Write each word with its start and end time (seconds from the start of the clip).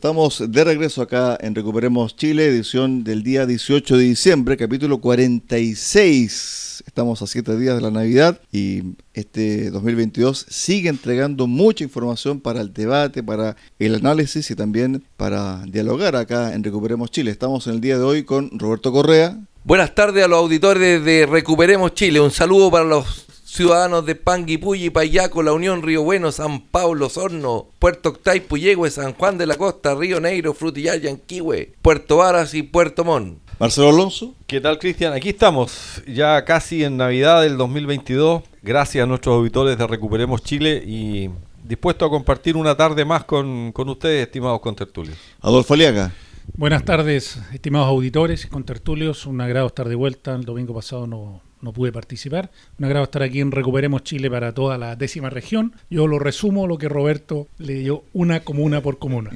Estamos 0.00 0.42
de 0.50 0.64
regreso 0.64 1.02
acá 1.02 1.36
en 1.42 1.54
Recuperemos 1.54 2.16
Chile, 2.16 2.46
edición 2.46 3.04
del 3.04 3.22
día 3.22 3.44
18 3.44 3.98
de 3.98 4.04
diciembre, 4.04 4.56
capítulo 4.56 4.96
46. 4.96 6.84
Estamos 6.86 7.20
a 7.20 7.26
siete 7.26 7.54
días 7.58 7.74
de 7.74 7.82
la 7.82 7.90
Navidad 7.90 8.40
y 8.50 8.94
este 9.12 9.70
2022 9.70 10.46
sigue 10.48 10.88
entregando 10.88 11.46
mucha 11.46 11.84
información 11.84 12.40
para 12.40 12.62
el 12.62 12.72
debate, 12.72 13.22
para 13.22 13.56
el 13.78 13.94
análisis 13.94 14.50
y 14.50 14.54
también 14.54 15.04
para 15.18 15.66
dialogar 15.66 16.16
acá 16.16 16.54
en 16.54 16.64
Recuperemos 16.64 17.10
Chile. 17.10 17.30
Estamos 17.30 17.66
en 17.66 17.74
el 17.74 17.82
día 17.82 17.98
de 17.98 18.04
hoy 18.04 18.24
con 18.24 18.58
Roberto 18.58 18.92
Correa. 18.92 19.38
Buenas 19.64 19.94
tardes 19.94 20.24
a 20.24 20.28
los 20.28 20.38
auditores 20.38 21.04
de 21.04 21.26
Recuperemos 21.26 21.92
Chile. 21.92 22.20
Un 22.20 22.30
saludo 22.30 22.70
para 22.70 22.86
los 22.86 23.26
ciudadanos 23.50 24.06
de 24.06 24.14
Panguipulli, 24.14 24.90
Payaco, 24.90 25.42
La 25.42 25.52
Unión, 25.52 25.82
Río 25.82 26.04
Bueno, 26.04 26.30
San 26.30 26.60
Pablo, 26.60 27.08
Sorno, 27.08 27.66
Puerto 27.80 28.10
Octay, 28.10 28.40
Puyehue, 28.40 28.90
San 28.90 29.12
Juan 29.14 29.38
de 29.38 29.46
la 29.46 29.56
Costa, 29.56 29.96
Río 29.96 30.20
Negro, 30.20 30.54
Frutillar, 30.54 31.00
Yanquihue, 31.00 31.72
Puerto 31.82 32.18
Varas 32.18 32.54
y 32.54 32.62
Puerto 32.62 33.04
Montt. 33.04 33.38
Marcelo 33.58 33.88
Alonso. 33.88 34.36
¿Qué 34.46 34.60
tal, 34.60 34.78
Cristian? 34.78 35.12
Aquí 35.14 35.30
estamos, 35.30 36.00
ya 36.06 36.44
casi 36.44 36.84
en 36.84 36.96
Navidad 36.96 37.42
del 37.42 37.56
2022. 37.56 38.44
Gracias 38.62 39.02
a 39.02 39.06
nuestros 39.06 39.34
auditores 39.34 39.76
de 39.76 39.86
Recuperemos 39.86 40.44
Chile 40.44 40.82
y 40.86 41.28
dispuesto 41.64 42.04
a 42.04 42.10
compartir 42.10 42.56
una 42.56 42.76
tarde 42.76 43.04
más 43.04 43.24
con, 43.24 43.72
con 43.72 43.88
ustedes, 43.88 44.26
estimados 44.26 44.60
contertulios. 44.60 45.18
Adolfo 45.40 45.74
Aliaga. 45.74 46.12
Buenas 46.56 46.84
tardes, 46.84 47.40
estimados 47.52 47.88
auditores 47.88 48.44
y 48.44 48.48
contertulios. 48.48 49.26
Un 49.26 49.40
agrado 49.40 49.66
estar 49.66 49.88
de 49.88 49.96
vuelta. 49.96 50.34
El 50.36 50.44
domingo 50.44 50.72
pasado 50.72 51.06
no, 51.06 51.42
no 51.62 51.72
pude 51.72 51.92
participar. 51.92 52.50
Un 52.78 52.86
agrado 52.86 53.04
estar 53.04 53.22
aquí 53.22 53.40
en 53.40 53.52
Recuperemos 53.52 54.02
Chile 54.02 54.30
para 54.30 54.52
toda 54.52 54.78
la 54.78 54.96
décima 54.96 55.30
región. 55.30 55.74
Yo 55.90 56.06
lo 56.06 56.18
resumo 56.18 56.66
lo 56.66 56.78
que 56.78 56.88
Roberto 56.88 57.46
le 57.58 57.74
dio 57.74 58.04
una 58.12 58.40
comuna 58.40 58.80
por 58.80 58.98
comuna. 58.98 59.30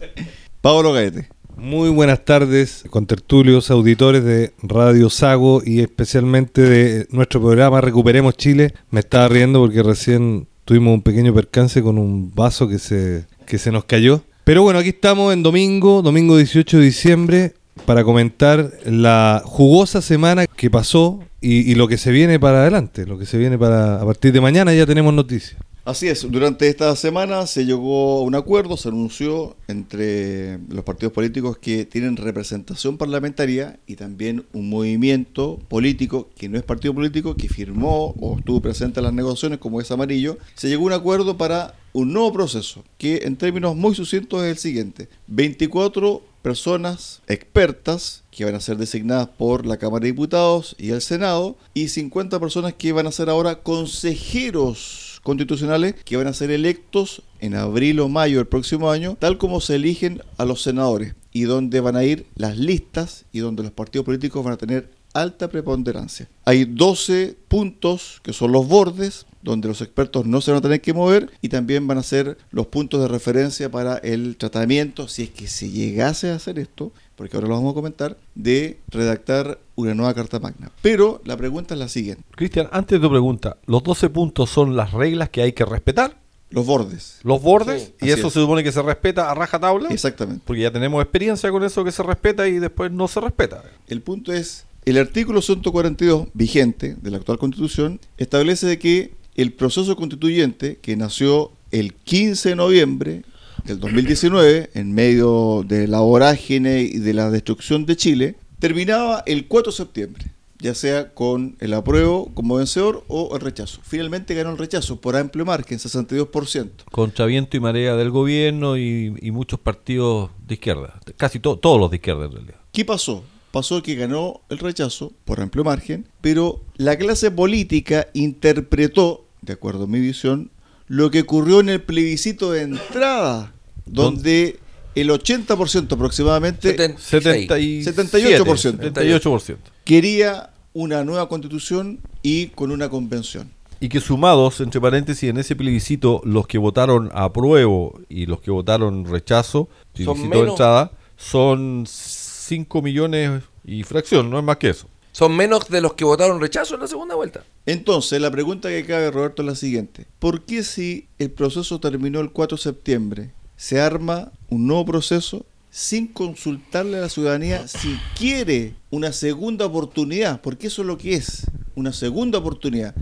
Pablo 0.61 0.93
Gaete. 0.93 1.29
Muy 1.57 1.89
buenas 1.89 2.25
tardes, 2.25 2.85
contertulios, 2.91 3.71
auditores 3.71 4.25
de 4.25 4.53
Radio 4.63 5.09
Sago 5.09 5.63
y 5.65 5.81
especialmente 5.81 6.63
de 6.63 7.07
nuestro 7.11 7.41
programa 7.41 7.81
Recuperemos 7.81 8.37
Chile. 8.37 8.75
Me 8.91 9.01
estaba 9.01 9.29
riendo 9.29 9.61
porque 9.61 9.83
recién 9.85 10.49
tuvimos 10.65 10.95
un 10.95 11.03
pequeño 11.03 11.33
percance 11.33 11.81
con 11.81 11.99
un 11.99 12.35
vaso 12.35 12.69
que 12.69 12.81
se, 12.81 13.27
que 13.47 13.59
se 13.59 13.71
nos 13.71 13.85
cayó. 13.85 14.23
Pero 14.43 14.63
bueno, 14.63 14.81
aquí 14.81 14.91
estamos 14.91 15.33
en 15.33 15.43
domingo, 15.43 16.03
domingo 16.03 16.37
18 16.37 16.79
de 16.79 16.85
diciembre, 16.85 17.55
para 17.87 18.05
comentar 18.05 18.73
la 18.85 19.43
jugosa 19.45 20.01
semana 20.01 20.47
que 20.47 20.71
pasó 20.71 21.21
y, 21.41 21.75
lo 21.75 21.89
que 21.89 21.99
se 21.99 22.11
viene 22.11 22.41
para 22.41 22.63
adelante, 22.63 23.07
lo 23.07 23.19
que 23.19 23.27
se 23.27 23.37
viene 23.37 23.59
para 23.59 24.01
a 24.01 24.05
partir 24.05 24.33
de 24.33 24.41
mañana 24.41 24.73
ya 24.73 24.87
tenemos 24.87 25.13
noticias. 25.13 25.61
Así 25.85 26.09
es, 26.09 26.27
durante 26.31 26.67
esta 26.69 26.97
semana 26.97 27.47
se 27.47 27.67
llegó 27.67 28.21
a 28.21 28.23
un 28.23 28.35
acuerdo, 28.35 28.79
se 28.79 28.89
anunció 28.89 29.55
entre 29.69 30.59
los 30.71 30.83
partidos 30.83 31.13
políticos 31.13 31.59
que 31.59 31.85
tienen 31.85 32.17
representación 32.17 32.97
parlamentaria 32.97 33.79
y 33.87 33.97
también 33.97 34.47
un 34.55 34.71
movimiento 34.71 35.59
político 35.69 36.31
que 36.39 36.49
no 36.49 36.57
es 36.57 36.65
partido 36.65 36.95
político, 36.95 37.37
que 37.37 37.51
firmó 37.51 38.15
o 38.19 38.39
estuvo 38.39 38.63
presente 38.63 39.01
en 39.01 39.05
las 39.05 39.13
negociaciones 39.13 39.59
como 39.59 39.79
es 39.79 39.91
amarillo, 39.91 40.39
se 40.55 40.71
llegó 40.71 40.85
a 40.85 40.87
un 40.87 40.93
acuerdo 40.95 41.37
para 41.37 41.75
un 41.93 42.15
nuevo 42.15 42.33
proceso 42.33 42.83
que 42.97 43.21
en 43.25 43.37
términos 43.37 43.77
muy 43.77 43.95
sucintos 43.95 44.43
es 44.43 44.53
el 44.53 44.59
siguiente, 44.59 45.11
24 45.27 46.23
personas 46.45 47.23
expertas 47.27 48.23
que 48.31 48.45
van 48.45 48.55
a 48.55 48.61
ser 48.61 48.77
designadas 48.77 49.29
por 49.29 49.65
la 49.65 49.79
Cámara 49.79 50.03
de 50.03 50.13
Diputados 50.13 50.77
y 50.79 50.91
el 50.91 51.01
Senado 51.01 51.57
y 51.73 51.89
50 51.89 52.39
personas 52.39 52.75
que 52.75 52.93
van 52.93 53.07
a 53.07 53.13
ser 53.13 53.31
ahora 53.31 53.63
consejeros 53.63 55.23
constitucionales 55.23 55.95
que 56.05 56.19
van 56.19 56.27
a 56.27 56.35
ser 56.35 56.51
electos 56.51 57.23
en 57.41 57.55
abril 57.55 57.99
o 58.01 58.11
mayo 58.11 58.37
del 58.37 58.47
próximo 58.47 58.91
año, 58.91 59.17
tal 59.19 59.39
como 59.39 59.63
se 59.63 59.77
eligen 59.77 60.21
a 60.37 60.45
los 60.45 60.61
senadores 60.61 61.15
y 61.33 61.45
donde 61.45 61.81
van 61.81 61.97
a 61.97 62.05
ir 62.05 62.27
las 62.37 62.59
listas 62.59 63.25
y 63.33 63.39
donde 63.39 63.63
los 63.63 63.73
partidos 63.73 64.05
políticos 64.05 64.45
van 64.45 64.53
a 64.53 64.59
tener 64.59 64.91
alta 65.15 65.49
preponderancia. 65.49 66.29
Hay 66.45 66.67
12 66.67 67.39
puntos 67.49 68.21
que 68.23 68.35
son 68.35 68.53
los 68.53 68.69
bordes, 68.69 69.25
donde 69.45 69.69
los 69.69 69.81
expertos 69.83 70.27
no 70.27 70.41
se 70.41 70.51
van 70.51 70.59
a 70.59 70.63
tener 70.63 70.81
que 70.81 70.93
mover 70.95 71.31
y 71.43 71.51
también 71.51 71.87
van 71.87 71.99
a 71.99 72.03
ser 72.03 72.39
los 72.51 72.67
puntos 72.67 73.01
de 73.01 73.09
referencia 73.09 73.71
para 73.71 73.99
el 73.99 74.37
tratamiento, 74.37 75.07
si 75.07 75.25
es 75.25 75.31
que 75.31 75.47
se 75.47 75.71
llegase 75.71 76.31
a 76.31 76.37
hacer 76.37 76.59
esto, 76.59 76.93
porque 77.15 77.37
ahora 77.37 77.49
lo 77.49 77.55
vamos 77.55 77.73
a 77.73 77.75
comentar, 77.75 78.17
de 78.35 78.79
redactar 78.89 79.59
una 79.77 79.95
nueva 79.95 80.15
Carta 80.15 80.41
Magna. 80.41 80.73
Pero 80.83 81.21
la 81.25 81.37
pregunta 81.37 81.75
es 81.75 81.81
la 81.81 81.89
siguiente. 81.89 82.25
Cristian, 82.35 82.69
antes 82.73 82.99
de 82.99 83.07
tu 83.07 83.11
pregunta, 83.11 83.59
¿los 83.67 83.83
12 83.85 84.09
puntos 84.09 84.51
son 84.51 84.75
las 84.75 84.93
reglas 84.93 85.29
que 85.29 85.43
hay 85.43 85.53
que 85.53 85.65
respetar? 85.65 86.17
Los 86.51 86.67
bordes. 86.67 87.19
Los 87.23 87.43
bordes, 87.43 87.93
Sí, 88.01 88.07
y 88.07 88.11
eso 88.11 88.29
es. 88.29 88.33
se 88.33 88.41
supone 88.41 88.63
que 88.63 88.73
se 88.73 88.81
respeta 88.81 89.31
a 89.31 89.35
raja 89.35 89.59
tabla. 89.59 89.89
Exactamente. 89.91 90.43
Porque 90.47 90.63
ya 90.63 90.71
tenemos 90.71 91.03
experiencia 91.03 91.51
con 91.51 91.65
eso 91.65 91.85
que 91.85 91.93
se 91.93 92.03
respeta 92.03 92.49
y 92.49 92.59
después 92.61 92.91
no 92.93 93.09
se 93.09 93.21
respeta. 93.21 93.63
El 93.89 94.01
punto 94.03 94.33
es, 94.33 94.65
el 94.85 94.97
artículo 94.99 95.43
142 95.43 96.29
vigente 96.33 96.97
de 97.01 97.11
la 97.11 97.17
actual 97.19 97.39
constitución 97.39 97.99
establece 98.19 98.79
que 98.79 99.13
el 99.35 99.53
proceso 99.53 99.97
constituyente 99.97 100.79
que 100.81 100.97
nació 100.97 101.53
el 101.71 101.95
15 101.95 102.51
de 102.51 102.57
noviembre 102.57 103.23
del 103.65 103.81
2019 103.81 104.71
en 104.75 104.93
medio 104.93 105.65
de 105.67 105.89
la 105.89 106.01
vorágine 106.01 106.83
y 106.83 106.99
de 106.99 107.15
la 107.15 107.31
destrucción 107.31 107.87
de 107.87 107.97
Chile 107.97 108.37
terminaba 108.59 109.23
el 109.27 109.47
4 109.49 109.73
de 109.73 109.77
septiembre 109.77 110.25
ya 110.61 110.73
sea 110.75 111.13
con 111.13 111.57
el 111.61 111.75
apruebo 111.75 112.31
como 112.33 112.55
vencedor 112.57 113.05
o 113.09 113.35
el 113.35 113.43
rechazo. 113.43 113.81
Finalmente 113.83 114.35
ganó 114.35 114.51
el 114.51 114.57
rechazo 114.57 114.99
por 114.99 115.15
amplio 115.15 115.45
margen, 115.45 115.79
62%. 115.79 116.71
Contra 116.91 117.27
viento 117.27 117.59
y 117.59 117.61
marea 117.61 117.97
del 117.97 118.11
gobierno 118.11 118.79
y, 118.79 119.15
y 119.21 119.31
muchos 119.31 119.61
partidos 119.61 120.31
de 120.47 120.55
izquierda. 120.55 120.99
Casi 121.19 121.39
to- 121.39 121.59
todos 121.59 121.79
los 121.79 121.91
de 121.91 121.97
izquierda 121.97 122.25
en 122.25 122.33
realidad. 122.33 122.55
¿Qué 122.73 122.83
pasó? 122.87 123.25
Pasó 123.51 123.83
que 123.83 123.95
ganó 123.95 124.41
el 124.49 124.57
rechazo 124.59 125.13
por 125.27 125.39
amplio 125.43 125.65
margen, 125.65 126.09
pero 126.23 126.63
la 126.77 126.97
clase 126.97 127.31
política 127.31 128.09
interpretó, 128.15 129.24
de 129.45 129.53
acuerdo 129.55 129.85
a 129.85 129.87
mi 129.87 130.01
visión, 130.01 130.51
lo 130.87 131.11
que 131.11 131.21
ocurrió 131.23 131.61
en 131.61 131.69
el 131.69 131.81
plebiscito 131.83 132.51
de 132.53 132.63
entrada, 132.63 133.53
donde 133.87 134.59
el 134.95 135.11
80% 135.11 135.93
aproximadamente 135.95 136.77
Seten- 136.77 136.97
78%. 136.97 138.79
78%. 138.93 139.57
quería 139.85 140.51
una 140.73 141.05
nueva 141.05 141.29
constitución 141.29 142.01
y 142.23 142.47
con 142.49 142.71
una 142.71 142.89
convención. 142.89 143.51
Y 143.81 143.89
que 143.89 144.01
sumados, 144.01 144.61
entre 144.61 144.81
paréntesis, 144.81 145.29
en 145.29 145.37
ese 145.37 145.57
plebiscito, 145.57 146.21
los 146.25 146.47
que 146.47 146.59
votaron 146.59 147.11
apruebo 147.13 148.01
y 148.09 148.27
los 148.27 148.41
que 148.41 148.51
votaron 148.51 149.05
rechazo, 149.05 149.69
plebiscito 149.93 150.23
de 150.23 150.29
menos- 150.29 150.49
entrada, 150.51 150.93
son 151.17 151.85
5 151.87 152.83
millones 152.83 153.43
y 153.65 153.83
fracción, 153.83 154.31
no 154.31 154.39
es 154.39 154.45
más 154.45 154.57
que 154.59 154.71
eso. 154.71 154.87
Son 155.15 155.37
menos 155.37 155.69
de 155.69 155.81
los 155.81 155.95
que 155.95 156.05
votaron 156.05 156.41
rechazo 156.41 156.75
en 156.75 156.81
la 156.81 156.89
segunda 156.89 157.15
vuelta. 157.15 157.45
Entonces, 157.67 158.21
la 158.21 158.33
pregunta 158.33 158.69
que 158.69 158.85
cabe, 158.85 159.13
Roberto, 159.13 159.43
es 159.43 159.47
la 159.47 159.55
siguiente. 159.55 160.09
¿Por 160.19 160.43
qué 160.43 160.65
si 160.65 161.07
el 161.21 161.31
proceso 161.31 161.79
terminó 161.79 162.19
el 162.19 162.33
4 162.33 162.57
de 162.57 162.63
septiembre, 162.65 163.33
se 163.57 163.81
arma 163.81 164.33
un 164.51 164.67
nuevo 164.67 164.85
proceso 164.87 165.47
sin 165.71 166.09
consultarle 166.09 166.99
a 166.99 167.03
la 167.03 167.09
ciudadanía 167.09 167.69
si 167.69 167.97
quiere 168.19 168.75
una 168.91 169.13
segunda 169.13 169.67
oportunidad? 169.67 170.41
Porque 170.41 170.67
eso 170.67 170.83
es 170.83 170.89
lo 170.89 170.99
que 170.99 171.15
es, 171.15 171.47
una 171.77 171.93
segunda 171.93 172.41
oportunidad. 172.41 172.97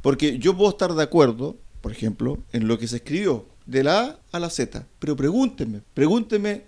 Porque 0.00 0.38
yo 0.38 0.56
puedo 0.56 0.70
estar 0.70 0.94
de 0.94 1.02
acuerdo, 1.02 1.56
por 1.80 1.90
ejemplo, 1.90 2.38
en 2.52 2.68
lo 2.68 2.78
que 2.78 2.86
se 2.86 2.98
escribió, 2.98 3.46
de 3.66 3.82
la 3.82 4.00
A 4.00 4.18
a 4.30 4.38
la 4.38 4.50
Z, 4.50 4.86
pero 5.00 5.16
pregúnteme, 5.16 5.80
pregúnteme, 5.92 6.62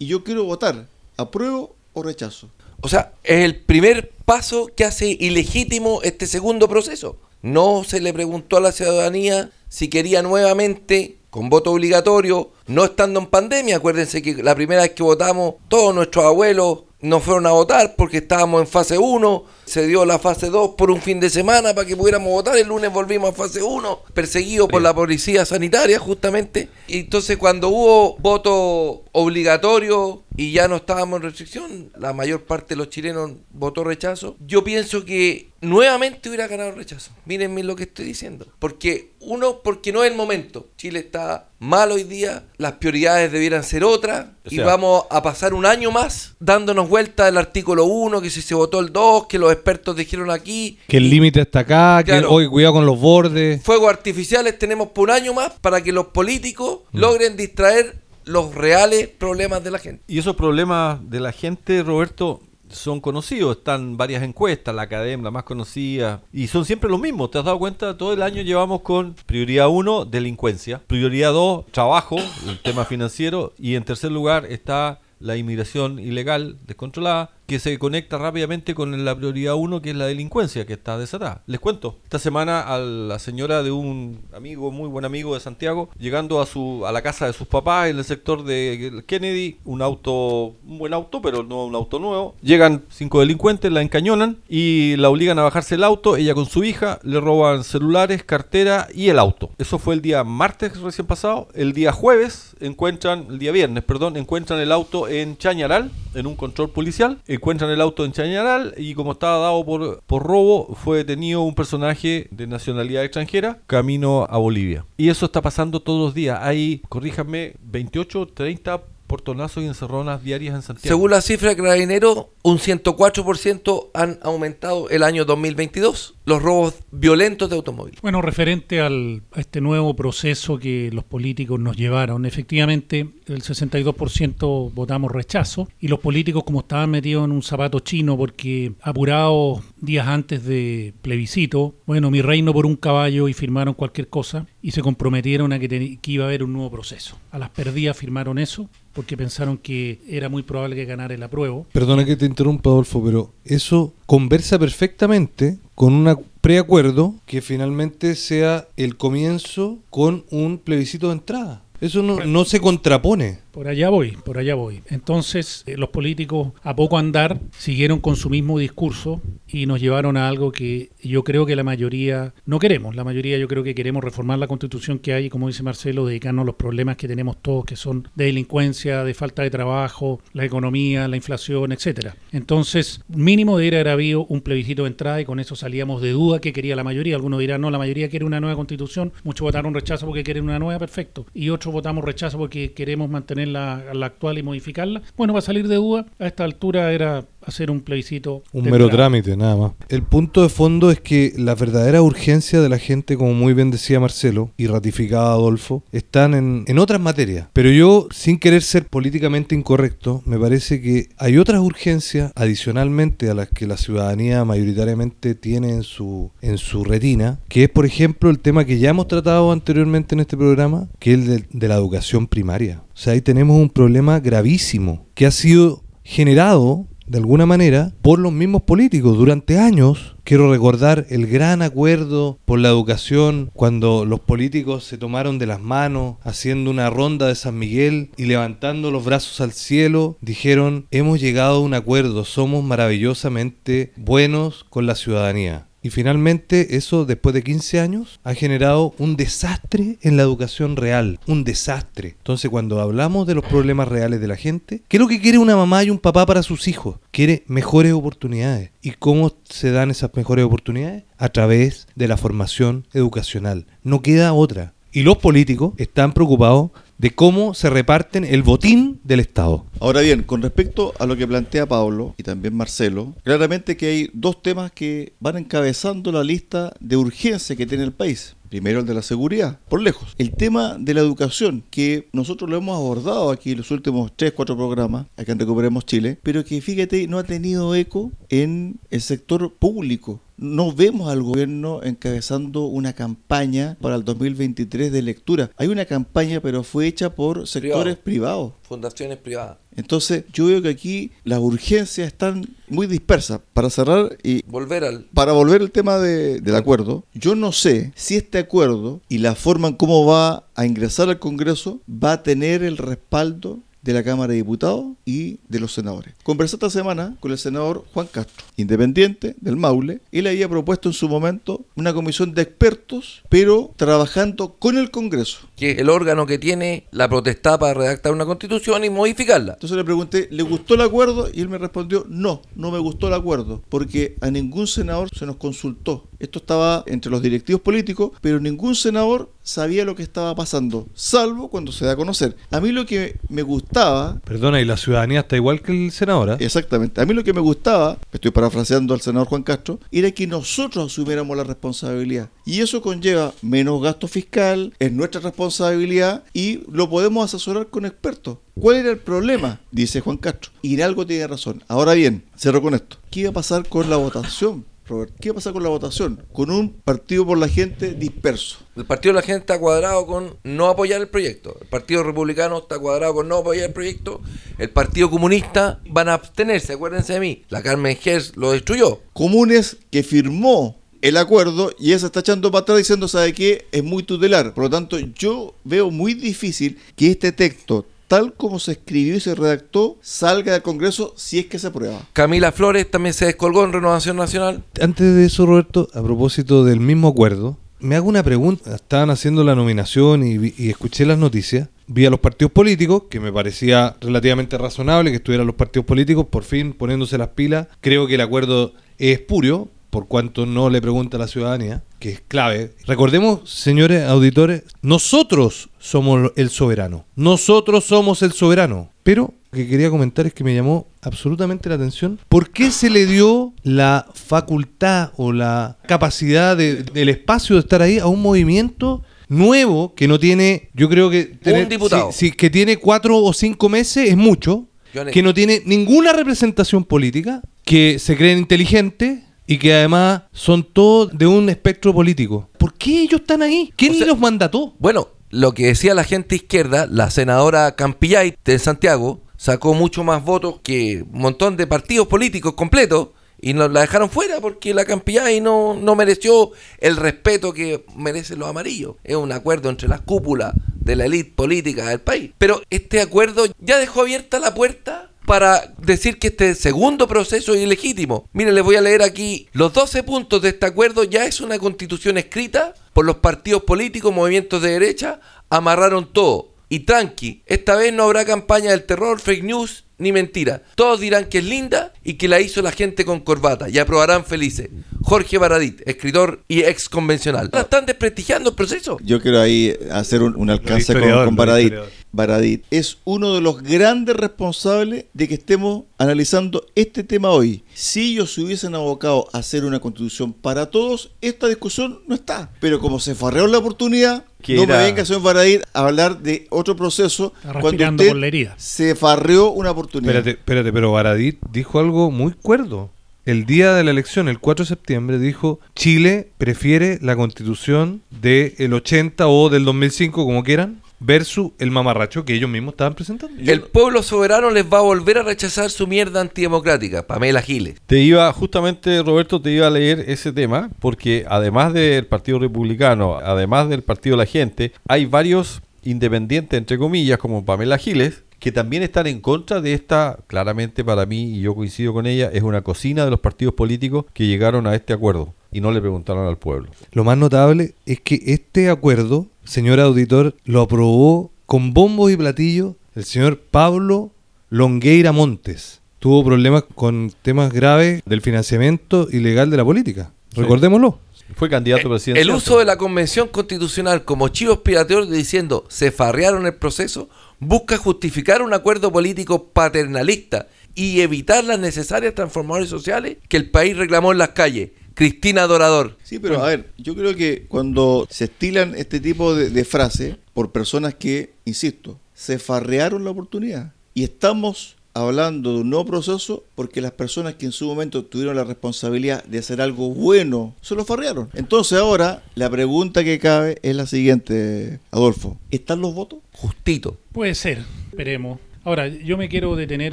y 0.00 0.06
yo 0.06 0.24
quiero 0.24 0.42
votar, 0.42 0.88
¿apruebo 1.16 1.76
o 1.92 2.02
rechazo? 2.02 2.50
O 2.82 2.88
sea, 2.88 3.12
es 3.22 3.44
el 3.44 3.56
primer 3.56 4.10
paso 4.24 4.68
que 4.76 4.84
hace 4.84 5.16
ilegítimo 5.18 6.00
este 6.02 6.26
segundo 6.26 6.68
proceso. 6.68 7.16
No 7.40 7.84
se 7.84 8.00
le 8.00 8.12
preguntó 8.12 8.56
a 8.56 8.60
la 8.60 8.72
ciudadanía 8.72 9.50
si 9.68 9.88
quería 9.88 10.22
nuevamente, 10.22 11.16
con 11.30 11.48
voto 11.48 11.72
obligatorio, 11.72 12.50
no 12.66 12.84
estando 12.84 13.20
en 13.20 13.26
pandemia. 13.26 13.76
Acuérdense 13.76 14.20
que 14.20 14.42
la 14.42 14.54
primera 14.54 14.82
vez 14.82 14.90
que 14.90 15.02
votamos, 15.02 15.54
todos 15.68 15.94
nuestros 15.94 16.24
abuelos 16.24 16.80
no 17.00 17.20
fueron 17.20 17.46
a 17.46 17.52
votar 17.52 17.94
porque 17.96 18.18
estábamos 18.18 18.60
en 18.60 18.66
fase 18.66 18.98
1, 18.98 19.44
se 19.64 19.86
dio 19.86 20.04
la 20.04 20.18
fase 20.18 20.50
2 20.50 20.74
por 20.76 20.90
un 20.90 21.00
fin 21.00 21.20
de 21.20 21.30
semana 21.30 21.74
para 21.74 21.86
que 21.86 21.96
pudiéramos 21.96 22.30
votar, 22.30 22.56
el 22.56 22.68
lunes 22.68 22.92
volvimos 22.92 23.30
a 23.30 23.32
fase 23.32 23.62
1, 23.62 24.00
perseguidos 24.14 24.68
por 24.68 24.82
la 24.82 24.94
policía 24.94 25.44
sanitaria 25.44 25.98
justamente. 25.98 26.68
Y 26.86 27.00
entonces 27.00 27.36
cuando 27.38 27.68
hubo 27.68 28.16
voto 28.18 29.01
obligatorio 29.12 30.24
y 30.36 30.52
ya 30.52 30.68
no 30.68 30.76
estábamos 30.76 31.18
en 31.18 31.22
restricción, 31.22 31.92
la 31.98 32.12
mayor 32.12 32.44
parte 32.44 32.70
de 32.70 32.76
los 32.76 32.88
chilenos 32.90 33.32
votó 33.50 33.84
rechazo. 33.84 34.36
Yo 34.40 34.64
pienso 34.64 35.04
que 35.04 35.50
nuevamente 35.60 36.28
hubiera 36.28 36.48
ganado 36.48 36.72
rechazo. 36.72 37.12
Mírenme 37.26 37.62
lo 37.62 37.76
que 37.76 37.84
estoy 37.84 38.06
diciendo. 38.06 38.46
Porque 38.58 39.12
uno, 39.20 39.60
porque 39.62 39.92
no 39.92 40.02
es 40.02 40.10
el 40.10 40.16
momento. 40.16 40.68
Chile 40.76 41.00
está 41.00 41.48
mal 41.58 41.92
hoy 41.92 42.02
día, 42.02 42.44
las 42.56 42.72
prioridades 42.72 43.30
debieran 43.30 43.62
ser 43.62 43.84
otras 43.84 44.26
y 44.50 44.58
vamos 44.58 45.04
a 45.10 45.22
pasar 45.22 45.54
un 45.54 45.64
año 45.64 45.92
más 45.92 46.34
dándonos 46.40 46.88
vuelta 46.88 47.28
el 47.28 47.38
artículo 47.38 47.84
1, 47.84 48.20
que 48.20 48.30
si 48.30 48.42
se 48.42 48.56
votó 48.56 48.80
el 48.80 48.92
2, 48.92 49.26
que 49.28 49.38
los 49.38 49.52
expertos 49.52 49.94
dijeron 49.94 50.30
aquí. 50.30 50.78
Que 50.88 50.96
el 50.96 51.08
límite 51.08 51.42
está 51.42 51.60
acá, 51.60 52.02
que 52.02 52.24
hoy 52.26 52.48
cuidado 52.48 52.74
con 52.74 52.86
los 52.86 52.98
bordes. 52.98 53.62
Fuegos 53.62 53.90
artificiales 53.90 54.58
tenemos 54.58 54.88
por 54.88 55.04
un 55.04 55.14
año 55.14 55.34
más 55.34 55.52
para 55.60 55.82
que 55.82 55.92
los 55.92 56.06
políticos 56.06 56.80
mm. 56.90 56.98
logren 56.98 57.36
distraer 57.36 58.01
los 58.24 58.54
reales 58.54 59.08
problemas 59.08 59.62
de 59.64 59.70
la 59.70 59.78
gente. 59.78 60.02
Y 60.06 60.18
esos 60.18 60.36
problemas 60.36 60.98
de 61.08 61.20
la 61.20 61.32
gente, 61.32 61.82
Roberto, 61.82 62.40
son 62.68 63.00
conocidos, 63.00 63.58
están 63.58 63.96
varias 63.96 64.22
encuestas, 64.22 64.74
la 64.74 64.82
academia, 64.82 65.24
la 65.24 65.30
más 65.30 65.44
conocida, 65.44 66.22
y 66.32 66.46
son 66.46 66.64
siempre 66.64 66.90
los 66.90 67.00
mismos. 67.00 67.30
¿Te 67.30 67.38
has 67.38 67.44
dado 67.44 67.58
cuenta? 67.58 67.96
Todo 67.96 68.12
el 68.12 68.22
año 68.22 68.42
llevamos 68.42 68.80
con 68.80 69.14
prioridad 69.26 69.68
1, 69.68 70.06
delincuencia, 70.06 70.80
prioridad 70.86 71.32
2, 71.32 71.66
trabajo, 71.70 72.16
el 72.48 72.60
tema 72.62 72.84
financiero, 72.84 73.52
y 73.58 73.74
en 73.74 73.84
tercer 73.84 74.10
lugar 74.10 74.46
está 74.46 75.00
la 75.20 75.36
inmigración 75.36 75.98
ilegal 75.98 76.58
descontrolada, 76.66 77.30
que 77.52 77.58
se 77.58 77.78
conecta 77.78 78.16
rápidamente 78.16 78.74
con 78.74 79.04
la 79.04 79.14
prioridad 79.14 79.56
uno, 79.56 79.82
que 79.82 79.90
es 79.90 79.96
la 79.96 80.06
delincuencia, 80.06 80.64
que 80.64 80.72
está 80.72 80.96
desatada. 80.96 81.42
Les 81.46 81.60
cuento, 81.60 81.98
esta 82.04 82.18
semana 82.18 82.62
a 82.62 82.78
la 82.78 83.18
señora 83.18 83.62
de 83.62 83.70
un 83.70 84.22
amigo, 84.34 84.70
muy 84.70 84.88
buen 84.88 85.04
amigo 85.04 85.34
de 85.34 85.40
Santiago, 85.40 85.90
llegando 85.98 86.40
a 86.40 86.46
su 86.46 86.86
a 86.86 86.92
la 86.92 87.02
casa 87.02 87.26
de 87.26 87.34
sus 87.34 87.46
papás 87.46 87.90
en 87.90 87.98
el 87.98 88.04
sector 88.04 88.42
de 88.44 89.02
Kennedy, 89.06 89.58
un 89.66 89.82
auto, 89.82 90.54
un 90.66 90.78
buen 90.78 90.94
auto, 90.94 91.20
pero 91.20 91.42
no 91.42 91.66
un 91.66 91.74
auto 91.74 91.98
nuevo. 91.98 92.36
Llegan 92.40 92.84
cinco 92.88 93.20
delincuentes, 93.20 93.70
la 93.70 93.82
encañonan 93.82 94.38
y 94.48 94.96
la 94.96 95.10
obligan 95.10 95.38
a 95.38 95.42
bajarse 95.42 95.74
el 95.74 95.84
auto. 95.84 96.16
Ella 96.16 96.32
con 96.32 96.46
su 96.46 96.64
hija 96.64 97.00
le 97.02 97.20
roban 97.20 97.64
celulares, 97.64 98.24
cartera 98.24 98.88
y 98.94 99.10
el 99.10 99.18
auto. 99.18 99.50
Eso 99.58 99.78
fue 99.78 99.92
el 99.92 100.00
día 100.00 100.24
martes 100.24 100.80
recién 100.80 101.06
pasado. 101.06 101.48
El 101.52 101.74
día 101.74 101.92
jueves 101.92 102.56
encuentran, 102.60 103.26
el 103.28 103.38
día 103.38 103.52
viernes, 103.52 103.84
perdón, 103.84 104.16
encuentran 104.16 104.58
el 104.58 104.72
auto 104.72 105.06
en 105.06 105.36
Chañaral, 105.36 105.90
en 106.14 106.26
un 106.26 106.34
control 106.34 106.70
policial 106.70 107.18
encuentran 107.42 107.72
el 107.72 107.80
auto 107.80 108.04
en 108.04 108.12
Chañaral 108.12 108.72
y 108.76 108.94
como 108.94 109.12
estaba 109.12 109.38
dado 109.38 109.66
por, 109.66 110.00
por 110.06 110.22
robo, 110.22 110.76
fue 110.76 110.98
detenido 110.98 111.42
un 111.42 111.56
personaje 111.56 112.28
de 112.30 112.46
nacionalidad 112.46 113.02
extranjera 113.02 113.58
camino 113.66 114.28
a 114.30 114.38
Bolivia. 114.38 114.86
Y 114.96 115.08
eso 115.08 115.26
está 115.26 115.42
pasando 115.42 115.80
todos 115.80 116.00
los 116.00 116.14
días. 116.14 116.38
Hay, 116.40 116.82
corríjanme, 116.88 117.54
28, 117.64 118.28
30 118.28 118.82
portonazos 119.08 119.64
y 119.64 119.66
encerronas 119.66 120.22
diarias 120.22 120.54
en 120.54 120.62
Santiago. 120.62 120.96
Según 120.96 121.10
la 121.10 121.20
cifra 121.20 121.48
de 121.48 121.56
Carabinero, 121.56 122.30
un 122.42 122.58
104% 122.58 123.90
han 123.92 124.20
aumentado 124.22 124.88
el 124.88 125.02
año 125.02 125.24
2022 125.24 126.14
los 126.24 126.42
robos 126.42 126.74
violentos 126.90 127.50
de 127.50 127.56
automóviles. 127.56 128.00
Bueno, 128.00 128.22
referente 128.22 128.80
al, 128.80 129.22
a 129.32 129.40
este 129.40 129.60
nuevo 129.60 129.94
proceso 129.94 130.58
que 130.58 130.90
los 130.92 131.04
políticos 131.04 131.58
nos 131.58 131.76
llevaron, 131.76 132.26
efectivamente 132.26 133.08
el 133.26 133.42
62% 133.42 134.72
votamos 134.72 135.10
rechazo 135.10 135.68
y 135.80 135.88
los 135.88 136.00
políticos 136.00 136.44
como 136.44 136.60
estaban 136.60 136.90
metidos 136.90 137.24
en 137.24 137.32
un 137.32 137.42
zapato 137.42 137.80
chino 137.80 138.16
porque 138.16 138.72
apurados 138.82 139.62
días 139.80 140.06
antes 140.06 140.44
de 140.44 140.94
plebiscito, 141.02 141.74
bueno, 141.86 142.10
mi 142.10 142.22
reino 142.22 142.52
por 142.52 142.66
un 142.66 142.76
caballo 142.76 143.28
y 143.28 143.32
firmaron 143.32 143.74
cualquier 143.74 144.08
cosa 144.08 144.46
y 144.60 144.70
se 144.72 144.82
comprometieron 144.82 145.52
a 145.52 145.58
que, 145.58 145.98
que 146.00 146.12
iba 146.12 146.24
a 146.24 146.28
haber 146.28 146.42
un 146.42 146.52
nuevo 146.52 146.70
proceso. 146.70 147.18
A 147.30 147.38
las 147.38 147.50
perdidas 147.50 147.96
firmaron 147.96 148.38
eso 148.38 148.68
porque 148.92 149.16
pensaron 149.16 149.58
que 149.58 150.00
era 150.06 150.28
muy 150.28 150.42
probable 150.42 150.76
que 150.76 150.84
ganara 150.84 151.14
el 151.14 151.22
apruebo. 151.22 151.66
Perdona 151.72 152.04
que 152.04 152.16
te 152.16 152.26
interrumpa, 152.26 152.70
Adolfo, 152.70 153.02
pero 153.04 153.32
eso 153.44 153.94
conversa 154.06 154.58
perfectamente 154.58 155.58
con 155.74 155.92
un 155.92 156.24
preacuerdo 156.40 157.14
que 157.26 157.40
finalmente 157.40 158.14
sea 158.14 158.68
el 158.76 158.96
comienzo 158.96 159.78
con 159.90 160.24
un 160.30 160.58
plebiscito 160.58 161.08
de 161.08 161.14
entrada. 161.14 161.62
Eso 161.80 162.02
no, 162.02 162.24
no 162.24 162.44
se 162.44 162.60
contrapone. 162.60 163.41
Por 163.52 163.68
allá 163.68 163.90
voy, 163.90 164.12
por 164.24 164.38
allá 164.38 164.54
voy. 164.54 164.82
Entonces, 164.86 165.62
eh, 165.66 165.76
los 165.76 165.90
políticos 165.90 166.52
a 166.62 166.74
poco 166.74 166.96
andar 166.96 167.40
siguieron 167.50 168.00
con 168.00 168.16
su 168.16 168.30
mismo 168.30 168.58
discurso 168.58 169.20
y 169.46 169.66
nos 169.66 169.80
llevaron 169.80 170.16
a 170.16 170.28
algo 170.28 170.52
que 170.52 170.90
yo 171.02 171.22
creo 171.24 171.44
que 171.44 171.54
la 171.54 171.62
mayoría 171.62 172.32
no 172.46 172.58
queremos. 172.58 172.96
La 172.96 173.04
mayoría 173.04 173.36
yo 173.36 173.48
creo 173.48 173.62
que 173.62 173.74
queremos 173.74 174.02
reformar 174.02 174.38
la 174.38 174.46
constitución 174.46 174.98
que 174.98 175.12
hay, 175.12 175.28
como 175.28 175.48
dice 175.48 175.62
Marcelo, 175.62 176.06
dedicarnos 176.06 176.44
a 176.44 176.46
los 176.46 176.54
problemas 176.54 176.96
que 176.96 177.08
tenemos 177.08 177.42
todos, 177.42 177.66
que 177.66 177.76
son 177.76 178.08
de 178.14 178.24
delincuencia, 178.24 179.04
de 179.04 179.12
falta 179.12 179.42
de 179.42 179.50
trabajo, 179.50 180.20
la 180.32 180.44
economía, 180.44 181.06
la 181.08 181.16
inflación, 181.16 181.72
etcétera. 181.72 182.16
Entonces, 182.32 183.02
mínimo 183.08 183.58
de 183.58 183.68
era 183.68 183.92
habido 183.92 184.26
un 184.26 184.40
plebiscito 184.40 184.82
de 184.82 184.88
entrada 184.88 185.20
y 185.20 185.24
con 185.24 185.40
eso 185.40 185.56
salíamos 185.56 186.02
de 186.02 186.10
duda 186.10 186.40
que 186.40 186.52
quería 186.52 186.74
la 186.74 186.84
mayoría. 186.84 187.16
Algunos 187.16 187.40
dirán, 187.40 187.60
no, 187.60 187.70
la 187.70 187.78
mayoría 187.78 188.08
quiere 188.08 188.24
una 188.24 188.40
nueva 188.40 188.56
constitución, 188.56 189.12
muchos 189.24 189.44
votaron 189.44 189.74
rechazo 189.74 190.06
porque 190.06 190.24
quieren 190.24 190.44
una 190.44 190.58
nueva, 190.58 190.78
perfecto. 190.78 191.26
Y 191.34 191.50
otros 191.50 191.72
votamos 191.72 192.04
rechazo 192.04 192.38
porque 192.38 192.72
queremos 192.72 193.08
mantener 193.10 193.41
la, 193.46 193.82
actual 194.02 194.38
y 194.38 194.42
modificarla. 194.42 195.02
Bueno, 195.16 195.32
va 195.32 195.40
a 195.40 195.42
salir 195.42 195.68
de 195.68 195.76
duda, 195.76 196.06
a 196.18 196.26
esta 196.26 196.44
altura 196.44 196.92
era 196.92 197.24
hacer 197.44 197.70
un 197.70 197.80
plebiscito. 197.80 198.42
Un 198.52 198.64
mero 198.64 198.88
trámite, 198.88 199.36
nada 199.36 199.56
más. 199.56 199.72
El 199.88 200.02
punto 200.02 200.42
de 200.42 200.48
fondo 200.48 200.90
es 200.90 201.00
que 201.00 201.32
la 201.36 201.54
verdadera 201.54 202.02
urgencia 202.02 202.60
de 202.60 202.68
la 202.68 202.78
gente, 202.78 203.16
como 203.16 203.34
muy 203.34 203.54
bien 203.54 203.70
decía 203.70 204.00
Marcelo 204.00 204.50
y 204.56 204.66
ratificaba 204.66 205.32
Adolfo, 205.32 205.82
están 205.92 206.34
en, 206.34 206.64
en 206.66 206.78
otras 206.78 207.00
materias. 207.00 207.48
Pero 207.52 207.70
yo, 207.70 208.08
sin 208.10 208.38
querer 208.38 208.62
ser 208.62 208.86
políticamente 208.86 209.54
incorrecto, 209.54 210.22
me 210.24 210.38
parece 210.38 210.80
que 210.80 211.08
hay 211.18 211.38
otras 211.38 211.60
urgencias 211.60 212.32
adicionalmente 212.34 213.30
a 213.30 213.34
las 213.34 213.48
que 213.48 213.66
la 213.66 213.76
ciudadanía 213.76 214.44
mayoritariamente 214.44 215.34
tiene 215.34 215.70
en 215.70 215.82
su, 215.82 216.30
en 216.40 216.58
su 216.58 216.84
retina, 216.84 217.40
que 217.48 217.64
es, 217.64 217.68
por 217.68 217.86
ejemplo, 217.86 218.30
el 218.30 218.38
tema 218.38 218.64
que 218.64 218.78
ya 218.78 218.90
hemos 218.90 219.08
tratado 219.08 219.52
anteriormente 219.52 220.14
en 220.14 220.20
este 220.20 220.36
programa, 220.36 220.88
que 220.98 221.12
es 221.12 221.18
el 221.18 221.26
de, 221.26 221.44
de 221.50 221.68
la 221.68 221.74
educación 221.74 222.26
primaria. 222.26 222.82
O 222.94 222.96
sea, 222.96 223.14
ahí 223.14 223.20
tenemos 223.20 223.56
un 223.56 223.70
problema 223.70 224.20
gravísimo 224.20 225.06
que 225.14 225.26
ha 225.26 225.30
sido 225.30 225.82
generado 226.04 226.86
de 227.12 227.18
alguna 227.18 227.44
manera, 227.44 227.92
por 228.00 228.18
los 228.18 228.32
mismos 228.32 228.62
políticos. 228.62 229.18
Durante 229.18 229.58
años, 229.58 230.16
quiero 230.24 230.50
recordar 230.50 231.04
el 231.10 231.26
gran 231.26 231.60
acuerdo 231.60 232.38
por 232.46 232.58
la 232.58 232.70
educación, 232.70 233.50
cuando 233.52 234.06
los 234.06 234.18
políticos 234.20 234.84
se 234.84 234.96
tomaron 234.96 235.38
de 235.38 235.44
las 235.44 235.60
manos, 235.60 236.16
haciendo 236.22 236.70
una 236.70 236.88
ronda 236.88 237.26
de 237.26 237.34
San 237.34 237.58
Miguel 237.58 238.12
y 238.16 238.24
levantando 238.24 238.90
los 238.90 239.04
brazos 239.04 239.42
al 239.42 239.52
cielo, 239.52 240.16
dijeron, 240.22 240.86
hemos 240.90 241.20
llegado 241.20 241.56
a 241.56 241.60
un 241.60 241.74
acuerdo, 241.74 242.24
somos 242.24 242.64
maravillosamente 242.64 243.92
buenos 243.96 244.64
con 244.70 244.86
la 244.86 244.94
ciudadanía. 244.94 245.66
Y 245.82 245.90
finalmente 245.90 246.76
eso, 246.76 247.04
después 247.04 247.34
de 247.34 247.42
15 247.42 247.80
años, 247.80 248.20
ha 248.22 248.34
generado 248.34 248.94
un 248.98 249.16
desastre 249.16 249.98
en 250.00 250.16
la 250.16 250.22
educación 250.22 250.76
real. 250.76 251.18
Un 251.26 251.42
desastre. 251.42 252.14
Entonces, 252.18 252.50
cuando 252.50 252.80
hablamos 252.80 253.26
de 253.26 253.34
los 253.34 253.44
problemas 253.44 253.88
reales 253.88 254.20
de 254.20 254.28
la 254.28 254.36
gente, 254.36 254.82
¿qué 254.86 254.96
es 254.96 255.00
lo 255.00 255.08
que 255.08 255.20
quiere 255.20 255.38
una 255.38 255.56
mamá 255.56 255.82
y 255.82 255.90
un 255.90 255.98
papá 255.98 256.24
para 256.24 256.44
sus 256.44 256.68
hijos? 256.68 256.98
Quiere 257.10 257.42
mejores 257.48 257.92
oportunidades. 257.92 258.70
¿Y 258.80 258.92
cómo 258.92 259.32
se 259.44 259.72
dan 259.72 259.90
esas 259.90 260.10
mejores 260.14 260.44
oportunidades? 260.44 261.02
A 261.18 261.30
través 261.30 261.88
de 261.96 262.06
la 262.06 262.16
formación 262.16 262.86
educacional. 262.92 263.66
No 263.82 264.02
queda 264.02 264.32
otra. 264.32 264.74
Y 264.92 265.02
los 265.02 265.16
políticos 265.16 265.72
están 265.78 266.12
preocupados 266.12 266.70
de 267.02 267.10
cómo 267.10 267.52
se 267.52 267.68
reparten 267.68 268.24
el 268.24 268.44
botín 268.44 269.00
del 269.02 269.18
Estado. 269.18 269.66
Ahora 269.80 270.02
bien, 270.02 270.22
con 270.22 270.40
respecto 270.40 270.94
a 271.00 271.06
lo 271.06 271.16
que 271.16 271.26
plantea 271.26 271.66
Pablo 271.66 272.14
y 272.16 272.22
también 272.22 272.54
Marcelo, 272.54 273.16
claramente 273.24 273.76
que 273.76 273.86
hay 273.86 274.10
dos 274.14 274.40
temas 274.40 274.70
que 274.70 275.12
van 275.18 275.36
encabezando 275.36 276.12
la 276.12 276.22
lista 276.22 276.72
de 276.78 276.96
urgencia 276.96 277.56
que 277.56 277.66
tiene 277.66 277.82
el 277.82 277.90
país. 277.90 278.36
Primero 278.50 278.80
el 278.80 278.86
de 278.86 278.94
la 278.94 279.02
seguridad, 279.02 279.58
por 279.68 279.82
lejos. 279.82 280.14
El 280.18 280.30
tema 280.30 280.76
de 280.78 280.94
la 280.94 281.00
educación, 281.00 281.64
que 281.70 282.08
nosotros 282.12 282.48
lo 282.48 282.58
hemos 282.58 282.76
abordado 282.76 283.30
aquí 283.30 283.52
en 283.52 283.58
los 283.58 283.70
últimos 283.72 284.12
3, 284.14 284.34
4 284.36 284.56
programas, 284.56 285.06
acá 285.16 285.32
en 285.32 285.40
Recuperemos 285.40 285.86
Chile, 285.86 286.18
pero 286.22 286.44
que 286.44 286.60
fíjate, 286.60 287.08
no 287.08 287.18
ha 287.18 287.24
tenido 287.24 287.74
eco 287.74 288.12
en 288.28 288.78
el 288.90 289.00
sector 289.00 289.52
público 289.54 290.20
no 290.42 290.72
vemos 290.72 291.08
al 291.08 291.22
gobierno 291.22 291.80
encabezando 291.82 292.64
una 292.64 292.92
campaña 292.92 293.76
para 293.80 293.94
el 293.94 294.04
2023 294.04 294.92
de 294.92 295.02
lectura. 295.02 295.50
Hay 295.56 295.68
una 295.68 295.84
campaña, 295.84 296.40
pero 296.40 296.64
fue 296.64 296.86
hecha 296.86 297.14
por 297.14 297.46
sectores 297.46 297.96
privados. 297.96 298.52
Fundaciones 298.62 299.18
privadas. 299.18 299.58
Entonces, 299.76 300.24
yo 300.32 300.46
veo 300.46 300.60
que 300.60 300.68
aquí 300.68 301.12
las 301.24 301.38
urgencias 301.38 302.06
están 302.06 302.46
muy 302.68 302.86
dispersas. 302.86 303.40
Para 303.54 303.70
cerrar 303.70 304.18
y 304.22 304.42
volver 304.46 304.84
al 304.84 305.04
para 305.14 305.32
volver 305.32 305.62
al 305.62 305.70
tema 305.70 305.98
del 305.98 306.56
acuerdo, 306.56 307.04
yo 307.14 307.34
no 307.34 307.52
sé 307.52 307.92
si 307.94 308.16
este 308.16 308.38
acuerdo 308.38 309.00
y 309.08 309.18
la 309.18 309.34
forma 309.34 309.68
en 309.68 309.74
cómo 309.74 310.04
va 310.04 310.44
a 310.54 310.66
ingresar 310.66 311.08
al 311.08 311.18
Congreso 311.18 311.80
va 311.88 312.12
a 312.12 312.22
tener 312.22 312.62
el 312.62 312.76
respaldo 312.76 313.60
de 313.82 313.92
la 313.92 314.02
Cámara 314.02 314.30
de 314.30 314.36
Diputados 314.36 314.86
y 315.04 315.40
de 315.48 315.60
los 315.60 315.74
senadores. 315.74 316.14
Conversé 316.22 316.56
esta 316.56 316.70
semana 316.70 317.16
con 317.20 317.32
el 317.32 317.38
senador 317.38 317.84
Juan 317.92 318.06
Castro, 318.06 318.44
independiente 318.56 319.34
del 319.40 319.56
Maule. 319.56 320.00
Él 320.12 320.26
había 320.26 320.48
propuesto 320.48 320.88
en 320.88 320.92
su 320.92 321.08
momento 321.08 321.64
una 321.74 321.92
comisión 321.92 322.34
de 322.34 322.42
expertos, 322.42 323.22
pero 323.28 323.72
trabajando 323.76 324.54
con 324.58 324.78
el 324.78 324.90
Congreso. 324.90 325.48
Que 325.56 325.72
es 325.72 325.78
el 325.78 325.88
órgano 325.88 326.26
que 326.26 326.38
tiene 326.38 326.86
la 326.90 327.08
potestad 327.08 327.58
para 327.58 327.74
redactar 327.74 328.12
una 328.12 328.24
constitución 328.24 328.84
y 328.84 328.90
modificarla. 328.90 329.54
Entonces 329.54 329.76
le 329.76 329.84
pregunté, 329.84 330.28
¿le 330.30 330.42
gustó 330.42 330.74
el 330.74 330.82
acuerdo? 330.82 331.28
Y 331.32 331.40
él 331.40 331.48
me 331.48 331.58
respondió, 331.58 332.06
no, 332.08 332.42
no 332.54 332.70
me 332.70 332.78
gustó 332.78 333.08
el 333.08 333.14
acuerdo, 333.14 333.62
porque 333.68 334.16
a 334.20 334.30
ningún 334.30 334.66
senador 334.66 335.08
se 335.14 335.26
nos 335.26 335.36
consultó. 335.36 336.08
Esto 336.22 336.38
estaba 336.38 336.84
entre 336.86 337.10
los 337.10 337.20
directivos 337.20 337.60
políticos, 337.60 338.12
pero 338.20 338.38
ningún 338.38 338.76
senador 338.76 339.28
sabía 339.42 339.84
lo 339.84 339.96
que 339.96 340.04
estaba 340.04 340.36
pasando, 340.36 340.86
salvo 340.94 341.48
cuando 341.48 341.72
se 341.72 341.84
da 341.84 341.92
a 341.92 341.96
conocer. 341.96 342.36
A 342.52 342.60
mí 342.60 342.70
lo 342.70 342.86
que 342.86 343.16
me 343.28 343.42
gustaba 343.42 344.20
Perdona, 344.24 344.60
y 344.60 344.64
la 344.64 344.76
ciudadanía 344.76 345.20
está 345.20 345.34
igual 345.34 345.62
que 345.62 345.72
el 345.72 345.90
senador, 345.90 346.30
¿ah? 346.30 346.36
Exactamente. 346.38 347.00
A 347.00 347.06
mí 347.06 347.12
lo 347.12 347.24
que 347.24 347.32
me 347.32 347.40
gustaba, 347.40 347.98
estoy 348.12 348.30
parafraseando 348.30 348.94
al 348.94 349.00
senador 349.00 349.26
Juan 349.26 349.42
Castro, 349.42 349.80
era 349.90 350.12
que 350.12 350.28
nosotros 350.28 350.92
asumiéramos 350.92 351.36
la 351.36 351.42
responsabilidad. 351.42 352.30
Y 352.44 352.60
eso 352.60 352.82
conlleva 352.82 353.34
menos 353.42 353.82
gasto 353.82 354.06
fiscal, 354.06 354.72
es 354.78 354.92
nuestra 354.92 355.20
responsabilidad 355.20 356.22
y 356.32 356.60
lo 356.70 356.88
podemos 356.88 357.24
asesorar 357.24 357.66
con 357.66 357.84
expertos. 357.84 358.38
¿Cuál 358.54 358.76
era 358.76 358.90
el 358.90 358.98
problema? 358.98 359.60
Dice 359.70 360.00
Juan 360.00 360.18
Castro. 360.18 360.52
Y 360.62 360.74
en 360.74 360.82
algo 360.82 361.06
tiene 361.06 361.26
razón. 361.26 361.64
Ahora 361.68 361.94
bien, 361.94 362.24
cierro 362.38 362.62
con 362.62 362.74
esto. 362.74 362.98
¿Qué 363.10 363.20
iba 363.20 363.30
a 363.30 363.34
pasar 363.34 363.66
con 363.68 363.90
la 363.90 363.96
votación? 363.96 364.64
Robert, 364.92 365.14
¿qué 365.18 365.30
va 365.30 365.32
a 365.32 365.34
pasar 365.36 365.54
con 365.54 365.62
la 365.62 365.70
votación? 365.70 366.22
Con 366.32 366.50
un 366.50 366.70
partido 366.70 367.24
por 367.24 367.38
la 367.38 367.48
gente 367.48 367.94
disperso. 367.94 368.58
El 368.76 368.84
Partido 368.84 369.14
de 369.14 369.20
la 369.20 369.26
Gente 369.26 369.40
está 369.40 369.58
cuadrado 369.58 370.06
con 370.06 370.36
no 370.44 370.68
apoyar 370.68 371.00
el 371.00 371.08
proyecto. 371.08 371.56
El 371.62 371.66
Partido 371.68 372.02
Republicano 372.02 372.58
está 372.58 372.78
cuadrado 372.78 373.14
con 373.14 373.26
no 373.26 373.38
apoyar 373.38 373.68
el 373.68 373.72
proyecto. 373.72 374.20
El 374.58 374.68
Partido 374.68 375.08
Comunista 375.08 375.80
van 375.88 376.10
a 376.10 376.14
abstenerse, 376.14 376.74
acuérdense 376.74 377.14
de 377.14 377.20
mí. 377.20 377.42
La 377.48 377.62
Carmen 377.62 377.96
Gers 377.96 378.36
lo 378.36 378.52
destruyó. 378.52 379.00
Comunes 379.14 379.78
que 379.90 380.02
firmó 380.02 380.76
el 381.00 381.16
acuerdo 381.16 381.72
y 381.78 381.92
esa 381.92 382.06
está 382.06 382.20
echando 382.20 382.50
para 382.50 382.62
atrás 382.62 382.78
diciendo, 382.78 383.08
¿sabe 383.08 383.32
qué? 383.32 383.66
Es 383.72 383.82
muy 383.82 384.02
tutelar. 384.02 384.52
Por 384.52 384.64
lo 384.64 384.70
tanto, 384.70 384.98
yo 384.98 385.54
veo 385.64 385.90
muy 385.90 386.12
difícil 386.12 386.78
que 386.96 387.10
este 387.10 387.32
texto, 387.32 387.86
tal 388.12 388.34
como 388.34 388.58
se 388.58 388.72
escribió 388.72 389.16
y 389.16 389.20
se 389.20 389.34
redactó, 389.34 389.96
salga 390.02 390.52
del 390.52 390.60
Congreso 390.60 391.14
si 391.16 391.38
es 391.38 391.46
que 391.46 391.58
se 391.58 391.68
aprueba. 391.68 391.98
Camila 392.12 392.52
Flores 392.52 392.90
también 392.90 393.14
se 393.14 393.24
descolgó 393.24 393.64
en 393.64 393.72
Renovación 393.72 394.18
Nacional. 394.18 394.62
Antes 394.82 395.14
de 395.14 395.24
eso, 395.24 395.46
Roberto, 395.46 395.88
a 395.94 396.02
propósito 396.02 396.62
del 396.62 396.78
mismo 396.78 397.08
acuerdo, 397.08 397.56
me 397.80 397.96
hago 397.96 398.10
una 398.10 398.22
pregunta. 398.22 398.74
Estaban 398.74 399.08
haciendo 399.08 399.44
la 399.44 399.54
nominación 399.54 400.26
y, 400.26 400.68
escuché 400.68 401.06
las 401.06 401.16
noticias. 401.16 401.70
Vi 401.86 402.04
a 402.04 402.10
los 402.10 402.20
partidos 402.20 402.52
políticos, 402.52 403.04
que 403.08 403.18
me 403.18 403.32
parecía 403.32 403.96
relativamente 404.02 404.58
razonable 404.58 405.10
que 405.10 405.16
estuvieran 405.16 405.46
los 405.46 405.56
partidos 405.56 405.86
políticos 405.86 406.26
por 406.28 406.44
fin 406.44 406.74
poniéndose 406.74 407.16
las 407.16 407.28
pilas. 407.28 407.68
Creo 407.80 408.06
que 408.06 408.16
el 408.16 408.20
acuerdo 408.20 408.74
es 408.98 409.20
espurio, 409.20 409.70
por 409.92 410.08
cuanto 410.08 410.46
no 410.46 410.70
le 410.70 410.80
pregunta 410.80 411.18
a 411.18 411.20
la 411.20 411.28
ciudadanía, 411.28 411.82
que 411.98 412.08
es 412.12 412.22
clave. 412.26 412.74
Recordemos, 412.86 413.40
señores 413.44 414.04
auditores, 414.08 414.62
nosotros 414.80 415.68
somos 415.78 416.32
el 416.36 416.48
soberano. 416.48 417.04
Nosotros 417.14 417.84
somos 417.84 418.22
el 418.22 418.32
soberano. 418.32 418.88
Pero 419.02 419.34
lo 419.50 419.58
que 419.58 419.68
quería 419.68 419.90
comentar 419.90 420.26
es 420.26 420.32
que 420.32 420.44
me 420.44 420.54
llamó 420.54 420.86
absolutamente 421.02 421.68
la 421.68 421.74
atención. 421.74 422.18
¿Por 422.30 422.48
qué 422.52 422.70
se 422.70 422.88
le 422.88 423.04
dio 423.04 423.52
la 423.64 424.06
facultad 424.14 425.10
o 425.18 425.30
la 425.30 425.76
capacidad 425.86 426.56
de- 426.56 426.84
del 426.84 427.10
espacio 427.10 427.56
de 427.56 427.60
estar 427.60 427.82
ahí 427.82 427.98
a 427.98 428.06
un 428.06 428.22
movimiento 428.22 429.02
nuevo 429.28 429.94
que 429.94 430.08
no 430.08 430.18
tiene, 430.18 430.70
yo 430.72 430.88
creo 430.88 431.10
que... 431.10 431.24
tener- 431.24 431.68
diputado. 431.68 432.12
Si, 432.12 432.28
si 432.30 432.32
que 432.32 432.48
tiene 432.48 432.78
cuatro 432.78 433.18
o 433.18 433.32
cinco 433.34 433.68
meses 433.68 434.08
es 434.08 434.16
mucho. 434.16 434.68
Que 435.12 435.22
no 435.22 435.34
tiene 435.34 435.60
ninguna 435.66 436.12
representación 436.14 436.84
política, 436.84 437.42
que 437.64 437.98
se 437.98 438.16
creen 438.16 438.38
inteligentes 438.38 439.20
y 439.52 439.58
que 439.58 439.74
además 439.74 440.22
son 440.32 440.62
todos 440.64 441.10
de 441.16 441.26
un 441.26 441.48
espectro 441.50 441.92
político. 441.92 442.48
¿Por 442.58 442.72
qué 442.74 443.02
ellos 443.02 443.20
están 443.20 443.42
ahí? 443.42 443.72
¿Quién 443.76 443.92
O 443.92 443.98
sea- 443.98 444.06
los 444.06 444.18
mandató? 444.18 444.74
Bueno, 444.78 445.08
lo 445.30 445.52
que 445.52 445.66
decía 445.66 445.94
la 445.94 446.04
gente 446.04 446.36
izquierda, 446.36 446.86
la 446.90 447.10
senadora 447.10 447.74
Campillay 447.76 448.34
de 448.44 448.58
Santiago, 448.58 449.20
sacó 449.36 449.74
mucho 449.74 450.04
más 450.04 450.24
votos 450.24 450.60
que 450.62 451.04
un 451.12 451.20
montón 451.20 451.56
de 451.56 451.66
partidos 451.66 452.06
políticos 452.06 452.54
completos 452.54 453.08
y 453.44 453.54
nos 453.54 453.70
la 453.72 453.80
dejaron 453.80 454.08
fuera 454.08 454.40
porque 454.40 454.72
la 454.72 454.84
Campillay 454.84 455.40
no, 455.40 455.74
no 455.74 455.96
mereció 455.96 456.52
el 456.78 456.96
respeto 456.96 457.52
que 457.52 457.84
merecen 457.96 458.38
los 458.38 458.48
amarillos. 458.48 458.94
Es 459.02 459.16
un 459.16 459.32
acuerdo 459.32 459.68
entre 459.68 459.88
las 459.88 460.00
cúpulas 460.00 460.54
de 460.76 460.94
la 460.94 461.06
élite 461.06 461.32
política 461.34 461.88
del 461.88 462.00
país. 462.00 462.30
Pero 462.38 462.62
este 462.70 463.00
acuerdo 463.00 463.44
ya 463.58 463.78
dejó 463.78 464.02
abierta 464.02 464.38
la 464.38 464.54
puerta 464.54 465.10
para 465.26 465.74
decir 465.78 466.20
que 466.20 466.28
este 466.28 466.54
segundo 466.54 467.08
proceso 467.08 467.54
es 467.54 467.62
ilegítimo. 467.62 468.28
Miren, 468.32 468.54
les 468.54 468.62
voy 468.62 468.76
a 468.76 468.80
leer 468.80 469.02
aquí 469.02 469.48
los 469.52 469.72
12 469.72 470.04
puntos 470.04 470.40
de 470.40 470.50
este 470.50 470.66
acuerdo. 470.66 471.02
Ya 471.02 471.26
es 471.26 471.40
una 471.40 471.58
constitución 471.58 472.18
escrita 472.18 472.74
por 472.92 473.04
los 473.04 473.16
partidos 473.16 473.64
políticos, 473.64 474.14
movimientos 474.14 474.62
de 474.62 474.70
derecha, 474.70 475.18
amarraron 475.50 476.12
todo. 476.12 476.52
Y 476.68 476.80
tranqui, 476.80 477.42
esta 477.46 477.74
vez 477.74 477.92
no 477.92 478.04
habrá 478.04 478.24
campaña 478.24 478.70
del 478.70 478.84
terror, 478.84 479.20
fake 479.20 479.42
news 479.42 479.84
ni 480.02 480.12
mentira. 480.12 480.62
Todos 480.74 481.00
dirán 481.00 481.26
que 481.26 481.38
es 481.38 481.44
linda 481.44 481.92
y 482.04 482.14
que 482.14 482.28
la 482.28 482.40
hizo 482.40 482.60
la 482.60 482.72
gente 482.72 483.04
con 483.04 483.20
corbata 483.20 483.68
y 483.68 483.78
aprobarán 483.78 484.24
felices. 484.24 484.68
Jorge 485.02 485.38
Baradit, 485.38 485.82
escritor 485.86 486.42
y 486.48 486.60
ex 486.60 486.88
convencional. 486.88 487.50
La 487.52 487.62
están 487.62 487.86
desprestigiando 487.86 488.50
el 488.50 488.56
proceso. 488.56 488.98
Yo 489.02 489.20
quiero 489.20 489.40
ahí 489.40 489.76
hacer 489.90 490.22
un, 490.22 490.36
un 490.36 490.50
alcance 490.50 490.92
con, 490.92 491.24
con 491.24 491.36
Baradit. 491.36 491.74
Baradit 492.12 492.64
es 492.70 492.98
uno 493.04 493.34
de 493.34 493.40
los 493.40 493.62
grandes 493.62 494.14
responsables 494.14 495.06
de 495.14 495.28
que 495.28 495.34
estemos 495.34 495.84
analizando 495.96 496.66
este 496.74 497.04
tema 497.04 497.30
hoy. 497.30 497.64
Si 497.72 498.12
ellos 498.12 498.34
se 498.34 498.42
hubiesen 498.42 498.74
abocado 498.74 499.28
a 499.32 499.38
hacer 499.38 499.64
una 499.64 499.80
constitución 499.80 500.34
para 500.34 500.66
todos, 500.66 501.12
esta 501.22 501.48
discusión 501.48 502.02
no 502.06 502.14
está. 502.14 502.50
Pero 502.60 502.80
como 502.80 503.00
se 503.00 503.14
farreó 503.14 503.46
la 503.46 503.58
oportunidad, 503.58 504.26
Que 504.42 504.56
no 504.56 504.64
era- 504.64 504.78
me 504.78 504.84
venga, 504.84 505.04
señor 505.04 505.22
Baradit, 505.22 505.62
a 505.72 505.86
hablar 505.86 506.18
de 506.18 506.46
otro 506.50 506.76
proceso 506.76 507.32
Está 507.46 507.60
cuando 507.60 507.88
usted 507.88 508.08
por 508.08 508.16
la 508.16 508.26
herida. 508.26 508.54
se 508.58 508.94
farreó 508.94 509.50
una 509.50 509.70
oportunidad. 509.70 510.16
Espérate, 510.16 510.38
espérate, 510.38 510.72
pero 510.72 510.92
Baradit 510.92 511.38
dijo 511.50 511.78
algo 511.78 512.10
muy 512.10 512.32
cuerdo. 512.32 512.90
El 513.24 513.46
día 513.46 513.72
de 513.74 513.84
la 513.84 513.92
elección, 513.92 514.28
el 514.28 514.40
4 514.40 514.64
de 514.64 514.68
septiembre, 514.70 515.18
dijo 515.20 515.60
Chile 515.76 516.30
prefiere 516.38 516.98
la 517.02 517.14
constitución 517.14 518.02
del 518.10 518.72
80 518.74 519.28
o 519.28 519.48
del 519.48 519.64
2005, 519.64 520.24
como 520.24 520.42
quieran, 520.42 520.80
versus 521.04 521.52
el 521.58 521.70
mamarracho 521.70 522.24
que 522.24 522.34
ellos 522.34 522.48
mismos 522.48 522.72
estaban 522.74 522.94
presentando. 522.94 523.34
El 523.40 523.62
pueblo 523.62 524.02
soberano 524.02 524.50
les 524.50 524.64
va 524.64 524.78
a 524.78 524.82
volver 524.82 525.18
a 525.18 525.22
rechazar 525.22 525.70
su 525.70 525.86
mierda 525.86 526.20
antidemocrática. 526.20 527.06
Pamela 527.06 527.42
Giles. 527.42 527.80
Te 527.86 528.00
iba, 528.00 528.32
justamente 528.32 529.02
Roberto, 529.02 529.40
te 529.40 529.50
iba 529.50 529.66
a 529.66 529.70
leer 529.70 530.04
ese 530.06 530.32
tema, 530.32 530.70
porque 530.80 531.24
además 531.28 531.72
del 531.72 532.06
Partido 532.06 532.38
Republicano, 532.38 533.18
además 533.18 533.68
del 533.68 533.82
Partido 533.82 534.16
de 534.16 534.24
la 534.24 534.26
Gente, 534.26 534.72
hay 534.88 535.06
varios 535.06 535.62
independientes, 535.82 536.56
entre 536.58 536.78
comillas, 536.78 537.18
como 537.18 537.44
Pamela 537.44 537.78
Giles, 537.78 538.22
que 538.38 538.50
también 538.50 538.82
están 538.82 539.06
en 539.06 539.20
contra 539.20 539.60
de 539.60 539.72
esta, 539.72 540.18
claramente 540.26 540.84
para 540.84 541.06
mí, 541.06 541.36
y 541.36 541.42
yo 541.42 541.54
coincido 541.54 541.92
con 541.92 542.06
ella, 542.06 542.28
es 542.32 542.42
una 542.42 542.62
cocina 542.62 543.04
de 543.04 543.10
los 543.10 543.20
partidos 543.20 543.54
políticos 543.54 544.06
que 544.12 544.26
llegaron 544.26 544.66
a 544.66 544.74
este 544.74 544.92
acuerdo 544.92 545.34
y 545.52 545.60
no 545.60 545.70
le 545.70 545.80
preguntaron 545.80 546.26
al 546.26 546.38
pueblo. 546.38 546.70
Lo 546.90 547.04
más 547.04 547.16
notable 547.16 547.74
es 547.86 548.00
que 548.00 548.20
este 548.26 548.68
acuerdo, 548.68 549.28
señor 549.44 549.80
auditor, 549.80 550.34
lo 550.44 550.62
aprobó 550.62 551.32
con 551.46 551.72
bombos 551.72 552.10
y 552.10 552.16
platillos 552.16 552.74
el 552.94 553.04
señor 553.04 553.38
Pablo 553.38 554.12
Longueira 554.50 555.12
Montes. 555.12 555.80
Tuvo 555.98 556.24
problemas 556.24 556.64
con 556.74 557.12
temas 557.22 557.52
graves 557.52 558.02
del 558.04 558.20
financiamiento 558.20 559.08
ilegal 559.10 559.50
de 559.50 559.56
la 559.56 559.64
política. 559.64 560.12
Recordémoslo. 560.34 560.98
Fue 561.36 561.48
candidato 561.48 561.88
presidencial. 561.88 562.18
Eh, 562.18 562.30
El 562.30 562.36
uso 562.36 562.58
de 562.58 562.64
la 562.64 562.76
convención 562.76 563.28
constitucional 563.28 564.04
como 564.04 564.28
chivo 564.28 564.54
expiatorio 564.54 565.06
diciendo 565.06 565.64
se 565.68 565.90
farrearon 565.90 566.46
el 566.46 566.54
proceso 566.54 567.08
busca 567.38 567.76
justificar 567.76 568.40
un 568.40 568.54
acuerdo 568.54 568.92
político 568.92 569.48
paternalista 569.48 570.46
y 570.76 571.00
evitar 571.00 571.42
las 571.42 571.58
necesarias 571.58 572.14
transformaciones 572.14 572.70
sociales 572.70 573.16
que 573.28 573.36
el 573.36 573.50
país 573.50 573.76
reclamó 573.76 574.12
en 574.12 574.18
las 574.18 574.30
calles. 574.30 574.70
Cristina 574.94 575.46
Dorador. 575.46 575.96
Sí, 576.02 576.18
pero 576.18 576.42
a 576.42 576.48
ver, 576.48 576.72
yo 576.78 576.94
creo 576.94 577.14
que 577.14 577.46
cuando 577.48 578.06
se 578.10 578.24
estilan 578.24 578.74
este 578.76 579.00
tipo 579.00 579.34
de, 579.34 579.50
de 579.50 579.64
frases 579.64 580.16
por 580.34 580.52
personas 580.52 580.94
que, 580.94 581.34
insisto, 581.44 581.98
se 582.14 582.38
farrearon 582.38 583.04
la 583.04 583.10
oportunidad 583.10 583.72
y 583.94 584.04
estamos 584.04 584.76
hablando 584.94 585.54
de 585.54 585.60
un 585.60 585.70
nuevo 585.70 585.86
proceso 585.86 586.44
porque 586.54 586.80
las 586.80 586.92
personas 586.92 587.34
que 587.34 587.46
en 587.46 587.52
su 587.52 587.66
momento 587.66 588.04
tuvieron 588.04 588.36
la 588.36 588.44
responsabilidad 588.44 589.24
de 589.24 589.38
hacer 589.38 589.60
algo 589.60 589.90
bueno 589.90 590.54
se 590.60 590.74
lo 590.74 590.84
farrearon. 590.84 591.30
Entonces 591.34 591.78
ahora 591.78 592.22
la 592.34 592.50
pregunta 592.50 593.04
que 593.04 593.18
cabe 593.18 593.58
es 593.62 593.74
la 593.74 593.86
siguiente, 593.86 594.80
Adolfo. 594.90 595.38
¿Están 595.50 595.80
los 595.80 595.94
votos? 595.94 596.20
Justito. 596.32 596.98
Puede 597.12 597.34
ser, 597.34 597.64
esperemos. 597.90 598.38
Ahora, 598.64 598.86
yo 598.86 599.16
me 599.16 599.28
quiero 599.28 599.56
detener 599.56 599.92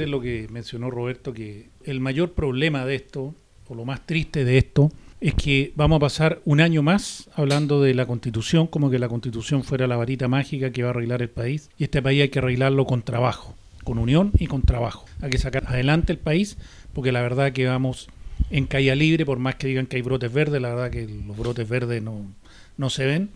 en 0.00 0.12
lo 0.12 0.20
que 0.20 0.46
mencionó 0.48 0.90
Roberto, 0.90 1.32
que 1.32 1.70
el 1.82 1.98
mayor 1.98 2.34
problema 2.34 2.86
de 2.86 2.94
esto, 2.94 3.34
o 3.70 3.74
lo 3.76 3.84
más 3.84 4.04
triste 4.04 4.44
de 4.44 4.58
esto, 4.58 4.90
es 5.20 5.34
que 5.34 5.72
vamos 5.76 5.96
a 5.96 6.00
pasar 6.00 6.40
un 6.44 6.60
año 6.60 6.82
más 6.82 7.30
hablando 7.34 7.80
de 7.80 7.94
la 7.94 8.04
constitución, 8.04 8.66
como 8.66 8.90
que 8.90 8.98
la 8.98 9.08
constitución 9.08 9.62
fuera 9.62 9.86
la 9.86 9.96
varita 9.96 10.26
mágica 10.26 10.72
que 10.72 10.82
va 10.82 10.88
a 10.88 10.90
arreglar 10.90 11.22
el 11.22 11.30
país, 11.30 11.70
y 11.78 11.84
este 11.84 12.02
país 12.02 12.22
hay 12.22 12.28
que 12.30 12.40
arreglarlo 12.40 12.84
con 12.84 13.02
trabajo, 13.02 13.54
con 13.84 13.98
unión 13.98 14.32
y 14.38 14.48
con 14.48 14.62
trabajo. 14.62 15.06
Hay 15.22 15.30
que 15.30 15.38
sacar 15.38 15.64
adelante 15.68 16.12
el 16.12 16.18
país 16.18 16.58
porque 16.92 17.12
la 17.12 17.22
verdad 17.22 17.52
que 17.52 17.66
vamos 17.66 18.08
en 18.50 18.66
caída 18.66 18.96
libre, 18.96 19.24
por 19.24 19.38
más 19.38 19.54
que 19.54 19.68
digan 19.68 19.86
que 19.86 19.96
hay 19.96 20.02
brotes 20.02 20.32
verdes, 20.32 20.60
la 20.60 20.74
verdad 20.74 20.90
que 20.90 21.06
los 21.06 21.36
brotes 21.36 21.68
verdes 21.68 22.02
no, 22.02 22.24
no 22.76 22.90
se 22.90 23.06
ven. 23.06 23.30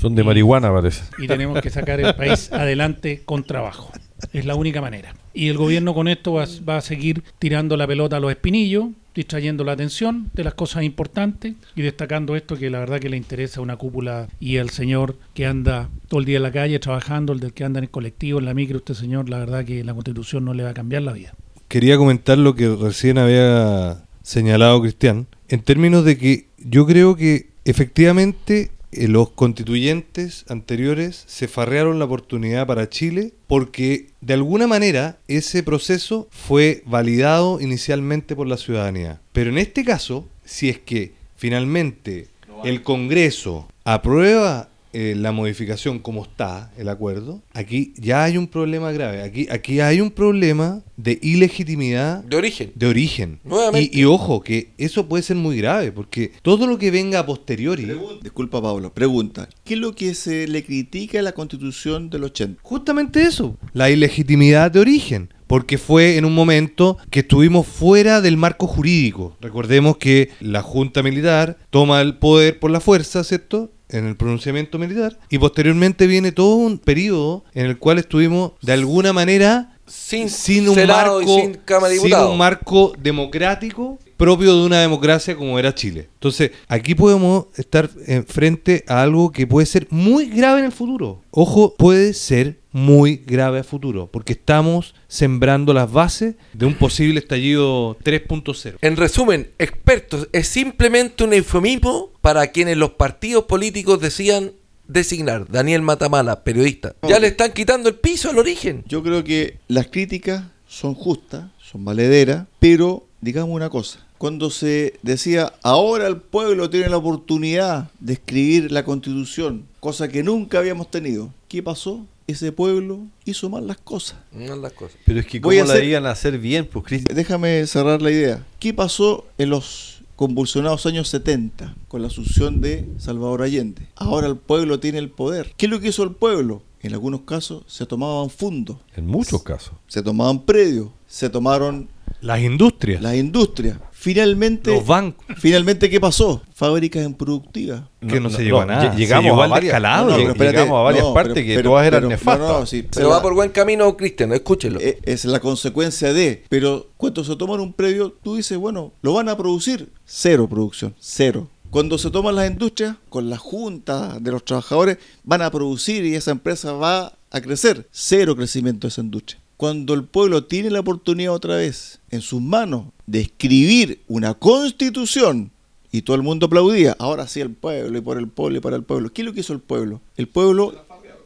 Son 0.00 0.14
de 0.14 0.24
marihuana, 0.24 0.72
parece. 0.72 1.04
Y 1.18 1.26
tenemos 1.26 1.60
que 1.60 1.68
sacar 1.68 2.00
el 2.00 2.14
país 2.14 2.50
adelante 2.54 3.22
con 3.26 3.44
trabajo. 3.44 3.92
Es 4.32 4.44
la 4.44 4.54
única 4.54 4.80
manera. 4.80 5.14
Y 5.32 5.48
el 5.48 5.56
gobierno 5.56 5.94
con 5.94 6.08
esto 6.08 6.32
va, 6.32 6.76
a 6.76 6.80
seguir 6.80 7.22
tirando 7.38 7.76
la 7.76 7.86
pelota 7.86 8.16
a 8.16 8.20
los 8.20 8.30
espinillos, 8.30 8.86
distrayendo 9.14 9.64
la 9.64 9.72
atención 9.72 10.30
de 10.34 10.44
las 10.44 10.54
cosas 10.54 10.82
importantes 10.82 11.54
y 11.76 11.82
destacando 11.82 12.36
esto 12.36 12.56
que 12.56 12.70
la 12.70 12.80
verdad 12.80 12.98
que 12.98 13.08
le 13.08 13.16
interesa 13.16 13.60
a 13.60 13.62
una 13.62 13.76
cúpula 13.76 14.28
y 14.40 14.58
al 14.58 14.70
señor 14.70 15.16
que 15.34 15.46
anda 15.46 15.88
todo 16.08 16.20
el 16.20 16.26
día 16.26 16.38
en 16.38 16.42
la 16.42 16.52
calle 16.52 16.78
trabajando, 16.78 17.32
el 17.32 17.40
del 17.40 17.52
que 17.52 17.64
anda 17.64 17.78
en 17.78 17.84
el 17.84 17.90
colectivo, 17.90 18.38
en 18.38 18.46
la 18.46 18.54
micro, 18.54 18.78
este 18.78 18.94
señor, 18.94 19.28
la 19.28 19.38
verdad 19.38 19.64
que 19.64 19.84
la 19.84 19.94
constitución 19.94 20.44
no 20.44 20.54
le 20.54 20.64
va 20.64 20.70
a 20.70 20.74
cambiar 20.74 21.02
la 21.02 21.12
vida. 21.12 21.34
Quería 21.68 21.96
comentar 21.96 22.38
lo 22.38 22.54
que 22.54 22.68
recién 22.68 23.18
había 23.18 24.04
señalado 24.22 24.80
Cristian, 24.80 25.26
en 25.48 25.60
términos 25.62 26.04
de 26.04 26.18
que 26.18 26.46
yo 26.58 26.86
creo 26.86 27.16
que 27.16 27.50
efectivamente 27.64 28.70
los 29.08 29.30
constituyentes 29.30 30.44
anteriores 30.48 31.24
se 31.26 31.48
farrearon 31.48 31.98
la 31.98 32.04
oportunidad 32.04 32.66
para 32.66 32.88
Chile 32.88 33.32
porque 33.46 34.08
de 34.20 34.34
alguna 34.34 34.66
manera 34.66 35.18
ese 35.28 35.62
proceso 35.62 36.28
fue 36.30 36.82
validado 36.86 37.60
inicialmente 37.60 38.36
por 38.36 38.46
la 38.46 38.56
ciudadanía. 38.56 39.20
Pero 39.32 39.50
en 39.50 39.58
este 39.58 39.84
caso, 39.84 40.28
si 40.44 40.68
es 40.68 40.78
que 40.78 41.12
finalmente 41.36 42.28
el 42.64 42.82
Congreso 42.82 43.68
aprueba 43.84 44.68
eh, 44.94 45.14
la 45.16 45.32
modificación 45.32 45.98
como 45.98 46.22
está 46.22 46.72
el 46.78 46.88
acuerdo, 46.88 47.42
aquí 47.52 47.92
ya 47.96 48.24
hay 48.24 48.38
un 48.38 48.46
problema 48.46 48.92
grave. 48.92 49.22
Aquí, 49.22 49.46
aquí 49.50 49.80
hay 49.80 50.00
un 50.00 50.10
problema 50.10 50.82
de 50.96 51.18
ilegitimidad 51.20 52.22
De 52.24 52.36
origen. 52.36 52.72
de 52.74 52.86
origen. 52.86 53.40
Nuevamente. 53.44 53.90
Y, 53.92 54.00
y 54.00 54.04
ojo, 54.04 54.40
que 54.40 54.70
eso 54.78 55.06
puede 55.08 55.22
ser 55.22 55.36
muy 55.36 55.56
grave, 55.58 55.92
porque 55.92 56.32
todo 56.42 56.66
lo 56.66 56.78
que 56.78 56.90
venga 56.90 57.18
a 57.18 57.26
posteriori, 57.26 57.86
Disculpa, 58.22 58.62
Pablo. 58.62 58.94
Pregunta. 58.94 59.48
¿Qué 59.64 59.74
es 59.74 59.80
lo 59.80 59.94
que 59.94 60.14
se 60.14 60.46
le 60.48 60.64
critica 60.64 61.18
a 61.18 61.22
la 61.22 61.32
constitución 61.32 62.08
del 62.10 62.24
80? 62.24 62.60
justamente 62.62 63.22
eso, 63.22 63.56
la 63.72 63.90
ilegitimidad 63.90 64.70
de 64.70 64.80
origen. 64.80 65.28
Porque 65.46 65.76
fue 65.76 66.16
en 66.16 66.24
un 66.24 66.34
momento 66.34 66.96
que 67.10 67.20
estuvimos 67.20 67.66
fuera 67.66 68.22
del 68.22 68.38
marco 68.38 68.66
jurídico. 68.66 69.36
Recordemos 69.42 69.98
que 69.98 70.30
la 70.40 70.62
Junta 70.62 71.02
Militar 71.02 71.58
toma 71.68 72.00
el 72.00 72.16
poder 72.16 72.58
por 72.58 72.70
la 72.70 72.80
fuerza, 72.80 73.22
¿cierto? 73.24 73.70
En 73.94 74.06
el 74.06 74.16
pronunciamiento 74.16 74.78
militar. 74.78 75.18
Y 75.30 75.38
posteriormente 75.38 76.06
viene 76.06 76.32
todo 76.32 76.56
un 76.56 76.78
periodo 76.78 77.44
en 77.54 77.66
el 77.66 77.78
cual 77.78 77.98
estuvimos 77.98 78.52
de 78.60 78.72
alguna 78.72 79.12
manera 79.12 79.76
Sin, 79.86 80.28
sin 80.28 80.68
un 80.68 80.86
marco 80.86 81.20
sin 81.20 82.14
un 82.14 82.38
marco 82.38 82.92
democrático 82.98 83.98
propio 84.16 84.56
de 84.56 84.66
una 84.66 84.80
democracia 84.80 85.36
como 85.36 85.58
era 85.58 85.74
Chile. 85.74 86.08
Entonces, 86.14 86.52
aquí 86.68 86.94
podemos 86.94 87.46
estar 87.56 87.88
frente 88.26 88.84
a 88.88 89.02
algo 89.02 89.32
que 89.32 89.46
puede 89.46 89.66
ser 89.66 89.86
muy 89.90 90.26
grave 90.26 90.60
en 90.60 90.66
el 90.66 90.72
futuro. 90.72 91.22
Ojo, 91.30 91.74
puede 91.76 92.14
ser 92.14 92.58
muy 92.72 93.22
grave 93.24 93.60
a 93.60 93.64
futuro, 93.64 94.08
porque 94.10 94.32
estamos 94.32 94.96
sembrando 95.06 95.72
las 95.72 95.92
bases 95.92 96.34
de 96.52 96.66
un 96.66 96.74
posible 96.74 97.20
estallido 97.20 97.96
3.0. 97.98 98.78
En 98.80 98.96
resumen, 98.96 99.50
expertos, 99.58 100.28
es 100.32 100.48
simplemente 100.48 101.22
un 101.22 101.32
eufemismo 101.34 102.10
para 102.20 102.48
quienes 102.48 102.76
los 102.76 102.90
partidos 102.90 103.44
políticos 103.44 104.00
decían 104.00 104.52
designar. 104.88 105.46
Daniel 105.48 105.82
Matamala, 105.82 106.42
periodista. 106.42 106.96
Ya 107.08 107.20
le 107.20 107.28
están 107.28 107.52
quitando 107.52 107.88
el 107.88 107.94
piso 107.94 108.30
al 108.30 108.38
origen. 108.38 108.82
Yo 108.88 109.04
creo 109.04 109.22
que 109.22 109.58
las 109.68 109.86
críticas 109.86 110.42
son 110.66 110.94
justas, 110.94 111.44
son 111.62 111.84
valederas, 111.84 112.46
pero 112.58 113.06
digamos 113.20 113.54
una 113.54 113.70
cosa. 113.70 114.03
Cuando 114.18 114.48
se 114.50 114.94
decía, 115.02 115.52
ahora 115.62 116.06
el 116.06 116.16
pueblo 116.18 116.70
tiene 116.70 116.88
la 116.88 116.96
oportunidad 116.96 117.90
de 118.00 118.14
escribir 118.14 118.72
la 118.72 118.84
constitución, 118.84 119.64
cosa 119.80 120.08
que 120.08 120.22
nunca 120.22 120.58
habíamos 120.58 120.90
tenido, 120.90 121.30
¿qué 121.48 121.62
pasó? 121.62 122.06
Ese 122.26 122.52
pueblo 122.52 123.00
hizo 123.26 123.50
mal 123.50 123.66
las 123.66 123.76
cosas. 123.76 124.16
No 124.32 124.56
las 124.56 124.72
cosas. 124.72 124.96
Pero 125.04 125.20
es 125.20 125.26
que 125.26 125.40
Voy 125.40 125.56
cómo 125.58 125.64
a 125.64 125.68
la 125.68 125.74
hacer- 125.74 125.88
iban 125.88 126.06
a 126.06 126.10
hacer 126.12 126.38
bien, 126.38 126.66
pues 126.72 126.86
Cristian. 126.86 127.14
Déjame 127.14 127.66
cerrar 127.66 128.00
la 128.00 128.10
idea. 128.10 128.46
¿Qué 128.58 128.72
pasó 128.72 129.26
en 129.36 129.50
los 129.50 130.00
convulsionados 130.16 130.86
años 130.86 131.08
70 131.08 131.74
con 131.88 132.00
la 132.00 132.08
asunción 132.08 132.62
de 132.62 132.88
Salvador 132.98 133.42
Allende? 133.42 133.88
Ahora 133.96 134.26
el 134.28 134.36
pueblo 134.36 134.80
tiene 134.80 134.98
el 134.98 135.10
poder. 135.10 135.52
¿Qué 135.58 135.66
es 135.66 135.70
lo 135.70 135.80
que 135.80 135.88
hizo 135.88 136.02
el 136.02 136.12
pueblo? 136.12 136.62
En 136.80 136.92
algunos 136.94 137.22
casos 137.22 137.62
se 137.66 137.84
tomaban 137.84 138.30
fondos, 138.30 138.76
En 138.96 139.06
muchos 139.06 139.42
casos. 139.42 139.72
se 139.86 140.02
tomaban 140.02 140.42
predios, 140.46 140.88
se 141.06 141.28
tomaron 141.30 141.88
Las 142.20 142.40
industrias, 142.40 143.02
las 143.02 143.16
industrias. 143.16 143.78
Finalmente, 144.04 144.70
los 144.70 144.86
bancos, 144.86 145.24
finalmente 145.38 145.88
¿qué 145.88 145.98
pasó? 145.98 146.42
Fábricas 146.54 147.02
improductivas. 147.06 147.84
que 148.06 148.20
no, 148.20 148.28
se 148.28 148.44
llegó 148.44 148.60
a 148.60 148.66
nada. 148.66 148.92
lle- 148.92 148.96
Llegamos 148.98 149.32
a 149.32 149.46
varias, 149.46 149.80
no, 149.80 150.10
espérate, 150.18 150.44
llegamos 150.58 150.78
a 150.78 150.82
varias 150.82 151.04
no, 151.04 151.14
partes 151.14 151.32
pero- 151.32 151.46
que 151.46 151.54
pero- 151.54 151.70
todas 151.70 151.86
eran 151.86 152.00
pero- 152.00 152.08
nefastas. 152.10 152.48
no, 152.48 152.60
no, 152.60 152.66
sí, 152.66 152.86
Pero 152.94 153.08
va 153.08 153.22
por 153.22 153.32
buen 153.32 153.48
camino, 153.48 153.96
Cristian, 153.96 154.34
escúchelo. 154.34 154.78
eh, 154.78 154.98
es 155.04 155.24
la 155.24 155.40
consecuencia 155.40 156.12
de. 156.12 156.44
Pero 156.50 156.88
cuando 156.98 157.24
se 157.24 157.34
toman 157.36 157.60
un 157.60 157.72
predio, 157.72 158.14
tú 158.22 158.36
dices, 158.36 158.58
bueno, 158.58 158.92
lo 159.00 159.14
van 159.14 159.30
a 159.30 159.38
producir. 159.38 159.88
Cero 160.04 160.46
producción, 160.50 160.94
cero. 161.00 161.48
Cuando 161.70 161.96
se 161.96 162.10
toman 162.10 162.34
las 162.36 162.50
industrias, 162.50 162.96
con 163.08 163.30
la 163.30 163.38
junta 163.38 164.18
de 164.20 164.30
los 164.32 164.44
trabajadores, 164.44 164.98
van 165.22 165.40
a 165.40 165.50
producir 165.50 166.04
y 166.04 166.14
esa 166.14 166.30
empresa 166.30 166.72
va 166.74 167.14
a 167.30 167.40
crecer. 167.40 167.88
Cero 167.90 168.36
crecimiento 168.36 168.86
de 168.86 168.90
esa 168.90 169.00
industria. 169.00 169.40
Cuando 169.56 169.94
el 169.94 170.04
pueblo 170.04 170.44
tiene 170.44 170.70
la 170.70 170.80
oportunidad 170.80 171.32
otra 171.32 171.56
vez 171.56 172.00
en 172.10 172.20
sus 172.20 172.40
manos 172.40 172.86
de 173.06 173.20
escribir 173.20 174.02
una 174.08 174.34
constitución 174.34 175.50
y 175.92 176.02
todo 176.02 176.16
el 176.16 176.22
mundo 176.22 176.46
aplaudía, 176.46 176.96
ahora 176.98 177.28
sí 177.28 177.40
el 177.40 177.50
pueblo 177.50 177.96
y 177.96 178.00
por 178.00 178.18
el 178.18 178.28
pueblo 178.28 178.58
y 178.58 178.60
para 178.60 178.76
el 178.76 178.82
pueblo. 178.82 179.12
¿Qué 179.12 179.22
es 179.22 179.26
lo 179.26 179.32
que 179.32 179.40
hizo 179.40 179.52
el 179.52 179.60
pueblo? 179.60 180.00
El 180.16 180.26
pueblo 180.26 180.74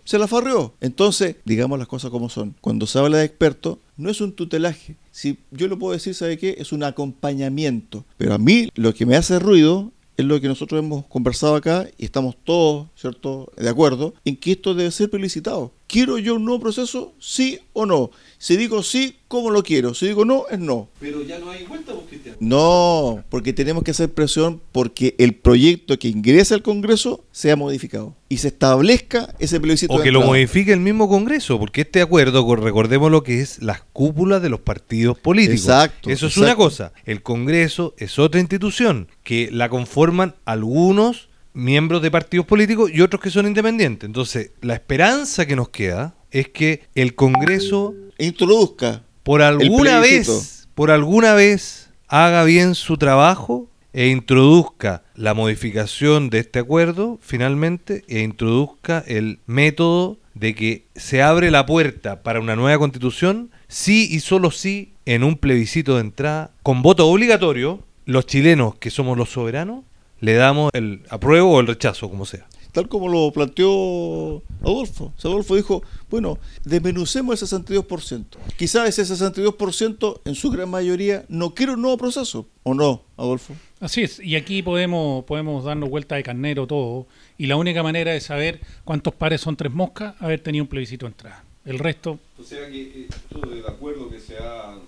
se 0.05 0.19
la 0.19 0.27
farreó. 0.27 0.75
Entonces, 0.81 1.37
digamos 1.45 1.79
las 1.79 1.89
cosas 1.89 2.11
como 2.11 2.29
son. 2.29 2.55
Cuando 2.61 2.87
se 2.87 2.99
habla 2.99 3.19
de 3.19 3.25
expertos, 3.25 3.79
no 3.97 4.11
es 4.11 4.21
un 4.21 4.33
tutelaje. 4.33 4.97
Si 5.11 5.39
yo 5.51 5.69
lo 5.69 5.79
puedo 5.79 5.93
decir, 5.93 6.15
¿sabe 6.15 6.39
qué? 6.39 6.57
Es 6.59 6.73
un 6.73 6.83
acompañamiento. 6.83 8.05
Pero 8.17 8.35
a 8.35 8.39
mí 8.39 8.69
lo 8.75 8.95
que 8.95 9.05
me 9.05 9.17
hace 9.17 9.39
ruido 9.39 9.93
es 10.19 10.25
lo 10.25 10.41
que 10.41 10.49
nosotros 10.49 10.81
hemos 10.81 11.07
conversado 11.07 11.55
acá 11.55 11.89
y 11.97 12.05
estamos 12.05 12.37
todos, 12.43 12.89
¿cierto?, 12.97 13.53
de 13.57 13.69
acuerdo 13.69 14.15
en 14.25 14.37
que 14.37 14.51
esto 14.51 14.75
debe 14.75 14.91
ser 14.91 15.11
felicitado. 15.11 15.73
¿Quiero 15.87 16.19
yo 16.19 16.35
un 16.35 16.45
nuevo 16.45 16.61
proceso? 16.61 17.15
Sí 17.21 17.61
o 17.73 17.87
no. 17.87 18.11
Si 18.37 18.57
digo 18.57 18.83
sí, 18.83 19.17
¿cómo 19.29 19.51
lo 19.51 19.63
quiero? 19.63 19.95
Si 19.95 20.09
digo 20.09 20.25
no, 20.25 20.47
es 20.51 20.59
no. 20.59 20.89
Pero 20.99 21.23
ya 21.23 21.39
no 21.39 21.51
hay 21.51 21.65
vuelta. 21.65 21.93
No, 22.41 23.25
porque 23.29 23.53
tenemos 23.53 23.85
que 23.85 23.91
hacer 23.91 24.13
presión 24.13 24.61
porque 24.73 25.15
el 25.19 25.35
proyecto 25.35 25.99
que 25.99 26.09
ingrese 26.09 26.55
al 26.55 26.63
Congreso 26.63 27.25
sea 27.33 27.57
modificado 27.57 28.15
y 28.29 28.39
se 28.39 28.49
establezca 28.49 29.35
ese 29.39 29.61
plebiscito. 29.61 29.95
O 29.95 30.03
que 30.03 30.13
lo 30.13 30.23
modifique 30.23 30.73
el 30.73 30.81
mismo 30.81 31.09
Congreso, 31.09 31.59
porque 31.59 31.83
este 31.83 32.01
acuerdo, 32.03 32.55
recordemos 32.57 33.11
lo 33.11 33.23
que 33.23 33.41
es 33.41 33.63
las 33.63 33.83
cúpulas 33.93 34.43
de 34.43 34.51
los 34.51 34.61
partidos 34.61 35.19
políticos. 35.19 35.61
Exacto, 35.61 36.11
Eso 36.11 36.27
es 36.27 36.33
exacto. 36.33 36.47
una 36.47 36.57
cosa. 36.57 36.93
El 37.05 37.23
Congreso 37.23 37.95
es 37.99 38.19
otra 38.19 38.41
institución 38.41 39.09
que 39.23 39.49
la 39.53 39.69
conforman 39.69 40.35
algunos 40.45 41.29
miembros 41.55 42.03
de 42.03 42.11
partidos 42.11 42.47
políticos 42.47 42.91
y 42.93 43.01
otros 43.01 43.21
que 43.21 43.31
son 43.31 43.47
independientes. 43.47 44.07
Entonces, 44.07 44.53
la 44.61 44.75
esperanza 44.75 45.47
que 45.47 45.57
nos 45.57 45.71
queda 45.71 46.15
es 46.31 46.49
que 46.49 46.83
el 46.95 47.15
Congreso, 47.15 47.95
Introduzca. 48.19 49.03
por 49.23 49.43
alguna 49.43 50.01
vez, 50.01 50.69
por 50.75 50.91
alguna 50.91 51.35
vez, 51.35 51.88
haga 52.09 52.45
bien 52.45 52.75
su 52.75 52.97
trabajo 52.97 53.69
e 53.93 54.09
introduzca 54.09 55.03
la 55.15 55.35
modificación 55.35 56.31
de 56.31 56.41
este 56.41 56.59
acuerdo 56.59 57.19
finalmente 57.23 58.05
e 58.09 58.21
introduzca 58.21 59.05
el 59.07 59.39
método 59.47 60.19
de 60.35 60.55
que 60.55 60.85
se 60.95 61.23
abre 61.23 61.51
la 61.51 61.67
puerta 61.67 62.23
para 62.23 62.41
una 62.41 62.57
nueva 62.57 62.79
constitución 62.79 63.51
sí 63.67 64.09
y 64.11 64.21
solo 64.21 64.51
sí 64.51 64.93
en 65.05 65.25
un 65.25 65.37
plebiscito 65.37 65.95
de 65.95 66.03
entrada 66.03 66.51
con 66.63 66.83
voto 66.83 67.07
obligatorio 67.09 67.81
los 68.07 68.27
chilenos 68.27 68.75
que 68.77 68.91
somos 68.91 69.19
los 69.19 69.31
soberanos 69.31 69.85
le 70.21 70.35
damos 70.35 70.71
el 70.75 71.03
apruebo 71.11 71.53
o 71.53 71.61
el 71.61 71.67
rechazo 71.67 72.09
como 72.11 72.25
sea 72.25 72.47
tal 72.79 72.89
como 72.89 73.09
lo 73.09 73.33
planteó 73.33 74.41
Adolfo. 74.63 75.13
O 75.17 75.21
sea, 75.21 75.33
Adolfo 75.33 75.57
dijo, 75.57 75.83
bueno, 76.09 76.39
desmenucemos 76.65 77.43
el 77.43 77.49
62%. 77.49 78.25
Quizás 78.57 78.97
ese 78.97 79.15
62% 79.15 80.21
en 80.25 80.35
su 80.37 80.49
gran 80.53 80.71
mayoría 80.71 81.25
no 81.29 81.55
quiere 81.57 81.73
un 81.73 81.83
nuevo 81.83 81.99
proceso, 81.99 82.47
¿o 82.63 82.75
no, 82.75 83.03
Adolfo? 83.17 83.53
Así 83.81 84.03
es, 84.03 84.21
y 84.21 84.37
aquí 84.37 84.63
podemos, 84.63 85.25
podemos 85.25 85.65
darnos 85.65 85.91
vuelta 85.91 86.15
de 86.15 86.23
carnero 86.23 86.69
todo, 86.69 87.09
y 87.37 87.47
la 87.47 87.57
única 87.57 87.83
manera 87.83 88.13
de 88.13 88.21
saber 88.21 88.61
cuántos 88.85 89.13
pares 89.13 89.41
son 89.41 89.57
tres 89.57 89.73
moscas, 89.73 90.15
haber 90.21 90.39
tenido 90.39 90.63
un 90.63 90.69
plebiscito 90.69 91.07
de 91.07 91.11
entrada. 91.11 91.45
El 91.65 91.81
resto, 91.81 92.21
O 92.39 92.45
sea 92.45 92.69
que 92.69 92.81
eh, 92.81 93.09
todo 93.29 93.53
el 93.53 93.67
acuerdo 93.67 94.09
que 94.09 94.21
se 94.21 94.39
ha 94.39 94.79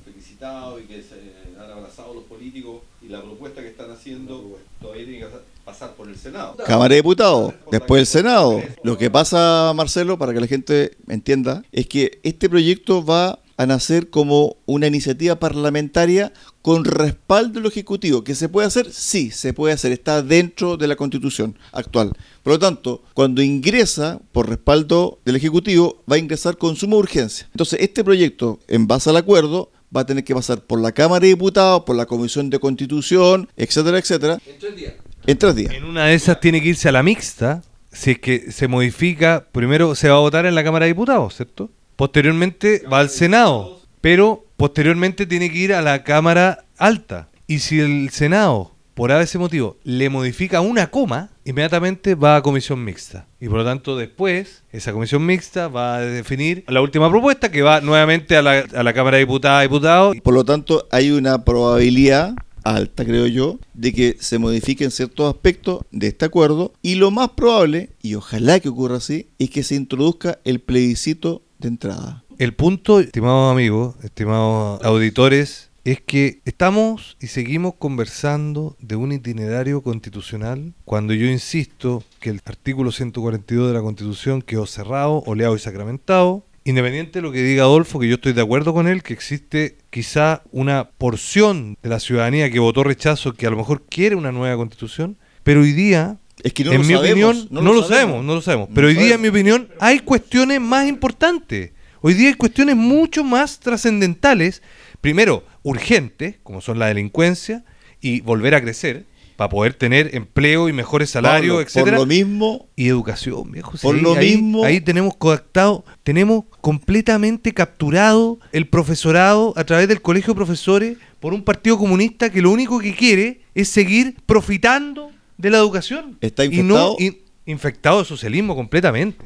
y 0.41 0.85
que 0.85 1.03
se 1.03 1.61
han 1.63 1.71
abrazado 1.71 2.15
los 2.15 2.25
políticos 2.25 2.81
y 3.03 3.09
la 3.09 3.21
propuesta 3.21 3.61
que 3.61 3.69
están 3.69 3.91
haciendo 3.91 4.59
todavía 4.81 5.05
tiene 5.05 5.19
que 5.21 5.27
pasar 5.67 5.93
por 5.95 6.09
el 6.09 6.17
Senado. 6.17 6.57
Cámara 6.67 6.89
de 6.89 6.97
Diputados, 6.97 7.53
después 7.71 8.01
el 8.01 8.07
Senado. 8.07 8.63
Lo 8.83 8.97
que 8.97 9.11
pasa, 9.11 9.71
Marcelo, 9.77 10.17
para 10.17 10.33
que 10.33 10.41
la 10.41 10.47
gente 10.47 10.97
entienda, 11.09 11.63
es 11.73 11.87
que 11.87 12.21
este 12.23 12.49
proyecto 12.49 13.05
va 13.05 13.39
a 13.59 13.67
nacer 13.67 14.09
como 14.09 14.57
una 14.65 14.87
iniciativa 14.87 15.39
parlamentaria 15.39 16.33
con 16.63 16.87
respaldo 16.87 17.61
del 17.61 17.71
Ejecutivo. 17.71 18.25
¿Que 18.25 18.35
se 18.35 18.49
puede 18.49 18.67
hacer? 18.67 18.91
Sí, 18.91 19.31
se 19.31 19.53
puede 19.53 19.75
hacer. 19.75 19.93
Está 19.93 20.23
dentro 20.23 20.79
de 20.79 20.89
la 20.89 20.97
Constitución 20.97 21.59
actual. 21.73 22.15
Por 22.43 22.55
lo 22.55 22.59
tanto, 22.59 23.03
cuando 23.13 23.43
ingresa 23.43 24.19
por 24.33 24.49
respaldo 24.49 25.19
del 25.27 25.37
Ejecutivo, 25.37 26.03
va 26.11 26.17
a 26.17 26.19
ingresar 26.19 26.57
con 26.57 26.77
suma 26.77 26.97
urgencia. 26.97 27.47
Entonces, 27.53 27.81
este 27.83 28.03
proyecto, 28.03 28.59
en 28.67 28.87
base 28.87 29.11
al 29.11 29.19
acuerdo, 29.19 29.71
va 29.95 30.03
a 30.03 30.07
tener 30.07 30.25
que 30.25 30.35
pasar 30.35 30.61
por 30.61 30.81
la 30.81 30.93
Cámara 30.93 31.21
de 31.21 31.29
Diputados, 31.29 31.83
por 31.85 31.97
la 31.97 32.07
Comisión 32.07 32.51
de 32.51 32.59
Constitución, 32.59 33.49
etcétera, 33.57 33.99
etcétera. 33.99 34.39
En 34.47 34.59
tres 34.59 34.77
días. 34.77 34.95
En 35.27 35.39
tres 35.39 35.55
días. 35.55 35.73
En 35.75 35.85
una 35.85 36.07
de 36.07 36.15
esas 36.15 36.41
tiene 36.41 36.61
que 36.61 36.69
irse 36.69 36.89
a 36.89 36.93
la 36.93 37.03
mixta, 37.03 37.63
si 37.93 38.13
es 38.13 38.19
que 38.19 38.53
se 38.53 38.69
modifica, 38.69 39.47
primero 39.53 39.95
se 39.95 40.09
va 40.09 40.17
a 40.17 40.21
votar 40.21 40.47
en 40.47 40.55
la 40.55 40.65
Cámara 40.65 40.85
de 40.85 40.93
Diputados, 40.93 41.37
¿cierto? 41.37 41.71
Posteriormente 41.97 42.83
va 42.91 43.01
al 43.01 43.11
Senado, 43.11 43.81
pero 44.01 44.47
posteriormente 44.57 45.27
tiene 45.27 45.51
que 45.51 45.59
ir 45.59 45.75
a 45.75 45.83
la 45.83 46.05
Cámara 46.05 46.65
Alta. 46.79 47.29
Y 47.47 47.59
si 47.59 47.81
el 47.81 48.11
Senado, 48.11 48.75
por 48.95 49.11
ese 49.11 49.39
motivo, 49.39 49.77
le 49.83 50.09
modifica 50.09 50.61
una 50.61 50.91
coma, 50.91 51.31
inmediatamente 51.51 52.15
va 52.15 52.37
a 52.37 52.43
comisión 52.43 52.83
mixta. 52.85 53.27
Y 53.41 53.49
por 53.49 53.59
lo 53.59 53.65
tanto, 53.65 53.97
después, 53.97 54.63
esa 54.73 54.93
comisión 54.93 55.25
mixta 55.25 55.69
va 55.69 55.97
a 55.97 56.01
definir 56.01 56.65
la 56.69 56.81
última 56.81 57.11
propuesta 57.11 57.51
que 57.51 57.63
va 57.63 57.81
nuevamente 57.81 58.37
a 58.37 58.43
la, 58.43 58.65
a 58.75 58.83
la 58.83 58.93
Cámara 58.93 59.17
de 59.17 59.25
Diputadas 59.25 59.63
y 59.63 59.69
Diputados. 59.69 60.17
Por 60.23 60.35
lo 60.35 60.45
tanto, 60.45 60.87
hay 60.91 61.11
una 61.11 61.45
probabilidad 61.45 62.35
alta, 62.65 63.05
creo 63.05 63.27
yo, 63.27 63.59
de 63.75 63.93
que 63.93 64.17
se 64.21 64.39
modifiquen 64.39 64.91
ciertos 64.91 65.33
aspectos 65.33 65.83
de 65.91 66.09
este 66.09 66.27
acuerdo 66.27 66.73
y 66.83 66.97
lo 66.97 67.11
más 67.11 67.31
probable, 67.31 67.91
y 68.03 68.15
ojalá 68.15 68.61
que 68.61 68.69
ocurra 68.69 68.97
así, 68.97 69.29
es 69.39 69.51
que 69.51 69.63
se 69.63 69.75
introduzca 69.75 70.39
el 70.45 70.61
plebiscito 70.61 71.43
de 71.59 71.69
entrada. 71.69 72.25
El 72.39 72.55
punto, 72.55 73.01
estimados 73.01 73.53
amigos, 73.53 73.97
estimados 74.03 74.83
auditores, 74.83 75.70
es 75.85 76.01
que 76.01 76.41
estamos 76.45 77.17
y 77.21 77.29
seguimos 77.29 77.75
conversando 77.75 78.77
de 78.81 78.97
un 78.97 79.13
itinerario 79.13 79.83
constitucional 79.83 80.75
cuando 80.85 81.15
yo 81.15 81.27
insisto 81.27 82.05
que 82.21 82.31
el 82.31 82.41
artículo 82.45 82.93
142 82.93 83.69
de 83.69 83.75
la 83.75 83.81
Constitución 83.81 84.43
quedó 84.43 84.67
cerrado, 84.67 85.23
oleado 85.27 85.57
y 85.57 85.59
sacramentado, 85.59 86.45
Independiente 86.63 87.19
de 87.19 87.23
lo 87.23 87.33
que 87.33 87.43
diga 87.43 87.63
Adolfo, 87.63 87.99
que 87.99 88.07
yo 88.07 88.17
estoy 88.17 88.35
de 88.35 88.43
acuerdo 88.43 88.75
con 88.75 88.87
él, 88.87 89.03
que 89.03 89.15
existe 89.15 89.79
quizá 89.89 90.43
una 90.53 90.91
porción 90.91 91.79
de 91.83 91.89
la 91.89 92.01
ciudadanía 92.01 92.51
que 92.51 92.59
votó 92.59 92.85
rechazo 92.85 93.33
que 93.33 93.47
a 93.47 93.51
lo 93.51 93.57
mejor 93.57 93.83
quiere 93.89 94.15
una 94.15 94.31
nueva 94.31 94.57
constitución, 94.57 95.17
pero 95.43 95.63
hoy 95.63 95.73
día, 95.73 96.19
Es 96.43 96.53
que 96.53 96.65
no 96.65 96.73
en 96.73 96.83
lo 96.83 96.85
mi 96.85 96.95
sabemos, 96.95 97.37
opinión, 97.39 97.65
no, 97.65 97.73
lo 97.73 97.83
sabemos, 97.83 98.23
no 98.23 98.35
lo 98.35 98.43
sabemos, 98.43 98.69
pero 98.75 98.89
hoy 98.89 98.95
día, 98.95 99.15
en 99.15 99.23
mi 99.23 99.29
opinión, 99.29 99.69
hay 99.81 100.01
cuestiones 100.01 100.61
más 100.61 100.87
importantes. 100.87 101.73
Hoy 102.03 102.13
día 102.13 102.29
hay 102.29 102.35
cuestiones 102.35 102.77
mucho 102.77 103.25
más 103.25 103.59
trascendentales, 103.59 104.63
primero, 105.01 105.45
urgentes, 105.63 106.37
como 106.43 106.61
son 106.61 106.79
la 106.79 106.87
delincuencia, 106.87 107.65
y 108.01 108.21
volver 108.23 108.55
a 108.55 108.61
crecer, 108.63 109.05
para 109.37 109.49
poder 109.49 109.73
tener 109.73 110.15
empleo 110.15 110.69
y 110.69 110.73
mejores 110.75 111.09
salarios, 111.11 111.55
Pablo, 111.55 111.61
etcétera 111.67 111.97
Por 111.97 112.07
lo 112.07 112.15
mismo, 112.15 112.69
y 112.77 112.89
educación, 112.89 113.51
viejo. 113.53 113.73
Por 113.81 113.97
sí, 113.97 114.03
lo 114.03 114.15
ahí, 114.15 114.37
mismo- 114.37 114.65
ahí 114.65 114.81
tenemos 114.83 115.17
coactado, 115.17 115.83
tenemos 116.03 116.45
completamente 116.61 117.55
capturado 117.55 118.39
el 118.53 118.67
profesorado 118.69 119.55
a 119.57 119.65
través 119.65 119.89
del 119.89 120.03
colegio 120.03 120.35
de 120.35 120.37
profesores 120.37 120.99
por 121.21 121.33
un 121.33 121.43
partido 121.43 121.79
comunista 121.79 122.29
que 122.31 122.43
lo 122.43 122.51
único 122.51 122.81
que 122.81 122.95
quiere 122.95 123.41
es 123.55 123.69
seguir 123.71 124.17
profitando 124.27 125.11
de 125.39 125.49
la 125.51 125.57
educación. 125.59 126.19
Está 126.21 126.45
Y 126.45 126.49
no 126.49 126.55
infectado. 126.59 126.97
in- 126.99 127.19
infectado 127.47 127.99
de 128.01 128.05
socialismo 128.05 128.55
completamente. 128.55 129.25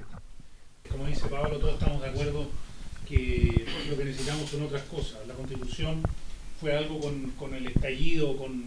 Como 0.91 1.07
dice 1.07 1.27
Pablo, 1.27 1.59
todos 1.59 1.75
estamos 1.75 2.01
de 2.03 2.09
acuerdo 2.09 2.47
que 3.09 3.65
lo 3.91 3.97
que 3.97 4.05
necesitamos 4.05 4.49
son 4.49 4.63
otras 4.63 4.83
cosas. 4.85 5.17
La 5.27 5.35
constitución 5.35 6.03
fue 6.65 6.75
algo 6.75 6.99
con, 6.99 7.55
el 7.55 7.67
estallido, 7.67 8.39
con 8.39 8.65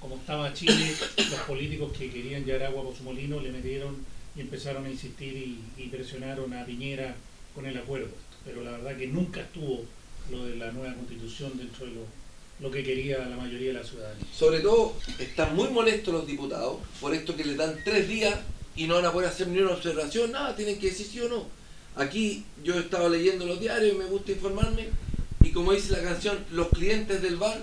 como 0.00 0.16
estaba 0.16 0.52
Chile, 0.52 0.92
los 1.16 1.40
políticos 1.46 1.92
que 1.96 2.10
querían 2.10 2.44
llevar 2.44 2.64
agua 2.64 2.82
por 2.82 2.96
su 2.96 3.04
molino 3.04 3.38
le 3.38 3.52
metieron 3.52 3.98
y 4.34 4.40
empezaron 4.40 4.84
a 4.84 4.90
insistir 4.90 5.56
y, 5.76 5.86
presionaron 5.86 6.52
a 6.52 6.66
Piñera 6.66 7.14
con 7.54 7.64
el 7.64 7.78
acuerdo. 7.78 8.08
Pero 8.44 8.64
la 8.64 8.72
verdad 8.72 8.96
que 8.96 9.06
nunca 9.06 9.42
estuvo 9.42 9.84
lo 10.28 10.44
de 10.44 10.56
la 10.56 10.72
nueva 10.72 10.92
constitución 10.94 11.52
dentro 11.56 11.86
de 11.86 11.92
lo, 11.92 12.00
lo 12.58 12.70
que 12.72 12.82
quería 12.82 13.18
la 13.18 13.36
mayoría 13.36 13.68
de 13.68 13.74
la 13.74 13.84
ciudadanía. 13.84 14.24
Sobre 14.34 14.58
todo, 14.58 14.96
están 15.20 15.54
muy 15.54 15.68
molestos 15.68 16.12
los 16.12 16.26
diputados 16.26 16.78
por 17.00 17.14
esto 17.14 17.36
que 17.36 17.44
les 17.44 17.56
dan 17.56 17.78
tres 17.84 18.08
días 18.08 18.40
y 18.74 18.88
no 18.88 18.96
van 18.96 19.04
a 19.04 19.12
poder 19.12 19.28
hacer 19.28 19.46
ni 19.46 19.60
una 19.60 19.70
observación, 19.70 20.32
nada, 20.32 20.56
tienen 20.56 20.80
que 20.80 20.88
decir 20.88 21.06
sí 21.06 21.20
o 21.20 21.28
no. 21.28 21.46
Aquí 21.94 22.44
yo 22.64 22.74
he 22.74 22.80
estado 22.80 23.08
leyendo 23.08 23.46
los 23.46 23.60
diarios 23.60 23.94
y 23.94 23.98
me 23.98 24.06
gusta 24.06 24.32
informarme 24.32 24.88
y 25.46 25.50
como 25.50 25.72
dice 25.72 25.92
la 25.92 26.02
canción, 26.02 26.38
los 26.52 26.68
clientes 26.68 27.22
del 27.22 27.36
bar 27.36 27.58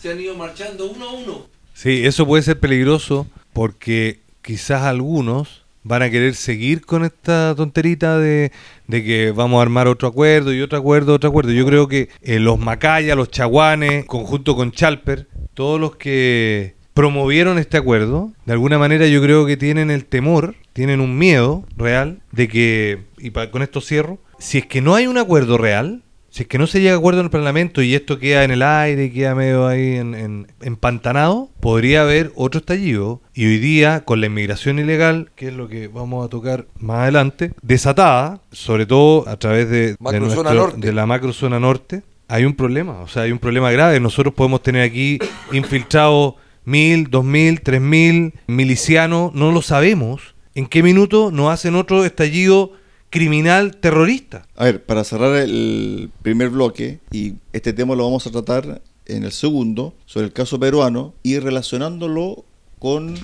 se 0.00 0.10
han 0.10 0.20
ido 0.20 0.36
marchando 0.36 0.90
uno 0.90 1.08
a 1.08 1.12
uno. 1.12 1.46
Sí, 1.74 2.06
eso 2.06 2.26
puede 2.26 2.42
ser 2.44 2.60
peligroso 2.60 3.26
porque 3.52 4.20
quizás 4.42 4.82
algunos 4.82 5.64
van 5.82 6.02
a 6.02 6.10
querer 6.10 6.34
seguir 6.34 6.86
con 6.86 7.04
esta 7.04 7.54
tonterita 7.56 8.18
de, 8.18 8.52
de 8.86 9.04
que 9.04 9.32
vamos 9.32 9.58
a 9.58 9.62
armar 9.62 9.88
otro 9.88 10.06
acuerdo 10.06 10.52
y 10.52 10.62
otro 10.62 10.78
acuerdo, 10.78 11.14
otro 11.14 11.28
acuerdo. 11.28 11.50
Yo 11.50 11.66
creo 11.66 11.88
que 11.88 12.08
eh, 12.22 12.38
los 12.38 12.58
Macaya, 12.58 13.16
los 13.16 13.30
Chaguanes, 13.30 14.04
conjunto 14.06 14.54
con 14.54 14.70
Chalper, 14.70 15.26
todos 15.54 15.80
los 15.80 15.96
que 15.96 16.74
promovieron 16.94 17.58
este 17.58 17.76
acuerdo, 17.76 18.32
de 18.46 18.52
alguna 18.52 18.78
manera 18.78 19.08
yo 19.08 19.20
creo 19.20 19.44
que 19.44 19.56
tienen 19.56 19.90
el 19.90 20.04
temor, 20.04 20.54
tienen 20.72 21.00
un 21.00 21.18
miedo 21.18 21.66
real 21.76 22.20
de 22.30 22.46
que, 22.46 23.02
y 23.18 23.30
con 23.30 23.62
esto 23.62 23.80
cierro, 23.80 24.18
si 24.38 24.58
es 24.58 24.66
que 24.66 24.80
no 24.80 24.94
hay 24.94 25.08
un 25.08 25.18
acuerdo 25.18 25.58
real, 25.58 26.04
si 26.34 26.42
es 26.42 26.48
que 26.48 26.58
no 26.58 26.66
se 26.66 26.80
llega 26.80 26.94
a 26.94 26.98
acuerdo 26.98 27.20
en 27.20 27.26
el 27.26 27.30
Parlamento 27.30 27.80
y 27.80 27.94
esto 27.94 28.18
queda 28.18 28.42
en 28.42 28.50
el 28.50 28.62
aire 28.62 29.12
queda 29.12 29.36
medio 29.36 29.68
ahí 29.68 29.94
en, 29.94 30.14
en- 30.16 30.46
empantanado, 30.62 31.48
podría 31.60 32.02
haber 32.02 32.32
otro 32.34 32.58
estallido. 32.58 33.20
Y 33.34 33.46
hoy 33.46 33.58
día, 33.58 34.04
con 34.04 34.20
la 34.20 34.26
inmigración 34.26 34.80
ilegal, 34.80 35.30
que 35.36 35.46
es 35.46 35.54
lo 35.54 35.68
que 35.68 35.86
vamos 35.86 36.26
a 36.26 36.28
tocar 36.28 36.66
más 36.80 37.02
adelante, 37.02 37.52
desatada, 37.62 38.40
sobre 38.50 38.84
todo 38.84 39.28
a 39.28 39.36
través 39.36 39.70
de, 39.70 39.94
nuestro- 40.42 40.42
de 40.80 40.92
la 40.92 41.06
macrozona 41.06 41.60
norte, 41.60 42.02
hay 42.26 42.44
un 42.44 42.54
problema. 42.54 43.00
O 43.02 43.06
sea, 43.06 43.22
hay 43.22 43.30
un 43.30 43.38
problema 43.38 43.70
grave. 43.70 44.00
Nosotros 44.00 44.34
podemos 44.34 44.60
tener 44.60 44.82
aquí 44.82 45.20
infiltrados 45.52 46.34
mil, 46.64 47.10
dos 47.10 47.24
mil, 47.24 47.60
tres 47.60 47.80
mil 47.80 48.34
milicianos, 48.48 49.32
no 49.34 49.52
lo 49.52 49.62
sabemos. 49.62 50.34
¿En 50.56 50.66
qué 50.66 50.82
minuto 50.82 51.30
nos 51.30 51.50
hacen 51.52 51.74
otro 51.76 52.04
estallido 52.04 52.72
criminal 53.14 53.76
terrorista? 53.76 54.44
A 54.56 54.64
ver, 54.64 54.84
para 54.84 55.04
cerrar 55.04 55.36
el 55.36 56.10
primer 56.22 56.50
bloque, 56.50 56.98
y 57.12 57.34
este 57.52 57.72
tema 57.72 57.94
lo 57.94 58.02
vamos 58.02 58.26
a 58.26 58.32
tratar 58.32 58.82
en 59.06 59.22
el 59.22 59.30
segundo, 59.30 59.94
sobre 60.04 60.26
el 60.26 60.32
caso 60.32 60.58
peruano, 60.58 61.14
y 61.22 61.38
relacionándolo 61.38 62.44
con 62.80 63.14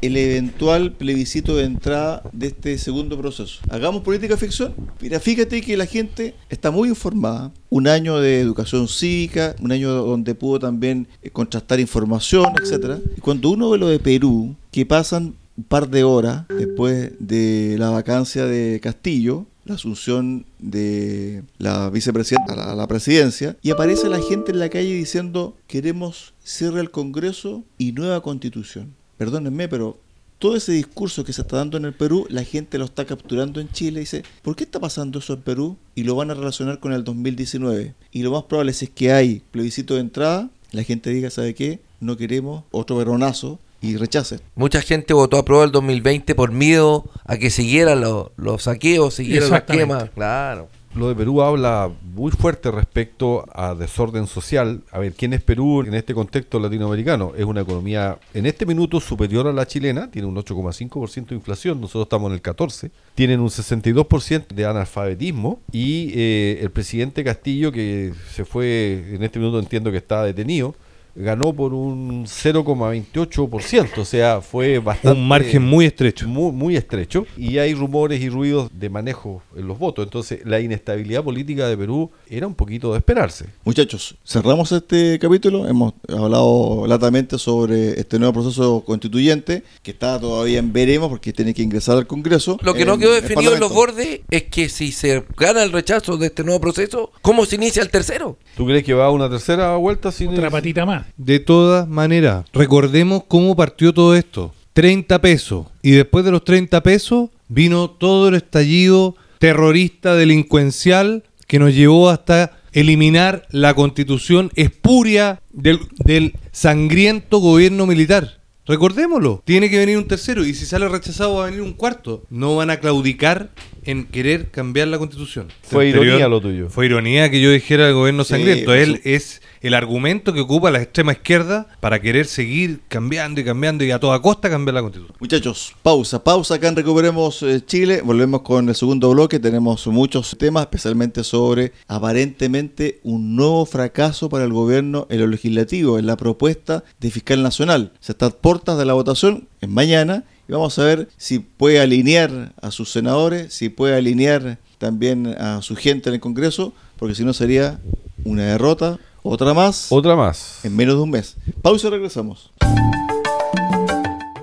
el 0.00 0.16
eventual 0.16 0.92
plebiscito 0.92 1.54
de 1.54 1.64
entrada 1.64 2.22
de 2.32 2.46
este 2.46 2.78
segundo 2.78 3.18
proceso. 3.18 3.60
¿Hagamos 3.68 4.02
política 4.02 4.38
ficción? 4.38 4.72
Mira, 5.02 5.20
fíjate 5.20 5.60
que 5.60 5.76
la 5.76 5.84
gente 5.84 6.34
está 6.48 6.70
muy 6.70 6.88
informada. 6.88 7.52
Un 7.68 7.88
año 7.88 8.18
de 8.18 8.40
educación 8.40 8.88
cívica, 8.88 9.54
un 9.60 9.70
año 9.70 9.92
donde 9.92 10.34
pudo 10.34 10.60
también 10.60 11.08
eh, 11.22 11.28
contrastar 11.28 11.78
información, 11.78 12.54
etcétera. 12.62 13.00
Y 13.14 13.20
cuando 13.20 13.50
uno 13.50 13.68
ve 13.68 13.76
lo 13.76 13.88
de 13.88 13.98
Perú, 13.98 14.56
que 14.70 14.86
pasan 14.86 15.34
un 15.56 15.64
par 15.64 15.88
de 15.88 16.04
horas 16.04 16.46
después 16.48 17.12
de 17.18 17.76
la 17.78 17.90
vacancia 17.90 18.44
de 18.46 18.80
Castillo, 18.80 19.46
la 19.64 19.74
asunción 19.74 20.46
de 20.58 21.42
la 21.58 21.90
vicepresidenta 21.90 22.72
a 22.72 22.74
la, 22.74 22.86
presidencia, 22.86 23.56
y 23.62 23.70
aparece 23.70 24.08
la 24.08 24.20
gente 24.20 24.52
en 24.52 24.60
la 24.60 24.68
calle 24.68 24.94
diciendo 24.94 25.56
queremos 25.66 26.34
cierre 26.44 26.80
al 26.80 26.90
Congreso 26.90 27.64
y 27.78 27.92
nueva 27.92 28.22
constitución. 28.22 28.94
Perdónenme, 29.18 29.68
pero 29.68 29.98
todo 30.38 30.54
ese 30.54 30.72
discurso 30.72 31.24
que 31.24 31.32
se 31.32 31.40
está 31.40 31.56
dando 31.56 31.78
en 31.78 31.86
el 31.86 31.94
Perú, 31.94 32.26
la 32.28 32.44
gente 32.44 32.78
lo 32.78 32.84
está 32.84 33.06
capturando 33.06 33.60
en 33.60 33.70
Chile 33.70 34.00
y 34.00 34.04
dice, 34.04 34.22
¿por 34.42 34.54
qué 34.54 34.64
está 34.64 34.78
pasando 34.78 35.18
eso 35.18 35.32
en 35.32 35.40
Perú? 35.40 35.76
Y 35.94 36.04
lo 36.04 36.14
van 36.14 36.30
a 36.30 36.34
relacionar 36.34 36.78
con 36.78 36.92
el 36.92 37.02
2019. 37.02 37.94
Y 38.12 38.22
lo 38.22 38.30
más 38.30 38.44
probable 38.44 38.72
es 38.72 38.90
que 38.90 39.12
hay 39.12 39.42
plebiscito 39.50 39.94
de 39.94 40.00
entrada, 40.00 40.50
la 40.72 40.82
gente 40.82 41.10
diga, 41.10 41.30
¿sabe 41.30 41.54
qué? 41.54 41.80
No 42.00 42.16
queremos 42.16 42.64
otro 42.70 42.96
veronazo 42.96 43.58
y 43.80 43.96
rechace. 43.96 44.40
Mucha 44.54 44.80
gente 44.80 45.14
votó 45.14 45.38
a 45.38 45.44
prueba 45.44 45.64
el 45.64 45.72
2020 45.72 46.34
por 46.34 46.52
miedo 46.52 47.04
a 47.24 47.36
que 47.36 47.50
siguieran 47.50 48.00
los, 48.00 48.30
los 48.36 48.62
saqueos, 48.64 49.14
siguieran 49.14 49.50
las 49.50 49.62
quemas. 49.62 50.10
Claro. 50.10 50.68
Lo 50.96 51.08
de 51.08 51.14
Perú 51.14 51.42
habla 51.42 51.90
muy 52.02 52.32
fuerte 52.32 52.70
respecto 52.70 53.44
a 53.52 53.74
desorden 53.74 54.26
social. 54.26 54.80
A 54.90 54.98
ver, 54.98 55.12
¿quién 55.12 55.34
es 55.34 55.42
Perú 55.42 55.82
en 55.82 55.92
este 55.92 56.14
contexto 56.14 56.58
latinoamericano? 56.58 57.34
Es 57.36 57.44
una 57.44 57.60
economía 57.60 58.18
en 58.32 58.46
este 58.46 58.64
minuto 58.64 58.98
superior 58.98 59.46
a 59.46 59.52
la 59.52 59.66
chilena, 59.66 60.10
tiene 60.10 60.26
un 60.26 60.36
8,5% 60.36 61.26
de 61.26 61.34
inflación, 61.34 61.82
nosotros 61.82 62.04
estamos 62.04 62.30
en 62.30 62.34
el 62.36 62.42
14%, 62.42 62.90
tienen 63.14 63.40
un 63.40 63.48
62% 63.48 64.46
de 64.46 64.64
analfabetismo 64.64 65.60
y 65.70 66.12
eh, 66.14 66.60
el 66.62 66.70
presidente 66.70 67.22
Castillo, 67.22 67.70
que 67.72 68.14
se 68.32 68.46
fue, 68.46 69.04
en 69.12 69.22
este 69.22 69.38
minuto 69.38 69.58
entiendo 69.58 69.90
que 69.90 69.98
está 69.98 70.22
detenido, 70.22 70.74
ganó 71.16 71.52
por 71.52 71.72
un 71.72 72.26
0,28%, 72.26 73.98
o 73.98 74.04
sea, 74.04 74.40
fue 74.40 74.78
bastante... 74.78 75.18
Un 75.18 75.26
margen 75.26 75.62
muy 75.62 75.86
estrecho. 75.86 76.28
Muy, 76.28 76.52
muy 76.52 76.76
estrecho. 76.76 77.26
Y 77.36 77.58
hay 77.58 77.74
rumores 77.74 78.20
y 78.20 78.28
ruidos 78.28 78.70
de 78.72 78.90
manejo 78.90 79.42
en 79.56 79.66
los 79.66 79.78
votos. 79.78 80.04
Entonces, 80.04 80.40
la 80.44 80.60
inestabilidad 80.60 81.24
política 81.24 81.68
de 81.68 81.76
Perú 81.76 82.10
era 82.28 82.46
un 82.46 82.54
poquito 82.54 82.92
de 82.92 82.98
esperarse. 82.98 83.46
Muchachos, 83.64 84.16
cerramos 84.24 84.70
este 84.72 85.18
capítulo. 85.18 85.66
Hemos 85.66 85.94
hablado 86.08 86.86
latamente 86.86 87.38
sobre 87.38 87.98
este 87.98 88.18
nuevo 88.18 88.34
proceso 88.34 88.82
constituyente 88.84 89.62
que 89.82 89.92
está 89.92 90.20
todavía 90.20 90.58
en 90.58 90.72
veremos 90.72 91.08
porque 91.08 91.32
tiene 91.32 91.54
que 91.54 91.62
ingresar 91.62 91.96
al 91.96 92.06
Congreso. 92.06 92.58
Lo 92.62 92.74
que 92.74 92.84
no 92.84 92.98
quedó 92.98 93.14
definido 93.14 93.54
en 93.54 93.60
los 93.60 93.72
bordes 93.72 94.20
es 94.30 94.44
que 94.44 94.68
si 94.68 94.92
se 94.92 95.24
gana 95.36 95.62
el 95.62 95.72
rechazo 95.72 96.16
de 96.18 96.26
este 96.26 96.44
nuevo 96.44 96.60
proceso, 96.60 97.10
¿cómo 97.22 97.46
se 97.46 97.56
inicia 97.56 97.82
el 97.82 97.90
tercero? 97.90 98.38
¿Tú 98.56 98.66
crees 98.66 98.84
que 98.84 98.94
va 98.94 99.06
a 99.06 99.10
una 99.10 99.30
tercera 99.30 99.76
vuelta 99.76 100.12
sin 100.12 100.28
Otra 100.28 100.50
patita 100.50 100.84
más. 100.84 101.05
De 101.16 101.40
todas 101.40 101.88
maneras, 101.88 102.44
recordemos 102.52 103.24
cómo 103.26 103.56
partió 103.56 103.92
todo 103.92 104.14
esto. 104.14 104.52
30 104.72 105.20
pesos. 105.20 105.66
Y 105.82 105.92
después 105.92 106.24
de 106.24 106.30
los 106.30 106.44
30 106.44 106.82
pesos 106.82 107.30
vino 107.48 107.90
todo 107.90 108.28
el 108.28 108.34
estallido 108.34 109.16
terrorista, 109.38 110.14
delincuencial, 110.14 111.24
que 111.46 111.58
nos 111.58 111.74
llevó 111.74 112.10
hasta 112.10 112.58
eliminar 112.72 113.46
la 113.50 113.74
constitución 113.74 114.50
espuria 114.54 115.40
del, 115.52 115.80
del 116.04 116.34
sangriento 116.52 117.38
gobierno 117.38 117.86
militar. 117.86 118.40
Recordémoslo, 118.66 119.42
tiene 119.44 119.70
que 119.70 119.78
venir 119.78 119.96
un 119.96 120.08
tercero 120.08 120.44
y 120.44 120.52
si 120.52 120.66
sale 120.66 120.88
rechazado 120.88 121.36
va 121.36 121.44
a 121.44 121.46
venir 121.46 121.62
un 121.62 121.72
cuarto. 121.72 122.24
No 122.30 122.56
van 122.56 122.70
a 122.70 122.80
claudicar 122.80 123.50
en 123.86 124.04
querer 124.06 124.50
cambiar 124.50 124.88
la 124.88 124.98
constitución. 124.98 125.48
Fue 125.62 125.86
Anterior- 125.86 126.06
ironía 126.06 126.28
lo 126.28 126.40
tuyo. 126.40 126.68
Fue 126.68 126.86
ironía 126.86 127.30
que 127.30 127.40
yo 127.40 127.50
dijera 127.50 127.88
el 127.88 127.94
gobierno 127.94 128.24
Sí, 128.24 128.30
sangriento. 128.30 128.74
Él 128.74 129.00
es 129.04 129.42
el 129.62 129.74
argumento 129.74 130.32
que 130.32 130.40
ocupa 130.40 130.70
la 130.70 130.82
extrema 130.82 131.12
izquierda 131.12 131.66
para 131.80 132.00
querer 132.00 132.26
seguir 132.26 132.80
cambiando 132.88 133.40
y 133.40 133.44
cambiando 133.44 133.84
y 133.84 133.90
a 133.90 133.98
toda 133.98 134.20
costa 134.20 134.50
cambiar 134.50 134.74
la 134.74 134.82
constitución. 134.82 135.16
Muchachos, 135.18 135.74
pausa, 135.82 136.22
pausa 136.22 136.54
acá 136.56 136.68
en 136.68 136.76
Recuperemos 136.76 137.42
eh, 137.42 137.62
Chile. 137.64 138.00
Volvemos 138.04 138.42
con 138.42 138.68
el 138.68 138.74
segundo 138.74 139.10
bloque. 139.10 139.38
Tenemos 139.40 139.86
muchos 139.86 140.36
temas, 140.38 140.62
especialmente 140.64 141.24
sobre 141.24 141.72
aparentemente 141.88 143.00
un 143.02 143.36
nuevo 143.36 143.66
fracaso 143.66 144.28
para 144.28 144.44
el 144.44 144.52
gobierno 144.52 145.06
en 145.10 145.20
lo 145.20 145.26
legislativo, 145.26 145.98
en 145.98 146.06
la 146.06 146.16
propuesta 146.16 146.84
de 147.00 147.10
fiscal 147.10 147.42
nacional. 147.42 147.92
Se 148.00 148.12
está 148.12 148.26
a 148.26 148.30
puertas 148.30 148.78
de 148.78 148.84
la 148.84 148.94
votación, 148.94 149.48
es 149.60 149.68
mañana, 149.68 150.24
y 150.48 150.52
vamos 150.52 150.78
a 150.78 150.84
ver 150.84 151.08
si 151.16 151.38
puede 151.40 151.80
alinear 151.80 152.52
a 152.60 152.70
sus 152.70 152.90
senadores, 152.92 153.52
si 153.52 153.68
puede 153.68 153.96
alinear 153.96 154.58
también 154.78 155.26
a 155.26 155.62
su 155.62 155.74
gente 155.76 156.08
en 156.10 156.14
el 156.14 156.20
Congreso, 156.20 156.72
porque 156.98 157.14
si 157.14 157.24
no 157.24 157.32
sería 157.32 157.80
una 158.24 158.44
derrota, 158.44 158.98
otra 159.22 159.54
más, 159.54 159.86
Otra 159.90 160.14
más. 160.14 160.64
en 160.64 160.76
menos 160.76 160.96
de 160.96 161.00
un 161.02 161.10
mes. 161.10 161.36
Pausa 161.62 161.88
y 161.88 161.90
regresamos. 161.90 162.52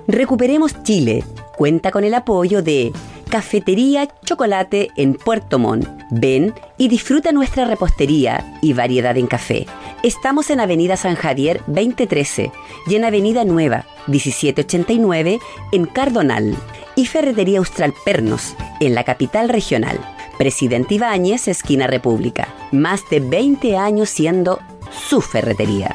Recuperemos 0.06 0.82
Chile. 0.82 1.24
Cuenta 1.56 1.90
con 1.90 2.04
el 2.04 2.14
apoyo 2.14 2.62
de 2.62 2.92
Cafetería 3.30 4.08
Chocolate 4.24 4.90
en 4.96 5.14
Puerto 5.14 5.58
Montt. 5.58 5.88
Ven 6.10 6.52
y 6.76 6.88
disfruta 6.88 7.32
nuestra 7.32 7.64
repostería 7.64 8.58
y 8.60 8.72
variedad 8.74 9.16
en 9.16 9.26
café. 9.26 9.66
Estamos 10.04 10.50
en 10.50 10.60
Avenida 10.60 10.98
San 10.98 11.14
Javier 11.14 11.62
2013 11.66 12.52
y 12.86 12.94
en 12.94 13.06
Avenida 13.06 13.42
Nueva 13.46 13.86
1789 14.06 15.40
en 15.72 15.86
Cardonal. 15.86 16.54
Y 16.94 17.06
Ferretería 17.06 17.58
Austral 17.58 17.94
Pernos 18.04 18.54
en 18.80 18.94
la 18.94 19.04
capital 19.04 19.48
regional. 19.48 19.98
Presidente 20.36 20.96
Ibáñez, 20.96 21.48
esquina 21.48 21.86
República. 21.86 22.48
Más 22.70 23.08
de 23.08 23.20
20 23.20 23.78
años 23.78 24.10
siendo 24.10 24.60
su 25.08 25.22
ferretería. 25.22 25.94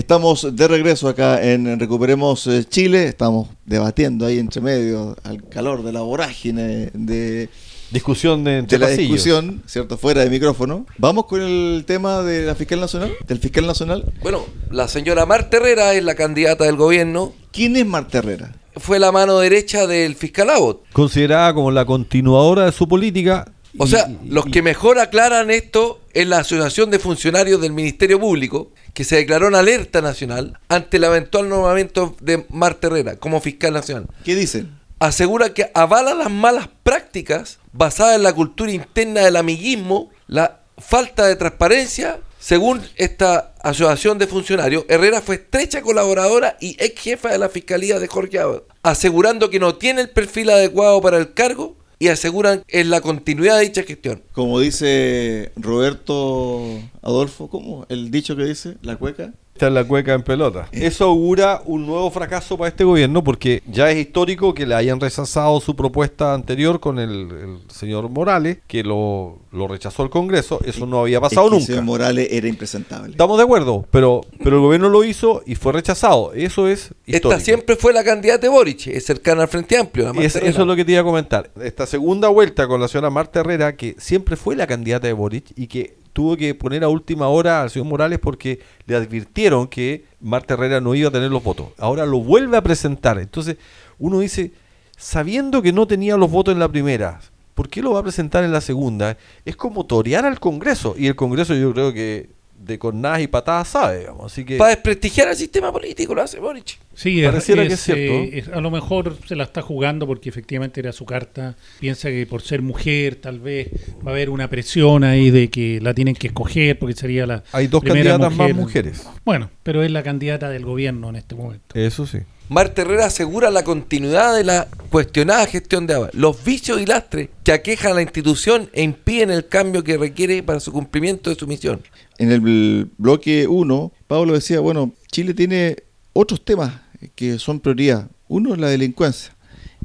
Estamos 0.00 0.56
de 0.56 0.66
regreso 0.66 1.08
acá 1.08 1.44
en 1.44 1.78
Recuperemos 1.78 2.46
eh, 2.46 2.64
Chile. 2.64 3.04
Estamos 3.04 3.50
debatiendo 3.66 4.24
ahí 4.24 4.38
entre 4.38 4.62
medio 4.62 5.14
al 5.24 5.46
calor 5.46 5.82
de 5.82 5.92
la 5.92 6.00
vorágine 6.00 6.88
de, 6.94 7.50
Discusión 7.90 8.42
de, 8.42 8.52
de 8.52 8.58
entre 8.60 8.78
la 8.78 8.86
pasillos. 8.86 9.10
discusión, 9.12 9.62
¿cierto? 9.66 9.98
Fuera 9.98 10.22
de 10.24 10.30
micrófono. 10.30 10.86
Vamos 10.96 11.26
con 11.26 11.42
el 11.42 11.84
tema 11.86 12.22
de 12.22 12.46
la 12.46 12.54
fiscal 12.54 12.80
nacional, 12.80 13.12
del 13.28 13.38
fiscal 13.40 13.66
nacional. 13.66 14.10
Bueno, 14.22 14.46
la 14.70 14.88
señora 14.88 15.26
Marta 15.26 15.58
Herrera 15.58 15.92
es 15.92 16.02
la 16.02 16.14
candidata 16.14 16.64
del 16.64 16.76
gobierno. 16.76 17.34
¿Quién 17.52 17.76
es 17.76 17.84
Marta 17.84 18.18
Herrera? 18.18 18.54
Fue 18.76 18.98
la 18.98 19.12
mano 19.12 19.38
derecha 19.38 19.86
del 19.86 20.14
fiscal 20.14 20.48
Abbott. 20.48 20.80
Considerada 20.94 21.52
como 21.52 21.70
la 21.70 21.84
continuadora 21.84 22.64
de 22.64 22.72
su 22.72 22.88
política. 22.88 23.52
O 23.78 23.86
sea, 23.86 24.08
y- 24.08 24.28
los 24.28 24.46
que 24.46 24.62
mejor 24.62 24.98
aclaran 24.98 25.50
esto 25.50 26.00
es 26.12 26.26
la 26.26 26.38
Asociación 26.38 26.90
de 26.90 26.98
Funcionarios 26.98 27.60
del 27.60 27.72
Ministerio 27.72 28.18
Público, 28.18 28.72
que 28.94 29.04
se 29.04 29.16
declaró 29.16 29.48
en 29.48 29.54
alerta 29.54 30.00
nacional 30.02 30.58
ante 30.68 30.96
el 30.96 31.04
eventual 31.04 31.48
nombramiento 31.48 32.16
de 32.20 32.44
Marta 32.48 32.88
Herrera 32.88 33.16
como 33.16 33.40
fiscal 33.40 33.72
nacional. 33.72 34.06
¿Qué 34.24 34.34
dicen? 34.34 34.78
Asegura 34.98 35.54
que 35.54 35.70
avala 35.72 36.14
las 36.14 36.30
malas 36.30 36.68
prácticas 36.82 37.58
basadas 37.72 38.16
en 38.16 38.22
la 38.22 38.32
cultura 38.34 38.72
interna 38.72 39.20
del 39.22 39.36
amiguismo, 39.36 40.10
la 40.26 40.60
falta 40.78 41.26
de 41.26 41.36
transparencia. 41.36 42.18
Según 42.38 42.80
esta 42.96 43.52
asociación 43.62 44.18
de 44.18 44.26
funcionarios, 44.26 44.84
Herrera 44.88 45.20
fue 45.20 45.34
estrecha 45.36 45.82
colaboradora 45.82 46.56
y 46.58 46.74
ex 46.82 47.00
jefa 47.00 47.28
de 47.30 47.38
la 47.38 47.50
Fiscalía 47.50 47.98
de 47.98 48.08
Jorge 48.08 48.38
Abbott, 48.38 48.66
asegurando 48.82 49.50
que 49.50 49.60
no 49.60 49.74
tiene 49.76 50.00
el 50.00 50.08
perfil 50.10 50.48
adecuado 50.50 51.00
para 51.02 51.18
el 51.18 51.34
cargo 51.34 51.76
y 52.00 52.08
aseguran 52.08 52.64
en 52.68 52.90
la 52.90 53.02
continuidad 53.02 53.58
de 53.58 53.64
dicha 53.64 53.82
gestión. 53.82 54.22
Como 54.32 54.58
dice 54.58 55.52
Roberto 55.54 56.80
Adolfo, 57.02 57.48
¿cómo? 57.48 57.86
El 57.90 58.10
dicho 58.10 58.34
que 58.36 58.44
dice, 58.44 58.78
la 58.82 58.96
cueca. 58.96 59.34
Está 59.60 59.68
en 59.68 59.74
la 59.74 59.84
cueca 59.84 60.14
en 60.14 60.22
pelota. 60.22 60.68
Eso 60.72 61.04
augura 61.04 61.60
un 61.66 61.84
nuevo 61.86 62.10
fracaso 62.10 62.56
para 62.56 62.70
este 62.70 62.82
gobierno 62.82 63.22
porque 63.22 63.62
ya 63.70 63.90
es 63.90 63.98
histórico 63.98 64.54
que 64.54 64.64
le 64.64 64.74
hayan 64.74 64.98
rechazado 64.98 65.60
su 65.60 65.76
propuesta 65.76 66.32
anterior 66.32 66.80
con 66.80 66.98
el, 66.98 67.10
el 67.30 67.58
señor 67.68 68.08
Morales, 68.08 68.56
que 68.66 68.82
lo, 68.82 69.38
lo 69.52 69.68
rechazó 69.68 70.02
el 70.02 70.08
Congreso. 70.08 70.60
Eso 70.64 70.86
no 70.86 71.00
había 71.00 71.20
pasado 71.20 71.48
Es 71.48 71.50
que 71.50 71.54
el 71.56 71.60
nunca. 71.60 71.66
señor 71.66 71.84
Morales 71.84 72.28
era 72.30 72.48
impresentable. 72.48 73.10
Estamos 73.10 73.36
de 73.36 73.44
acuerdo, 73.44 73.84
pero, 73.90 74.22
pero 74.42 74.56
el 74.56 74.62
gobierno 74.62 74.88
lo 74.88 75.04
hizo 75.04 75.42
y 75.44 75.56
fue 75.56 75.74
rechazado. 75.74 76.32
Eso 76.32 76.66
es 76.66 76.92
histórico. 77.04 77.32
Esta 77.34 77.44
siempre 77.44 77.76
fue 77.76 77.92
la 77.92 78.02
candidata 78.02 78.40
de 78.40 78.48
Boric, 78.48 78.86
es 78.86 79.04
cercana 79.04 79.42
al 79.42 79.48
Frente 79.48 79.76
Amplio. 79.76 80.10
Es- 80.14 80.36
eso 80.36 80.62
es 80.62 80.66
lo 80.66 80.74
que 80.74 80.86
te 80.86 80.92
iba 80.92 81.02
a 81.02 81.04
comentar. 81.04 81.50
Esta 81.62 81.84
segunda 81.84 82.28
vuelta 82.28 82.66
con 82.66 82.80
la 82.80 82.88
señora 82.88 83.10
Marta 83.10 83.40
Herrera, 83.40 83.76
que 83.76 83.94
siempre 83.98 84.36
fue 84.36 84.56
la 84.56 84.66
candidata 84.66 85.06
de 85.06 85.12
Boric 85.12 85.52
y 85.54 85.66
que 85.66 85.99
tuvo 86.12 86.36
que 86.36 86.54
poner 86.54 86.84
a 86.84 86.88
última 86.88 87.28
hora 87.28 87.62
al 87.62 87.70
señor 87.70 87.88
Morales 87.88 88.18
porque 88.18 88.60
le 88.86 88.96
advirtieron 88.96 89.68
que 89.68 90.04
Marta 90.20 90.54
Herrera 90.54 90.80
no 90.80 90.94
iba 90.94 91.08
a 91.08 91.12
tener 91.12 91.30
los 91.30 91.42
votos. 91.42 91.68
Ahora 91.78 92.06
lo 92.06 92.20
vuelve 92.20 92.56
a 92.56 92.62
presentar. 92.62 93.18
Entonces 93.18 93.56
uno 93.98 94.20
dice, 94.20 94.52
sabiendo 94.96 95.62
que 95.62 95.72
no 95.72 95.86
tenía 95.86 96.16
los 96.16 96.30
votos 96.30 96.52
en 96.52 96.60
la 96.60 96.68
primera, 96.68 97.20
¿por 97.54 97.68
qué 97.68 97.82
lo 97.82 97.92
va 97.92 98.00
a 98.00 98.04
presentar 98.04 98.44
en 98.44 98.52
la 98.52 98.60
segunda? 98.60 99.16
Es 99.44 99.56
como 99.56 99.86
torear 99.86 100.24
al 100.24 100.40
Congreso. 100.40 100.94
Y 100.96 101.06
el 101.06 101.16
Congreso 101.16 101.54
yo 101.54 101.72
creo 101.72 101.92
que 101.92 102.30
de 102.60 102.78
cornadas 102.78 103.22
y 103.22 103.26
patadas 103.26 103.68
sabe, 103.68 104.00
digamos. 104.00 104.30
Así 104.32 104.44
que... 104.44 104.56
Para 104.58 104.70
desprestigiar 104.70 105.28
al 105.28 105.36
sistema 105.36 105.72
político 105.72 106.14
lo 106.14 106.22
hace 106.22 106.38
Boric. 106.38 106.78
Sí, 106.94 107.20
es- 107.22 107.26
Pareciera 107.30 107.62
es, 107.62 107.68
que 107.68 107.74
es 107.74 107.80
cierto. 107.80 108.12
eh, 108.12 108.30
es- 108.38 108.48
a 108.48 108.60
lo 108.60 108.70
mejor 108.70 109.16
se 109.26 109.34
la 109.34 109.44
está 109.44 109.62
jugando 109.62 110.06
porque 110.06 110.28
efectivamente 110.28 110.78
era 110.80 110.92
su 110.92 111.06
carta. 111.06 111.56
Piensa 111.80 112.10
que 112.10 112.26
por 112.26 112.42
ser 112.42 112.60
mujer 112.60 113.16
tal 113.16 113.40
vez 113.40 113.68
va 114.06 114.10
a 114.10 114.14
haber 114.14 114.28
una 114.28 114.48
presión 114.50 115.04
ahí 115.04 115.30
de 115.30 115.48
que 115.48 115.80
la 115.80 115.94
tienen 115.94 116.14
que 116.14 116.26
escoger 116.26 116.78
porque 116.78 116.94
sería 116.94 117.26
la 117.26 117.42
Hay 117.52 117.66
dos 117.66 117.80
primera 117.82 118.10
candidatas 118.10 118.36
más 118.36 118.48
mujer. 118.54 118.54
mujeres. 118.90 119.06
Bueno, 119.24 119.50
pero 119.62 119.82
es 119.82 119.90
la 119.90 120.02
candidata 120.02 120.50
del 120.50 120.64
gobierno 120.66 121.08
en 121.08 121.16
este 121.16 121.34
momento. 121.34 121.64
Eso 121.78 122.06
sí. 122.06 122.18
Marta 122.50 122.82
Herrera 122.82 123.06
asegura 123.06 123.48
la 123.48 123.62
continuidad 123.62 124.34
de 124.34 124.42
la 124.42 124.66
cuestionada 124.90 125.46
gestión 125.46 125.86
de 125.86 125.94
Abbott, 125.94 126.14
los 126.14 126.42
vicios 126.42 126.80
y 126.80 126.84
lastres 126.84 127.28
que 127.44 127.52
aquejan 127.52 127.92
a 127.92 127.94
la 127.94 128.02
institución 128.02 128.68
e 128.72 128.82
impiden 128.82 129.30
el 129.30 129.46
cambio 129.46 129.84
que 129.84 129.96
requiere 129.96 130.42
para 130.42 130.58
su 130.58 130.72
cumplimiento 130.72 131.30
de 131.30 131.36
su 131.36 131.46
misión. 131.46 131.80
En 132.18 132.32
el 132.32 132.90
bloque 132.98 133.46
1, 133.46 133.92
Pablo 134.08 134.32
decía, 134.32 134.58
bueno, 134.58 134.92
Chile 135.12 135.32
tiene 135.32 135.76
otros 136.12 136.44
temas 136.44 136.80
que 137.14 137.38
son 137.38 137.60
prioridad. 137.60 138.10
Uno 138.26 138.52
es 138.52 138.58
la 138.58 138.68
delincuencia. 138.68 139.32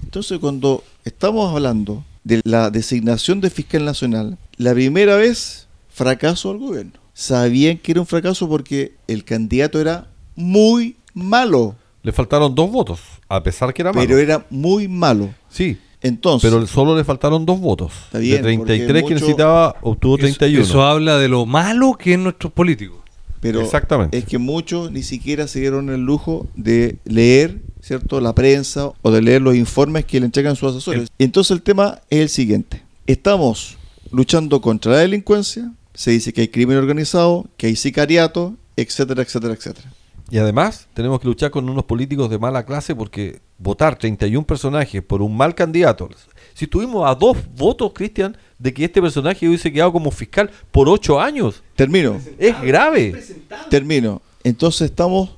Entonces, 0.02 0.40
cuando 0.40 0.84
estamos 1.04 1.54
hablando 1.54 2.04
de 2.24 2.42
la 2.46 2.72
designación 2.72 3.42
de 3.42 3.52
fiscal 3.52 3.86
nacional, 3.86 4.40
la 4.58 4.74
primera 4.74 5.18
vez 5.18 5.68
fracaso 5.90 6.50
al 6.50 6.58
gobierno. 6.58 6.94
Sabían 7.14 7.78
que 7.78 7.92
era 7.92 8.02
un 8.02 8.08
fracaso 8.08 8.50
porque 8.50 8.96
el 9.08 9.24
candidato 9.24 9.80
era 9.80 10.08
muy 10.36 10.96
malo, 11.14 11.76
Le 12.06 12.12
faltaron 12.12 12.54
dos 12.54 12.70
votos, 12.70 13.00
a 13.28 13.42
pesar 13.42 13.74
que 13.74 13.82
era 13.82 13.92
malo. 13.92 14.06
pero 14.08 14.20
era 14.20 14.46
muy 14.52 14.88
malo. 14.88 15.34
Sí, 15.50 15.76
Entonces, 16.02 16.52
pero 16.52 16.68
solo 16.68 16.96
le 16.96 17.04
faltaron 17.04 17.48
dos 17.48 17.60
votos. 17.60 17.94
Está 18.06 18.20
bien, 18.20 18.38
de 18.38 18.44
33 18.44 19.02
porque 19.02 19.08
que 19.08 19.20
necesitaba, 19.22 19.76
obtuvo 19.82 20.16
Eso, 20.18 20.22
31. 20.38 20.64
eso 20.64 20.84
habla 20.84 21.18
de 21.18 21.28
lo 21.30 21.48
malo 21.48 21.94
que 21.98 22.14
es 22.14 22.20
nuestros 22.20 22.54
políticos. 22.54 23.00
pero 23.40 23.60
Exactamente. 23.60 24.16
es 24.16 24.26
que 24.26 24.38
muchos 24.38 24.92
ni 24.92 25.02
siquiera 25.02 25.48
se 25.48 25.60
dieron 25.62 25.90
el 25.90 26.02
lujo 26.02 26.48
de 26.56 27.00
leer 27.06 27.62
¿cierto?, 27.82 28.22
la 28.22 28.36
prensa 28.36 28.92
o 29.02 29.10
de 29.10 29.24
leer 29.24 29.42
los 29.42 29.56
informes 29.56 30.06
que 30.06 30.20
le 30.20 30.28
entregan 30.28 30.56
sus 30.56 30.70
asesores. 30.76 31.10
Entonces 31.18 31.50
el 31.52 31.64
tema 31.64 32.02
es 32.12 32.20
el 32.20 32.30
siguiente. 32.30 32.84
Estamos 33.08 33.78
luchando 34.12 34.62
contra 34.62 34.92
la 34.92 34.98
delincuencia, 35.00 35.72
se 35.96 36.12
dice 36.12 36.34
que 36.34 36.42
hay 36.42 36.48
crimen 36.50 36.78
organizado, 36.78 37.48
que 37.58 37.66
hay 37.66 37.76
sicariato, 37.76 38.54
etcétera, 38.78 39.24
etcétera, 39.24 39.54
etcétera. 39.56 39.92
Y 40.32 40.38
además 40.40 40.88
tenemos 40.94 41.20
que 41.20 41.28
luchar 41.28 41.52
con 41.52 41.70
unos 41.70 41.86
políticos 41.86 42.30
de 42.30 42.40
mala 42.40 42.66
clase 42.66 42.96
porque 42.96 43.40
votar 43.58 43.98
31 43.98 44.46
personajes 44.46 45.02
por 45.04 45.22
un 45.22 45.38
mal 45.38 45.54
candidato. 45.56 46.10
Si 46.54 46.66
estuvimos 46.66 47.08
a 47.08 47.14
dos 47.16 47.38
votos, 47.56 47.92
Cristian, 47.94 48.36
de 48.58 48.74
que 48.74 48.86
este 48.86 49.02
personaje 49.02 49.48
hubiese 49.48 49.72
quedado 49.72 49.92
como 49.92 50.10
fiscal 50.12 50.50
por 50.72 50.90
ocho 50.90 51.20
años. 51.22 51.64
Termino, 51.76 52.20
Es 52.40 52.60
grave. 52.62 53.22
termino. 53.70 54.22
Entonces 54.44 54.90
estamos 54.90 55.32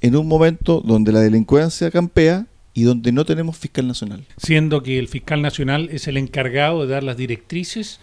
en 0.00 0.16
un 0.16 0.28
momento 0.28 0.80
donde 0.84 1.12
la 1.12 1.20
delincuencia 1.20 1.90
campea 1.90 2.46
y 2.74 2.82
donde 2.82 3.12
no 3.12 3.24
tenemos 3.24 3.56
fiscal 3.56 3.86
nacional. 3.86 4.24
siendo 4.36 4.82
que 4.82 4.98
el 4.98 5.08
fiscal 5.08 5.40
nacional 5.42 5.88
es 5.92 6.06
el 6.08 6.16
encargado 6.16 6.86
de 6.86 6.92
dar 6.92 7.02
las 7.04 7.16
directrices 7.16 8.00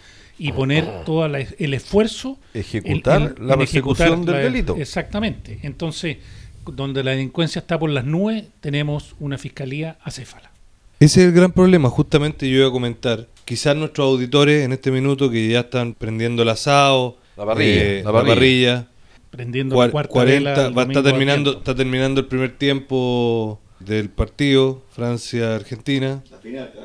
y 0.47 0.51
poner 0.53 1.03
todo 1.05 1.25
el 1.25 1.73
esfuerzo 1.73 2.37
Ejecutar 2.53 3.35
la 3.39 3.55
persecución 3.57 4.25
del 4.25 4.35
la- 4.35 4.41
delito. 4.41 4.75
Exactamente. 4.75 5.59
Entonces, 5.61 6.17
donde 6.65 7.03
la 7.03 7.11
delincuencia 7.11 7.59
está 7.59 7.77
por 7.77 7.89
las 7.89 8.05
nubes, 8.05 8.45
tenemos 8.59 9.15
una 9.19 9.37
fiscalía 9.37 9.97
acéfala. 10.03 10.49
Ese 10.99 11.21
es 11.21 11.27
el 11.27 11.33
gran 11.33 11.51
problema, 11.51 11.89
justamente 11.89 12.49
yo 12.49 12.57
iba 12.59 12.67
a 12.67 12.71
comentar. 12.71 13.27
Quizás 13.45 13.75
nuestros 13.75 14.05
auditores 14.07 14.63
en 14.65 14.71
este 14.71 14.91
minuto 14.91 15.29
que 15.29 15.47
ya 15.49 15.61
están 15.61 15.93
prendiendo 15.93 16.43
el 16.43 16.49
asado, 16.49 17.17
La 17.37 17.45
parrilla, 17.45 17.83
eh, 17.83 18.01
la 18.03 18.11
la 18.11 18.23
parrilla. 18.23 18.87
Prendiendo 19.31 19.75
cua- 19.75 19.85
la 19.85 19.91
cuarta 19.91 20.11
40, 20.11 20.49
vela 20.49 20.67
el 20.67 20.77
va, 20.77 20.83
está 20.83 21.03
terminando, 21.03 21.57
está 21.57 21.75
terminando 21.75 22.19
el 22.21 22.27
primer 22.27 22.57
tiempo 22.57 23.59
del 23.79 24.09
partido 24.09 24.83
Francia-Argentina, 24.91 26.23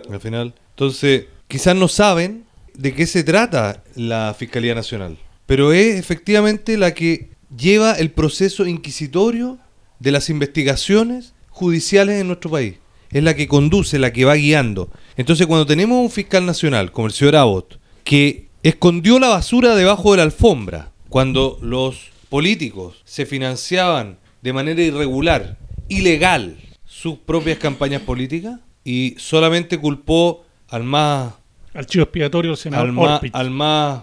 la 0.08 0.18
final. 0.20 0.54
Entonces, 0.70 1.24
quizás 1.48 1.74
no 1.76 1.88
saben 1.88 2.44
de 2.76 2.94
qué 2.94 3.06
se 3.06 3.24
trata 3.24 3.82
la 3.94 4.34
Fiscalía 4.38 4.74
Nacional, 4.74 5.18
pero 5.46 5.72
es 5.72 5.96
efectivamente 5.96 6.76
la 6.76 6.94
que 6.94 7.30
lleva 7.56 7.92
el 7.92 8.10
proceso 8.10 8.66
inquisitorio 8.66 9.58
de 9.98 10.12
las 10.12 10.28
investigaciones 10.30 11.34
judiciales 11.48 12.20
en 12.20 12.26
nuestro 12.26 12.50
país. 12.50 12.74
Es 13.10 13.22
la 13.22 13.34
que 13.34 13.48
conduce, 13.48 13.98
la 13.98 14.12
que 14.12 14.24
va 14.24 14.34
guiando. 14.34 14.90
Entonces, 15.16 15.46
cuando 15.46 15.64
tenemos 15.64 15.98
un 15.98 16.10
fiscal 16.10 16.44
nacional, 16.44 16.92
como 16.92 17.06
el 17.06 17.12
señor 17.12 17.36
Abbott, 17.36 17.78
que 18.04 18.48
escondió 18.62 19.18
la 19.18 19.28
basura 19.28 19.74
debajo 19.74 20.10
de 20.10 20.18
la 20.18 20.24
alfombra, 20.24 20.92
cuando 21.08 21.58
los 21.62 22.10
políticos 22.28 23.02
se 23.04 23.24
financiaban 23.24 24.18
de 24.42 24.52
manera 24.52 24.82
irregular, 24.82 25.56
ilegal, 25.88 26.58
sus 26.84 27.18
propias 27.18 27.58
campañas 27.58 28.02
políticas, 28.02 28.58
y 28.84 29.14
solamente 29.18 29.78
culpó 29.78 30.44
al 30.68 30.82
más 30.82 31.34
Al 31.76 31.86
chivo 31.86 32.04
expiatorio 32.04 32.52
del 32.52 32.58
senador 32.58 32.86
al 32.88 32.92
más, 32.92 33.14
Orpich. 33.16 33.34
al 33.34 33.50
más 33.50 34.02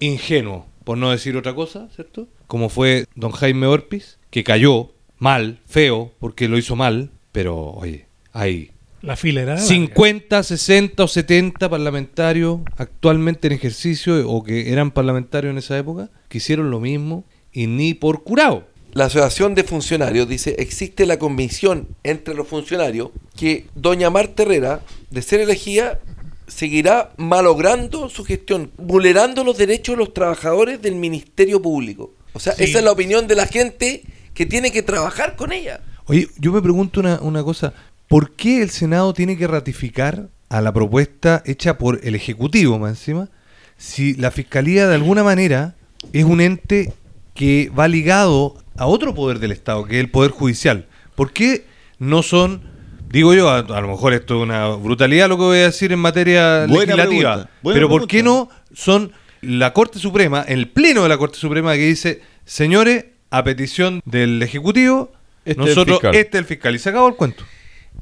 Ingenuo. 0.00 0.66
por 0.84 0.96
no 0.98 1.10
decir 1.10 1.36
otra 1.36 1.54
cosa, 1.54 1.88
¿cierto? 1.94 2.28
Como 2.46 2.68
fue 2.68 3.06
don 3.14 3.32
Jaime 3.32 3.66
Orpiz, 3.66 4.18
que 4.30 4.44
cayó 4.44 4.92
mal, 5.18 5.60
feo, 5.66 6.12
porque 6.18 6.48
lo 6.48 6.56
hizo 6.58 6.76
mal, 6.76 7.10
pero 7.32 7.72
oye, 7.72 8.06
hay 8.32 8.70
La 9.02 9.16
fila 9.16 9.42
era 9.42 9.54
larga. 9.54 9.66
50, 9.66 10.42
60 10.42 11.04
o 11.04 11.08
70 11.08 11.68
parlamentarios 11.68 12.60
actualmente 12.76 13.48
en 13.48 13.54
ejercicio 13.54 14.28
o 14.28 14.42
que 14.42 14.72
eran 14.72 14.90
parlamentarios 14.90 15.50
en 15.50 15.58
esa 15.58 15.76
época 15.78 16.10
que 16.28 16.38
hicieron 16.38 16.70
lo 16.70 16.80
mismo 16.80 17.24
y 17.52 17.66
ni 17.66 17.94
por 17.94 18.22
curado. 18.24 18.66
La 18.92 19.04
Asociación 19.04 19.54
de 19.54 19.64
Funcionarios 19.64 20.28
dice, 20.28 20.56
existe 20.58 21.06
la 21.06 21.18
convicción 21.18 21.88
entre 22.02 22.34
los 22.34 22.48
funcionarios 22.48 23.10
que 23.36 23.66
doña 23.74 24.10
Marta 24.10 24.42
Herrera, 24.42 24.80
de 25.10 25.22
ser 25.22 25.40
elegida, 25.40 26.00
seguirá 26.48 27.12
malogrando 27.16 28.08
su 28.08 28.24
gestión, 28.24 28.70
vulnerando 28.76 29.44
los 29.44 29.56
derechos 29.58 29.94
de 29.94 29.98
los 30.04 30.14
trabajadores 30.14 30.82
del 30.82 30.94
Ministerio 30.96 31.60
Público. 31.62 32.12
O 32.32 32.40
sea, 32.40 32.54
Sí. 32.54 32.64
esa 32.64 32.78
es 32.78 32.84
la 32.84 32.92
opinión 32.92 33.26
de 33.26 33.34
la 33.34 33.46
gente 33.46 34.02
que 34.34 34.46
tiene 34.46 34.70
que 34.72 34.82
trabajar 34.82 35.36
con 35.36 35.52
ella. 35.52 35.80
Oye, 36.06 36.28
yo 36.38 36.52
me 36.52 36.62
pregunto 36.62 37.00
una, 37.00 37.20
una 37.20 37.42
cosa, 37.44 37.72
¿por 38.08 38.32
qué 38.32 38.62
el 38.62 38.70
Senado 38.70 39.12
tiene 39.12 39.36
que 39.36 39.46
ratificar 39.46 40.28
a 40.48 40.60
la 40.60 40.72
propuesta 40.72 41.42
hecha 41.44 41.76
por 41.78 42.00
el 42.02 42.14
Ejecutivo, 42.14 42.78
más 42.78 42.90
encima, 42.90 43.28
si 43.76 44.14
la 44.14 44.30
Fiscalía 44.30 44.88
de 44.88 44.94
alguna 44.94 45.22
manera 45.22 45.74
es 46.12 46.24
un 46.24 46.40
ente 46.40 46.92
que 47.34 47.70
va 47.78 47.86
ligado 47.88 48.56
a 48.76 48.86
otro 48.86 49.14
poder 49.14 49.38
del 49.38 49.52
Estado, 49.52 49.84
que 49.84 49.96
es 49.98 50.00
el 50.04 50.10
Poder 50.10 50.30
Judicial? 50.30 50.86
¿Por 51.14 51.32
qué 51.32 51.64
no 51.98 52.22
son, 52.22 52.62
digo 53.10 53.34
yo, 53.34 53.48
a, 53.48 53.58
a 53.58 53.80
lo 53.80 53.88
mejor 53.88 54.12
esto 54.12 54.36
es 54.36 54.42
una 54.42 54.68
brutalidad 54.68 55.28
lo 55.28 55.36
que 55.36 55.44
voy 55.44 55.58
a 55.58 55.64
decir 55.64 55.92
en 55.92 55.98
materia 55.98 56.66
Buena 56.66 56.94
legislativa, 56.94 57.34
pregunta, 57.34 57.50
pero 57.62 57.88
¿por 57.88 58.06
qué 58.06 58.22
no 58.22 58.48
son 58.72 59.12
la 59.40 59.72
Corte 59.72 59.98
Suprema, 59.98 60.42
el 60.42 60.68
Pleno 60.68 61.02
de 61.02 61.08
la 61.08 61.18
Corte 61.18 61.38
Suprema 61.38 61.74
que 61.74 61.86
dice, 61.86 62.22
señores, 62.44 63.06
a 63.30 63.44
petición 63.44 64.00
del 64.04 64.42
Ejecutivo, 64.42 65.12
Este 65.44 65.62
el 65.62 65.68
nosotros, 65.68 66.00
este 66.12 66.20
es 66.20 66.34
el 66.34 66.44
fiscal, 66.44 66.74
y 66.74 66.78
se 66.78 66.88
acabó 66.90 67.08
el 67.08 67.14
cuento. 67.14 67.44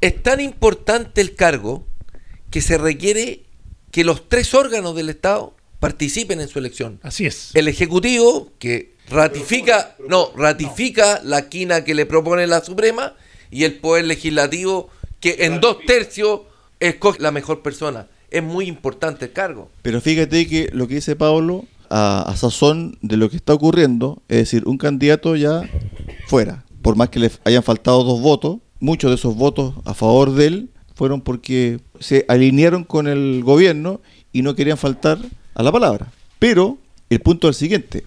Es 0.01 0.21
tan 0.21 0.39
importante 0.39 1.21
el 1.21 1.35
cargo 1.35 1.85
que 2.49 2.61
se 2.61 2.77
requiere 2.77 3.43
que 3.91 4.03
los 4.03 4.29
tres 4.29 4.53
órganos 4.53 4.95
del 4.95 5.09
Estado 5.09 5.55
participen 5.79 6.41
en 6.41 6.47
su 6.47 6.59
elección. 6.59 6.99
Así 7.03 7.25
es. 7.25 7.51
El 7.55 7.67
Ejecutivo, 7.67 8.51
que 8.59 8.93
ratifica, 9.09 9.95
no, 10.07 10.31
ratifica 10.35 11.21
la 11.23 11.49
quina 11.49 11.83
que 11.83 11.93
le 11.93 12.05
propone 12.05 12.47
la 12.47 12.63
Suprema, 12.63 13.15
y 13.49 13.63
el 13.63 13.75
Poder 13.75 14.05
Legislativo, 14.05 14.89
que 15.19 15.37
en 15.45 15.61
dos 15.61 15.77
tercios 15.85 16.41
escoge 16.79 17.21
la 17.21 17.31
mejor 17.31 17.61
persona. 17.61 18.07
Es 18.29 18.43
muy 18.43 18.67
importante 18.67 19.25
el 19.25 19.31
cargo. 19.31 19.69
Pero 19.81 20.01
fíjate 20.01 20.47
que 20.47 20.69
lo 20.73 20.87
que 20.87 20.95
dice 20.95 21.15
Pablo, 21.15 21.65
a, 21.89 22.23
a 22.23 22.35
sazón 22.35 22.97
de 23.01 23.17
lo 23.17 23.29
que 23.29 23.37
está 23.37 23.53
ocurriendo, 23.53 24.21
es 24.27 24.37
decir, 24.37 24.63
un 24.67 24.77
candidato 24.77 25.35
ya 25.35 25.69
fuera. 26.27 26.65
Por 26.81 26.95
más 26.95 27.09
que 27.09 27.19
le 27.19 27.31
hayan 27.45 27.63
faltado 27.63 28.03
dos 28.03 28.21
votos, 28.21 28.57
muchos 28.79 29.09
de 29.09 29.15
esos 29.15 29.35
votos 29.35 29.73
a 29.85 29.93
favor 29.93 30.33
de 30.33 30.47
él 30.47 30.69
fueron 30.95 31.21
porque 31.21 31.79
se 31.99 32.25
alinearon 32.27 32.83
con 32.83 33.07
el 33.07 33.43
gobierno 33.43 34.01
y 34.33 34.41
no 34.41 34.55
querían 34.55 34.77
faltar 34.77 35.19
a 35.53 35.63
la 35.63 35.71
palabra. 35.71 36.11
Pero 36.39 36.77
el 37.09 37.19
punto 37.19 37.47
es 37.47 37.55
el 37.55 37.59
siguiente, 37.59 38.03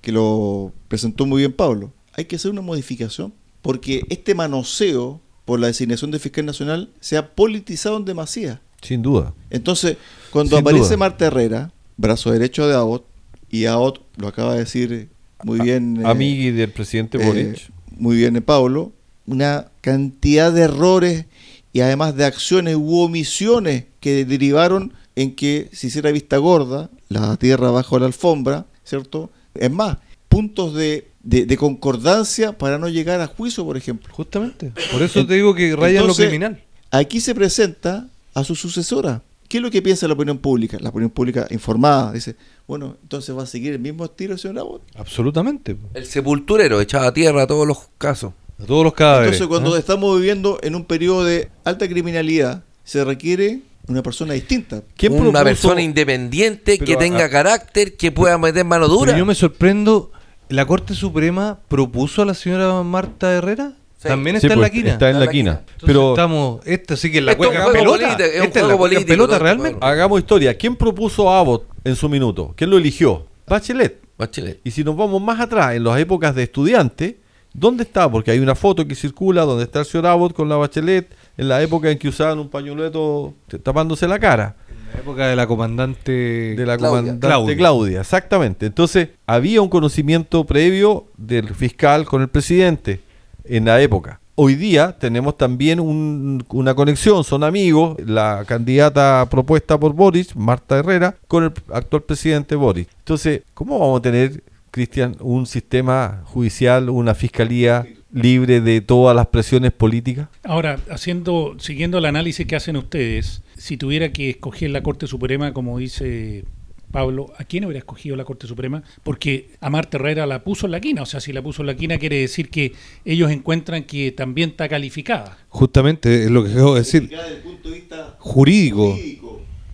que 0.00 0.12
lo 0.12 0.72
presentó 0.88 1.26
muy 1.26 1.40
bien 1.40 1.52
Pablo. 1.52 1.92
Hay 2.12 2.26
que 2.26 2.36
hacer 2.36 2.50
una 2.50 2.60
modificación 2.60 3.34
porque 3.62 4.04
este 4.10 4.34
manoseo 4.34 5.20
por 5.44 5.60
la 5.60 5.66
designación 5.66 6.10
de 6.10 6.18
fiscal 6.18 6.46
nacional 6.46 6.90
se 7.00 7.16
ha 7.16 7.34
politizado 7.34 7.96
en 7.96 8.04
demasía. 8.04 8.60
Sin 8.82 9.02
duda. 9.02 9.34
Entonces, 9.50 9.96
cuando 10.30 10.56
Sin 10.56 10.62
aparece 10.62 10.84
duda. 10.84 10.96
Marta 10.96 11.26
Herrera, 11.26 11.72
brazo 11.96 12.32
derecho 12.32 12.66
de 12.66 12.74
Abbott, 12.74 13.04
y 13.50 13.66
Abbott 13.66 14.00
lo 14.16 14.28
acaba 14.28 14.54
de 14.54 14.60
decir 14.60 15.08
muy 15.44 15.60
bien, 15.60 16.00
eh, 16.00 16.02
Amigui 16.06 16.50
del 16.50 16.70
presidente 16.70 17.18
eh, 17.18 17.26
Boric. 17.26 17.70
muy 17.96 18.16
bien 18.16 18.36
eh, 18.36 18.40
Pablo, 18.40 18.92
una 19.26 19.68
cantidad 19.80 20.52
de 20.52 20.62
errores 20.62 21.26
y 21.72 21.80
además 21.80 22.16
de 22.16 22.24
acciones 22.24 22.76
u 22.76 23.00
omisiones 23.00 23.84
que 24.00 24.24
derivaron 24.24 24.92
en 25.16 25.34
que 25.34 25.68
se 25.72 25.88
hiciera 25.88 26.10
vista 26.10 26.38
gorda, 26.38 26.90
la 27.08 27.36
tierra 27.36 27.70
bajo 27.70 27.98
la 27.98 28.06
alfombra, 28.06 28.66
¿cierto? 28.84 29.30
Es 29.54 29.70
más, 29.70 29.98
puntos 30.28 30.74
de, 30.74 31.08
de- 31.24 31.46
de 31.46 31.56
concordancia 31.56 32.56
para 32.56 32.78
no 32.78 32.88
llegar 32.88 33.20
a 33.20 33.26
juicio, 33.26 33.64
por 33.64 33.76
ejemplo. 33.76 34.12
Justamente. 34.14 34.72
Por 34.92 35.02
eso 35.02 35.26
te 35.26 35.34
digo 35.34 35.54
que 35.54 35.74
rayan 35.74 36.02
Entonces, 36.02 36.24
lo 36.26 36.28
criminal. 36.30 36.62
Aquí 36.90 37.20
se 37.20 37.34
presenta 37.34 38.06
a 38.34 38.44
su 38.44 38.54
sucesora. 38.54 39.22
¿Qué 39.48 39.58
es 39.58 39.62
lo 39.62 39.70
que 39.70 39.82
piensa 39.82 40.06
la 40.08 40.14
opinión 40.14 40.38
pública? 40.38 40.78
La 40.80 40.88
opinión 40.88 41.10
pública 41.10 41.46
informada 41.50 42.12
dice, 42.12 42.34
bueno, 42.66 42.96
entonces 43.02 43.36
va 43.36 43.42
a 43.42 43.46
seguir 43.46 43.72
el 43.72 43.78
mismo 43.78 44.04
estilo, 44.04 44.36
señor 44.38 44.58
Abbott. 44.60 44.82
Absolutamente. 44.96 45.76
El 45.94 46.06
sepulturero 46.06 46.80
echaba 46.80 47.12
tierra 47.12 47.42
a 47.42 47.46
todos 47.46 47.66
los 47.66 47.78
casos. 47.98 48.32
A 48.60 48.64
todos 48.64 48.84
los 48.84 48.94
cadáveres. 48.94 49.34
Entonces, 49.34 49.48
cuando 49.48 49.74
¿ah? 49.74 49.78
estamos 49.78 50.16
viviendo 50.18 50.58
en 50.62 50.74
un 50.74 50.84
periodo 50.84 51.24
de 51.24 51.50
alta 51.64 51.88
criminalidad, 51.88 52.64
se 52.84 53.04
requiere 53.04 53.60
una 53.86 54.02
persona 54.02 54.32
distinta. 54.34 54.82
¿Quién 54.96 55.12
Una 55.12 55.40
propuso- 55.40 55.44
persona 55.44 55.82
independiente 55.82 56.78
que 56.78 56.96
tenga 56.96 57.24
ah, 57.24 57.30
carácter, 57.30 57.96
que 57.96 58.10
pueda 58.12 58.38
meter 58.38 58.64
mano 58.64 58.88
dura. 58.88 59.06
Pero 59.12 59.18
yo 59.18 59.26
me 59.26 59.34
sorprendo, 59.34 60.10
¿la 60.48 60.66
Corte 60.66 60.94
Suprema 60.94 61.58
propuso 61.68 62.22
a 62.22 62.24
la 62.24 62.34
señora 62.34 62.82
Marta 62.82 63.32
Herrera? 63.32 63.72
Sí. 63.98 64.08
También 64.08 64.38
Sí, 64.40 64.46
está 64.46 64.54
en 64.54 64.60
pues, 64.60 64.70
la 64.70 64.70
quina. 64.70 64.92
Está 64.92 65.10
en 65.10 65.20
la 65.20 65.26
quina. 65.28 65.60
Pero 65.84 66.10
estamos, 66.10 66.60
esta 66.66 66.96
sí 66.96 67.10
que 67.10 67.18
es 67.18 67.24
la 67.24 67.36
cueca 67.36 67.72
pelota. 67.72 68.12
es 68.12 68.42
Esta 68.42 68.60
es 68.60 68.66
la 68.66 68.78
pelota 69.06 69.38
realmente. 69.38 69.78
Hagamos 69.80 70.20
historia. 70.20 70.56
¿Quién 70.56 70.76
propuso 70.76 71.30
a 71.30 71.38
Abbott 71.40 71.66
en 71.84 71.96
su 71.96 72.08
minuto? 72.08 72.52
¿Quién 72.56 72.70
lo 72.70 72.76
eligió? 72.76 73.26
Bachelet. 73.46 74.00
Bachelet. 74.18 74.60
Y 74.64 74.70
si 74.70 74.84
nos 74.84 74.96
vamos 74.96 75.20
más 75.22 75.40
atrás, 75.40 75.74
en 75.74 75.84
las 75.84 75.98
épocas 75.98 76.34
de 76.34 76.44
estudiante, 76.44 77.18
¿dónde 77.52 77.84
está? 77.84 78.10
Porque 78.10 78.30
hay 78.30 78.38
una 78.38 78.54
foto 78.54 78.86
que 78.86 78.94
circula 78.94 79.42
donde 79.42 79.64
está 79.64 79.80
el 79.80 79.86
señor 79.86 80.06
Abbott 80.06 80.34
con 80.34 80.48
la 80.48 80.56
Bachelet 80.56 81.08
en 81.36 81.48
la 81.48 81.62
época 81.62 81.90
en 81.90 81.98
que 81.98 82.08
usaban 82.08 82.38
un 82.38 82.48
pañuelo 82.48 83.34
tapándose 83.62 84.06
la 84.06 84.18
cara. 84.18 84.56
La 84.94 85.00
época 85.00 85.26
de 85.26 85.36
la 85.36 85.46
comandante 85.46 86.12
de 86.12 86.66
la 86.66 86.76
Claudia. 86.76 86.88
comandante 87.00 87.26
Claudia. 87.26 87.56
Claudia. 87.56 88.00
exactamente. 88.00 88.66
Entonces, 88.66 89.08
había 89.26 89.60
un 89.60 89.68
conocimiento 89.68 90.44
previo 90.44 91.06
del 91.16 91.52
fiscal 91.54 92.04
con 92.06 92.22
el 92.22 92.28
presidente 92.28 93.00
en 93.44 93.64
la 93.66 93.80
época. 93.82 94.20
hoy 94.36 94.56
día 94.56 94.96
tenemos 94.98 95.38
también 95.38 95.78
un- 95.78 96.44
una 96.48 96.74
conexión, 96.74 97.22
son 97.22 97.44
amigos, 97.44 97.96
la 98.04 98.42
candidata 98.44 99.24
propuesta 99.30 99.78
por 99.78 99.92
Boris, 99.92 100.34
Marta 100.34 100.76
Herrera, 100.78 101.14
con 101.28 101.44
el 101.44 101.52
actual 101.72 102.02
presidente 102.02 102.56
Boris. 102.56 102.88
Entonces, 102.98 103.42
¿cómo 103.54 103.78
vamos 103.78 104.00
a 104.00 104.02
tener, 104.02 104.42
Cristian, 104.72 105.14
un 105.20 105.46
sistema 105.46 106.22
judicial, 106.24 106.90
una 106.90 107.14
fiscalía 107.14 107.86
libre 108.14 108.60
de 108.60 108.80
todas 108.80 109.14
las 109.14 109.26
presiones 109.26 109.72
políticas? 109.72 110.28
Ahora, 110.44 110.78
haciendo, 110.90 111.56
siguiendo 111.58 111.98
el 111.98 112.06
análisis 112.06 112.46
que 112.46 112.56
hacen 112.56 112.76
ustedes, 112.76 113.42
si 113.56 113.76
tuviera 113.76 114.12
que 114.12 114.30
escoger 114.30 114.70
la 114.70 114.82
Corte 114.82 115.06
Suprema, 115.06 115.52
como 115.52 115.78
dice 115.78 116.44
Pablo, 116.92 117.32
¿a 117.36 117.44
quién 117.44 117.64
hubiera 117.64 117.78
escogido 117.80 118.14
la 118.14 118.24
Corte 118.24 118.46
Suprema? 118.46 118.84
Porque 119.02 119.50
a 119.60 119.68
Marta 119.68 119.96
Herrera 119.96 120.26
la 120.26 120.44
puso 120.44 120.66
en 120.66 120.72
la 120.72 120.80
quina, 120.80 121.02
o 121.02 121.06
sea, 121.06 121.18
si 121.20 121.32
la 121.32 121.42
puso 121.42 121.62
en 121.62 121.66
la 121.66 121.74
quina 121.74 121.98
quiere 121.98 122.20
decir 122.20 122.50
que 122.50 122.72
ellos 123.04 123.32
encuentran 123.32 123.82
que 123.82 124.12
también 124.12 124.50
está 124.50 124.68
calificada. 124.68 125.36
Justamente 125.48 126.22
es 126.22 126.30
lo 126.30 126.44
que 126.44 126.50
de 126.50 126.74
decir. 126.74 127.08
Desde 127.08 127.28
el 127.28 127.42
punto 127.42 127.68
de 127.68 127.74
vista 127.74 128.16
Jurídico. 128.20 128.96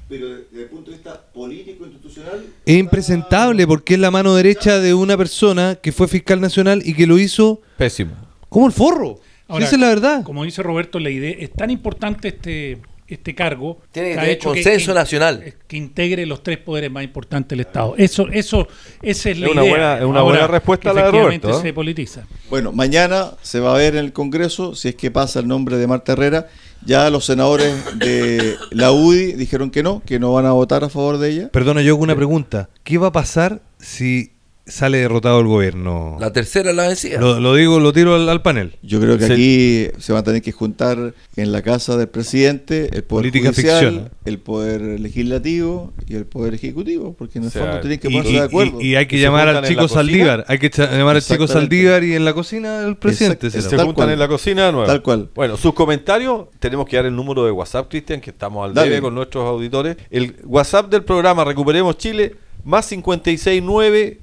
pero 0.09 0.29
desde 0.29 0.63
el 0.63 0.69
punto 0.71 0.91
de 0.91 0.97
vista 0.97 1.21
político 1.33 1.85
institucional 1.85 2.45
Es 2.65 2.77
impresentable 2.79 3.67
porque 3.67 3.95
es 3.95 4.01
la 4.01 4.11
mano 4.11 4.35
derecha 4.35 4.81
de 4.81 4.95
una 4.95 5.17
persona 5.17 5.77
que 5.77 5.93
fue 5.93 6.09
fiscal 6.09 6.41
nacional 6.41 6.83
y 6.85 6.95
que 6.95 7.07
lo 7.07 7.19
hizo 7.19 7.61
Pésimo. 7.77 8.30
Como 8.51 8.67
el 8.67 8.73
forro. 8.73 9.19
Ahora, 9.49 9.65
Esa 9.65 9.77
es 9.77 9.81
la 9.81 9.89
verdad. 9.89 10.23
Como 10.23 10.45
dice 10.45 10.63
Roberto, 10.63 10.99
la 11.01 11.09
idea 11.11 11.35
es 11.39 11.51
tan 11.53 11.71
importante 11.71 12.29
este 12.29 12.79
este 13.09 13.35
cargo 13.35 13.79
Tiene 13.91 14.11
que 14.11 14.15
tener 14.19 14.39
consenso 14.39 14.95
nacional. 14.95 15.55
que 15.67 15.77
integre 15.77 16.25
los 16.27 16.45
tres 16.45 16.59
poderes 16.59 16.93
más 16.93 17.03
importantes 17.03 17.49
del 17.49 17.67
Estado. 17.67 17.95
Eso, 17.99 18.29
eso, 18.29 18.69
esa 19.03 19.31
es 19.31 19.39
la 19.41 19.47
Es 19.47 19.53
una 19.53 19.63
idea. 19.65 19.73
buena- 19.73 19.99
es 19.99 20.05
una 20.05 20.23
buena 20.23 20.47
respuesta 20.47 20.93
la 20.93 21.07
de 21.07 21.11
Roberto, 21.11 21.51
¿eh? 21.51 21.61
se 21.61 21.73
politiza. 21.73 22.25
Bueno, 22.51 22.71
mañana 22.71 23.33
se 23.43 23.59
va 23.59 23.75
a 23.75 23.79
ver 23.79 23.97
en 23.97 24.05
el 24.05 24.13
Congreso 24.13 24.77
si 24.77 24.91
es 24.91 24.95
que 24.95 25.11
pasa 25.11 25.41
el 25.41 25.49
nombre 25.49 25.77
de 25.77 25.89
Marta 25.89 26.13
Herrera. 26.13 26.47
Ya 26.87 27.11
los 27.11 27.25
senadores 27.25 27.75
de 27.99 28.55
la 28.71 28.93
UDI 28.93 29.33
dijeron 29.33 29.73
que 29.73 29.83
no, 29.83 30.03
que 30.07 30.21
no 30.21 30.33
van 30.33 30.47
a 30.47 30.53
votar 30.53 30.85
a 30.85 30.89
favor 30.89 31.19
de 31.19 31.31
ella. 31.31 31.49
Perdona, 31.51 31.83
yo 31.83 31.95
hago 31.95 32.05
una 32.05 32.15
pregunta. 32.15 32.69
¿Qué 32.85 32.97
va 32.97 33.09
a 33.09 33.13
pasar 33.13 33.61
si 33.81 34.31
sale 34.67 34.99
derrotado 34.99 35.41
el 35.41 35.47
gobierno? 35.47 36.17
La 36.21 36.33
tercera 36.33 36.73
la 36.73 36.87
vencida. 36.89 37.21
Lo, 37.21 37.41
lo 37.41 37.55
digo, 37.55 37.81
lo 37.81 37.93
tiro 37.93 38.15
al, 38.15 38.29
al 38.29 38.41
panel. 38.43 38.77
Yo 38.83 39.01
creo 39.01 39.19
que 39.19 39.27
Se- 39.27 39.33
aquí 39.33 39.89
se 40.01 40.13
van 40.13 40.21
a 40.21 40.25
tener 40.25 40.43
que 40.43 40.53
juntar 40.53 41.15
en 41.37 41.53
la 41.53 41.63
casa 41.63 41.97
del 41.97 42.09
presidente 42.09 42.85
el 42.93 43.03
poder 43.05 43.23
Política 43.31 43.51
judicial, 43.53 43.81
ficción, 43.85 44.11
el 44.25 44.39
poder 44.39 44.81
legislativo 45.01 45.93
y 46.07 46.15
el 46.15 46.25
poder 46.27 46.55
ejecutivo, 46.55 47.15
porque 47.19 47.39
en 47.39 47.45
el 47.45 47.49
O 47.49 47.51
sea, 47.51 47.63
fondo 47.63 47.81
tienen 47.81 47.99
que 47.99 48.09
ponerse 48.11 48.31
y- 48.31 48.35
de 48.35 48.41
acuerdo. 48.43 48.81
y- 48.81 48.87
y 48.89 48.95
hay 48.97 49.07
que 49.07 49.17
¿Y 49.17 49.19
se 49.19 49.25
llamar 49.25 49.49
al 49.49 49.65
chico? 49.67 49.89
Saldívar. 49.89 50.45
Hay 50.49 50.59
que 50.59 50.71
llamar 50.71 51.17
al 51.17 51.23
chico. 51.23 51.47
Saldívar 51.47 52.05
y 52.05 52.15
en 52.15 52.25
la 52.25 52.33
cocina 52.33 52.81
el 52.87 52.97
presidente. 52.97 53.47
Exacto, 53.49 53.51
será. 53.63 53.71
Se 53.71 53.77
Tal 53.77 53.87
juntan 53.87 54.05
cual. 54.05 54.13
en 54.13 54.19
la 54.19 54.29
cocina 54.29 54.67
de 54.67 54.73
nuevo. 54.73 54.87
Tal 54.87 55.03
cual. 55.03 55.29
Bueno, 55.35 55.57
sus 55.57 55.75
comentarios, 55.75 56.47
tenemos 56.59 56.87
que 56.87 56.97
dar 56.97 57.07
el 57.07 57.17
número 57.17 57.45
de 57.45 57.51
WhatsApp, 57.51 57.89
Cristian, 57.91 58.21
que 58.21 58.31
estamos 58.31 58.65
al 58.69 58.75
debe 58.75 59.01
con 59.01 59.15
nuestros 59.15 59.45
auditores. 59.49 59.97
El 60.11 60.37
WhatsApp 60.45 60.91
del 60.91 61.03
programa 61.03 61.45
Recuperemos 61.45 61.99
Chile, 61.99 62.37
más 62.65 62.87
569 62.89 64.21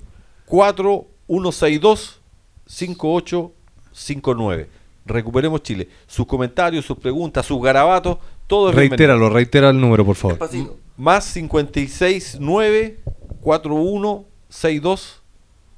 4162 0.48 2.20
5859. 2.66 4.68
Recuperemos 5.06 5.62
Chile. 5.62 5.88
Sus 6.08 6.26
comentarios, 6.26 6.84
sus 6.86 6.98
preguntas, 6.98 7.46
sus 7.46 7.62
garabatos, 7.62 8.18
todo 8.48 8.70
es 8.70 8.76
bienvenido. 8.76 8.98
Reitéralo, 8.98 9.30
reitera 9.30 9.70
el 9.70 9.80
número, 9.80 10.04
por 10.06 10.16
favor. 10.16 10.40
Despacito. 10.40 10.80
Más 10.98 11.32
569 11.34 13.00
4162 13.42 15.22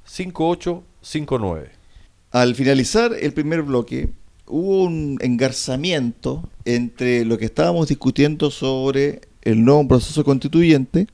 5859. 0.04 1.72
Al 2.32 2.56
finalizar 2.56 3.12
el 3.20 3.34
primer 3.34 3.64
bloque, 3.64 4.10
hubo 4.46 4.84
un 4.84 5.18
engarzamiento 5.22 6.48
entre 6.66 7.26
lo 7.26 7.40
que 7.40 7.46
estábamos 7.46 7.88
discutiendo 7.88 8.52
sobre 8.52 9.22
el 9.42 9.66
nuevo 9.66 9.88
proceso 9.88 10.24
constituyente 10.24 11.08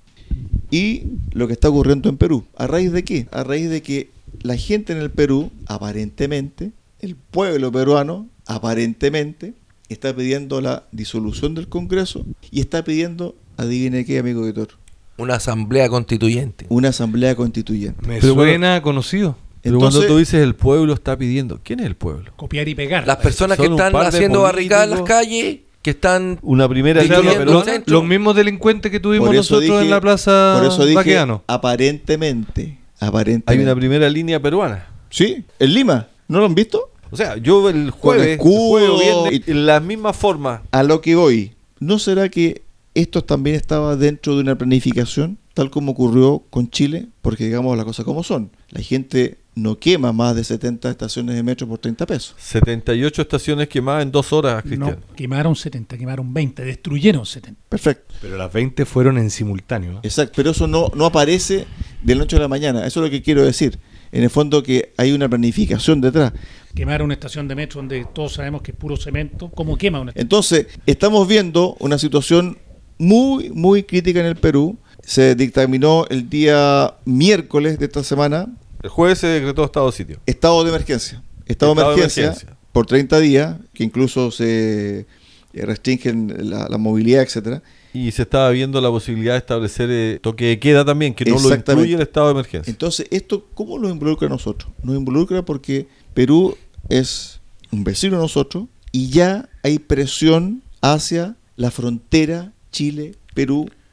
y 0.71 1.03
lo 1.31 1.47
que 1.47 1.53
está 1.53 1.69
ocurriendo 1.69 2.09
en 2.09 2.17
Perú. 2.17 2.45
¿A 2.57 2.67
raíz 2.67 2.91
de 2.91 3.03
qué? 3.03 3.27
A 3.31 3.43
raíz 3.43 3.69
de 3.69 3.81
que 3.81 4.09
la 4.41 4.57
gente 4.57 4.93
en 4.93 4.99
el 4.99 5.11
Perú, 5.11 5.51
aparentemente, 5.67 6.71
el 6.99 7.15
pueblo 7.15 7.71
peruano, 7.71 8.27
aparentemente, 8.45 9.53
está 9.89 10.15
pidiendo 10.15 10.61
la 10.61 10.83
disolución 10.91 11.53
del 11.55 11.69
Congreso 11.69 12.25
y 12.51 12.59
está 12.59 12.83
pidiendo, 12.83 13.35
adivine 13.57 14.03
qué, 14.05 14.19
amigo 14.19 14.43
editor, 14.45 14.69
Una 15.17 15.35
asamblea 15.35 15.87
constituyente. 15.89 16.65
una 16.69 16.89
asamblea 16.89 17.35
constituyente. 17.35 18.05
Me 18.05 18.19
Pero 18.19 18.33
suena 18.33 18.81
conocido. 18.81 19.37
Pero 19.61 19.77
Entonces- 19.77 19.99
cuando 20.01 20.13
tú 20.13 20.19
dices 20.19 20.41
el 20.43 20.53
pueblo 20.55 20.93
está 20.93 21.17
pidiendo, 21.17 21.59
¿quién 21.63 21.79
es 21.79 21.85
el 21.87 21.95
pueblo? 21.95 22.31
Copiar 22.35 22.67
y 22.67 22.75
pegar. 22.75 23.07
Las 23.07 23.17
personas 23.17 23.57
que 23.57 23.65
están 23.65 23.95
haciendo 23.95 24.41
barricadas 24.41 24.85
en 24.85 24.89
las 24.91 25.01
calles, 25.01 25.59
que 25.85 25.91
están 25.91 26.39
Una 26.41 26.67
primera 26.67 26.99
O 26.99 27.05
sea, 27.05 27.21
Los, 27.45 27.67
los 27.85 28.03
mismos 28.03 28.35
delincuentes 28.35 28.91
que 28.91 28.99
tuvimos 28.99 29.31
nosotros 29.31 29.61
dije- 29.61 29.81
en 29.83 29.91
la 29.91 30.01
plaza 30.01 30.55
Por 30.57 30.67
eso 30.67 30.81
dije, 30.83 30.95
Baqueano. 30.95 31.43
aparentemente, 31.45 32.79
aparentemente. 32.99 33.53
Hay 33.53 33.59
una 33.59 33.75
primera 33.75 34.09
línea 34.09 34.41
peruana. 34.41 34.87
Sí, 35.11 35.45
en 35.59 35.73
Lima. 35.75 36.07
¿No 36.27 36.39
lo 36.39 36.45
han 36.47 36.55
visto? 36.55 36.89
O 37.11 37.15
sea, 37.15 37.37
yo 37.37 37.69
el 37.69 37.91
jueves, 37.91 38.39
jueves 38.39 38.89
viernes, 38.99 39.47
en 39.47 39.65
la 39.67 39.79
misma 39.79 40.11
forma, 40.11 40.63
A 40.71 40.81
lo 40.81 41.01
que 41.01 41.13
voy. 41.15 41.53
¿No 41.79 41.99
será 41.99 42.29
que 42.29 42.63
esto 42.95 43.23
también 43.23 43.55
estaba 43.55 43.95
dentro 43.95 44.33
de 44.33 44.41
una 44.41 44.57
planificación, 44.57 45.37
tal 45.53 45.69
como 45.69 45.91
ocurrió 45.91 46.41
con 46.49 46.71
Chile? 46.71 47.09
Porque 47.21 47.45
digamos 47.45 47.77
las 47.77 47.85
cosas 47.85 48.05
como 48.05 48.23
son. 48.23 48.49
La 48.69 48.81
gente 48.81 49.37
no 49.55 49.79
quema 49.79 50.11
más 50.11 50.35
de 50.35 50.43
70 50.43 50.89
estaciones 50.91 51.35
de 51.35 51.41
metro 51.41 51.67
por 51.67 51.79
30 51.79 52.05
pesos. 52.05 52.35
78 52.37 53.21
estaciones 53.21 53.69
quemadas 53.69 54.03
en 54.03 54.11
dos 54.11 54.33
horas, 54.33 54.63
No, 54.65 54.69
Cristian. 54.69 54.99
quemaron 55.15 55.55
70, 55.55 55.97
quemaron 55.97 56.33
20, 56.33 56.63
destruyeron 56.65 57.25
70. 57.25 57.59
Perfecto. 57.69 58.15
Pero 58.21 58.37
las 58.37 58.51
20 58.51 58.85
fueron 58.85 59.17
en 59.17 59.29
simultáneo. 59.29 59.93
¿no? 59.93 59.99
Exacto. 60.03 60.33
Pero 60.35 60.51
eso 60.51 60.67
no, 60.67 60.91
no 60.93 61.05
aparece 61.05 61.65
de 62.03 62.15
la 62.15 62.19
noche 62.21 62.35
a 62.35 62.39
la 62.39 62.47
mañana. 62.49 62.85
Eso 62.85 62.99
es 62.99 63.05
lo 63.05 63.09
que 63.11 63.21
quiero 63.21 63.43
decir. 63.43 63.79
En 64.11 64.23
el 64.23 64.29
fondo 64.29 64.61
que 64.61 64.93
hay 64.97 65.11
una 65.13 65.27
planificación 65.27 65.99
detrás. 65.99 66.33
Quemaron 66.73 67.05
una 67.05 67.13
estación 67.15 67.47
de 67.47 67.55
metro 67.55 67.79
donde 67.79 68.05
todos 68.13 68.33
sabemos 68.33 68.61
que 68.61 68.71
es 68.71 68.77
puro 68.77 68.97
cemento. 68.97 69.49
¿Cómo 69.49 69.77
quema 69.77 69.99
una 70.01 70.11
Entonces, 70.15 70.67
estamos 70.85 71.27
viendo 71.27 71.75
una 71.79 71.97
situación 71.97 72.57
muy, 72.97 73.49
muy 73.49 73.83
crítica 73.83 74.19
en 74.19 74.25
el 74.25 74.35
Perú. 74.35 74.77
Se 75.01 75.35
dictaminó 75.35 76.05
el 76.09 76.29
día 76.29 76.95
miércoles 77.05 77.79
de 77.79 77.85
esta 77.85 78.03
semana 78.03 78.47
El 78.81 78.89
jueves 78.89 79.19
se 79.19 79.27
decretó 79.27 79.63
estado 79.63 79.87
de 79.87 79.91
sitio. 79.91 80.19
estado 80.25 80.63
de 80.63 80.69
emergencia. 80.69 81.23
Estado, 81.45 81.75
de 81.75 81.81
emergencia, 81.81 82.35
por 82.71 82.85
30 82.85 83.19
días, 83.19 83.57
que 83.73 83.83
incluso 83.83 84.31
se 84.31 85.05
eh, 85.53 85.65
restringen 85.65 86.49
la, 86.49 86.67
la 86.69 86.77
movilidad, 86.77 87.21
etcétera. 87.21 87.61
Y 87.93 88.11
se 88.11 88.23
estaba 88.23 88.49
viendo 88.49 88.81
la 88.81 88.89
posibilidad 88.89 89.33
de 89.33 89.39
establecer 89.39 89.89
eh, 89.89 90.19
toque 90.21 90.45
de 90.45 90.59
queda 90.59 90.83
también, 90.83 91.13
que 91.13 91.23
no 91.25 91.39
lo 91.39 91.53
incluye 91.53 91.95
el 91.95 92.01
estado 92.01 92.27
de 92.27 92.31
emergencia. 92.33 92.69
Entonces, 92.69 93.07
¿esto 93.11 93.45
cómo 93.53 93.79
nos 93.79 93.91
involucra 93.91 94.27
a 94.27 94.29
nosotros? 94.29 94.71
Nos 94.83 94.95
involucra 94.97 95.45
porque 95.45 95.87
Perú 96.13 96.57
es 96.89 97.39
un 97.71 97.83
vecino 97.83 98.17
de 98.17 98.23
nosotros 98.23 98.65
y 98.91 99.09
ya 99.09 99.49
hay 99.63 99.79
presión 99.79 100.61
hacia 100.81 101.37
la 101.55 101.71
frontera 101.71 102.51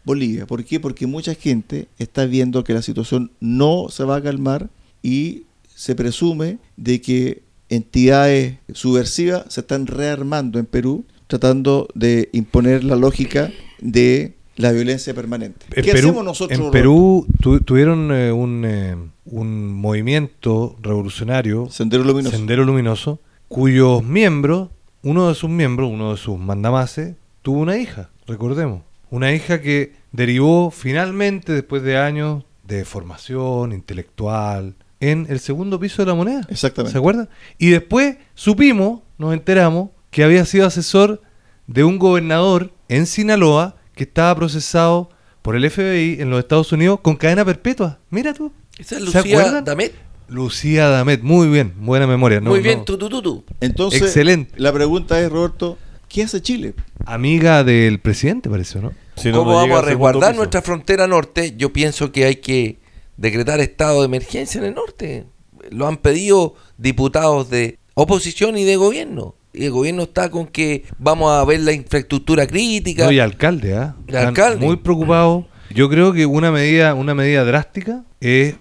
Chile-Perú-Bolivia. 0.05 0.47
¿Por 0.47 0.65
qué? 0.65 0.81
Porque 0.81 1.07
mucha 1.07 1.35
gente 1.35 1.89
está 1.99 2.27
viendo 2.27 2.65
que 2.65 2.75
la 2.75 2.83
situación 2.83 3.31
no 3.41 3.87
se 3.89 4.05
va 4.05 4.17
a 4.17 4.23
calmar 4.23 4.69
y 5.03 5.45
se 5.75 5.95
presume 5.95 6.59
de 6.77 7.01
que 7.01 7.43
entidades 7.69 8.59
subversivas 8.73 9.45
se 9.49 9.61
están 9.61 9.87
rearmando 9.87 10.59
en 10.59 10.67
Perú 10.67 11.05
tratando 11.27 11.89
de 11.95 12.29
imponer 12.33 12.85
la 12.85 12.95
lógica 12.97 13.51
de 13.81 14.35
la 14.57 14.71
violencia 14.73 15.15
permanente. 15.15 15.65
En 15.75 15.83
¿Qué 15.83 15.93
Perú, 15.93 16.09
hacemos 16.09 16.25
nosotros? 16.25 16.61
en? 16.61 16.71
Perú 16.71 17.27
tu- 17.41 17.61
tuvieron 17.61 18.11
eh, 18.13 18.31
un, 18.31 18.65
eh, 18.67 18.97
un 19.25 19.73
movimiento 19.73 20.77
revolucionario, 20.83 21.71
Sendero 21.71 22.05
Luminoso. 22.05 22.37
Sendero 22.37 22.65
Luminoso, 22.67 23.19
cuyos 23.49 24.05
miembros, 24.05 24.69
uno 25.03 25.29
de 25.31 25.35
sus 25.35 25.49
miembros, 25.49 25.91
uno 25.91 26.11
de 26.11 26.19
sus 26.19 26.39
mandamases, 26.39 27.15
tuvo 27.41 27.61
una 27.61 27.79
hija, 27.79 28.11
recordemos. 28.27 28.83
Una 29.13 29.31
hija 29.35 29.61
que 29.61 29.93
derivó 30.11 30.71
finalmente, 30.71 31.53
después 31.53 31.83
de 31.83 31.99
años 31.99 32.45
de 32.65 32.87
formación 32.87 33.73
intelectual, 33.73 34.75
en 35.01 35.27
el 35.29 35.39
segundo 35.39 35.79
piso 35.79 36.01
de 36.01 36.07
la 36.07 36.15
moneda. 36.15 36.47
Exactamente. 36.49 36.93
¿Se 36.93 36.99
acuerdan? 36.99 37.29
Y 37.59 37.69
después 37.69 38.17
supimos, 38.35 39.03
nos 39.19 39.35
enteramos, 39.35 39.91
que 40.11 40.25
había 40.25 40.47
sido 40.47 40.67
asesor 40.67 41.21
de 41.67 41.85
un 41.85 41.99
gobernador 41.99 42.73
en 42.89 43.05
Sinaloa 43.05 43.77
que 43.95 44.05
estaba 44.05 44.35
procesado 44.35 45.11
por 45.43 45.57
el 45.57 45.71
FBI 45.71 46.23
en 46.23 46.31
los 46.31 46.39
Estados 46.39 46.73
Unidos 46.73 47.01
con 47.03 47.17
cadena 47.17 47.45
perpetua. 47.45 47.99
Mira 48.09 48.33
tú. 48.33 48.51
Esa 48.79 48.97
es 48.97 49.11
¿Se 49.11 49.19
Lucía? 49.19 49.61
Damet. 49.61 49.93
Lucía 50.27 50.89
Damet, 50.89 51.23
muy 51.23 51.49
bien, 51.49 51.75
buena 51.81 52.07
memoria. 52.07 52.41
No, 52.41 52.49
Muy 52.49 52.61
no. 52.61 52.65
bien, 52.65 52.85
tú, 52.87 52.97
tú, 52.97 53.11
tú, 53.11 53.21
tú. 53.21 53.45
Entonces, 53.61 54.01
Excelente. 54.01 54.55
la 54.57 54.73
pregunta 54.73 55.21
es, 55.21 55.31
Roberto, 55.31 55.77
¿qué 56.13 56.23
hace 56.23 56.43
Chile? 56.43 56.75
Amiga 57.07 57.65
del 57.65 57.99
presidente, 57.99 58.51
parece, 58.51 58.81
¿no? 58.81 58.93
Si 59.17 59.31
no, 59.31 59.39
¿Cómo 59.39 59.53
no 59.53 59.57
vamos 59.57 59.79
a 59.79 59.83
resguardar 59.83 60.37
nuestra 60.37 60.61
frontera 60.61 61.07
norte? 61.07 61.55
Yo 61.57 61.73
pienso 61.73 62.13
que 62.13 62.27
hay 62.27 62.37
que 62.37 62.79
decretar 63.17 63.61
estado 63.61 64.01
de 64.01 64.07
emergencia 64.07 64.59
en 64.59 64.67
el 64.67 64.75
norte. 64.75 65.25
Lo 65.71 65.89
han 65.89 65.97
pedido 65.97 66.55
diputados 66.77 67.49
de 67.49 67.79
oposición 67.95 68.59
y 68.59 68.65
de 68.65 68.77
gobierno. 68.77 69.35
el 69.55 69.71
gobierno 69.71 70.05
está 70.05 70.31
con 70.31 70.47
que 70.47 70.85
vamos 70.99 71.33
a 71.33 71.45
ver 71.45 71.61
la 71.61 71.73
infraestructura 71.73 72.47
crítica. 72.47 73.07
No, 73.07 73.13
y 73.13 73.19
alcalde, 73.19 73.75
¿ah? 73.75 73.97
Alcalde. 74.15 74.65
Muy 74.65 74.77
preocupado. 74.77 75.47
Yo 75.71 75.89
creo 75.89 76.13
que 76.13 76.27
una 76.27 76.51
medida, 76.51 76.95
una 76.95 77.15
medida 77.15 77.45
drástica 77.45 78.05
es, 78.21 78.57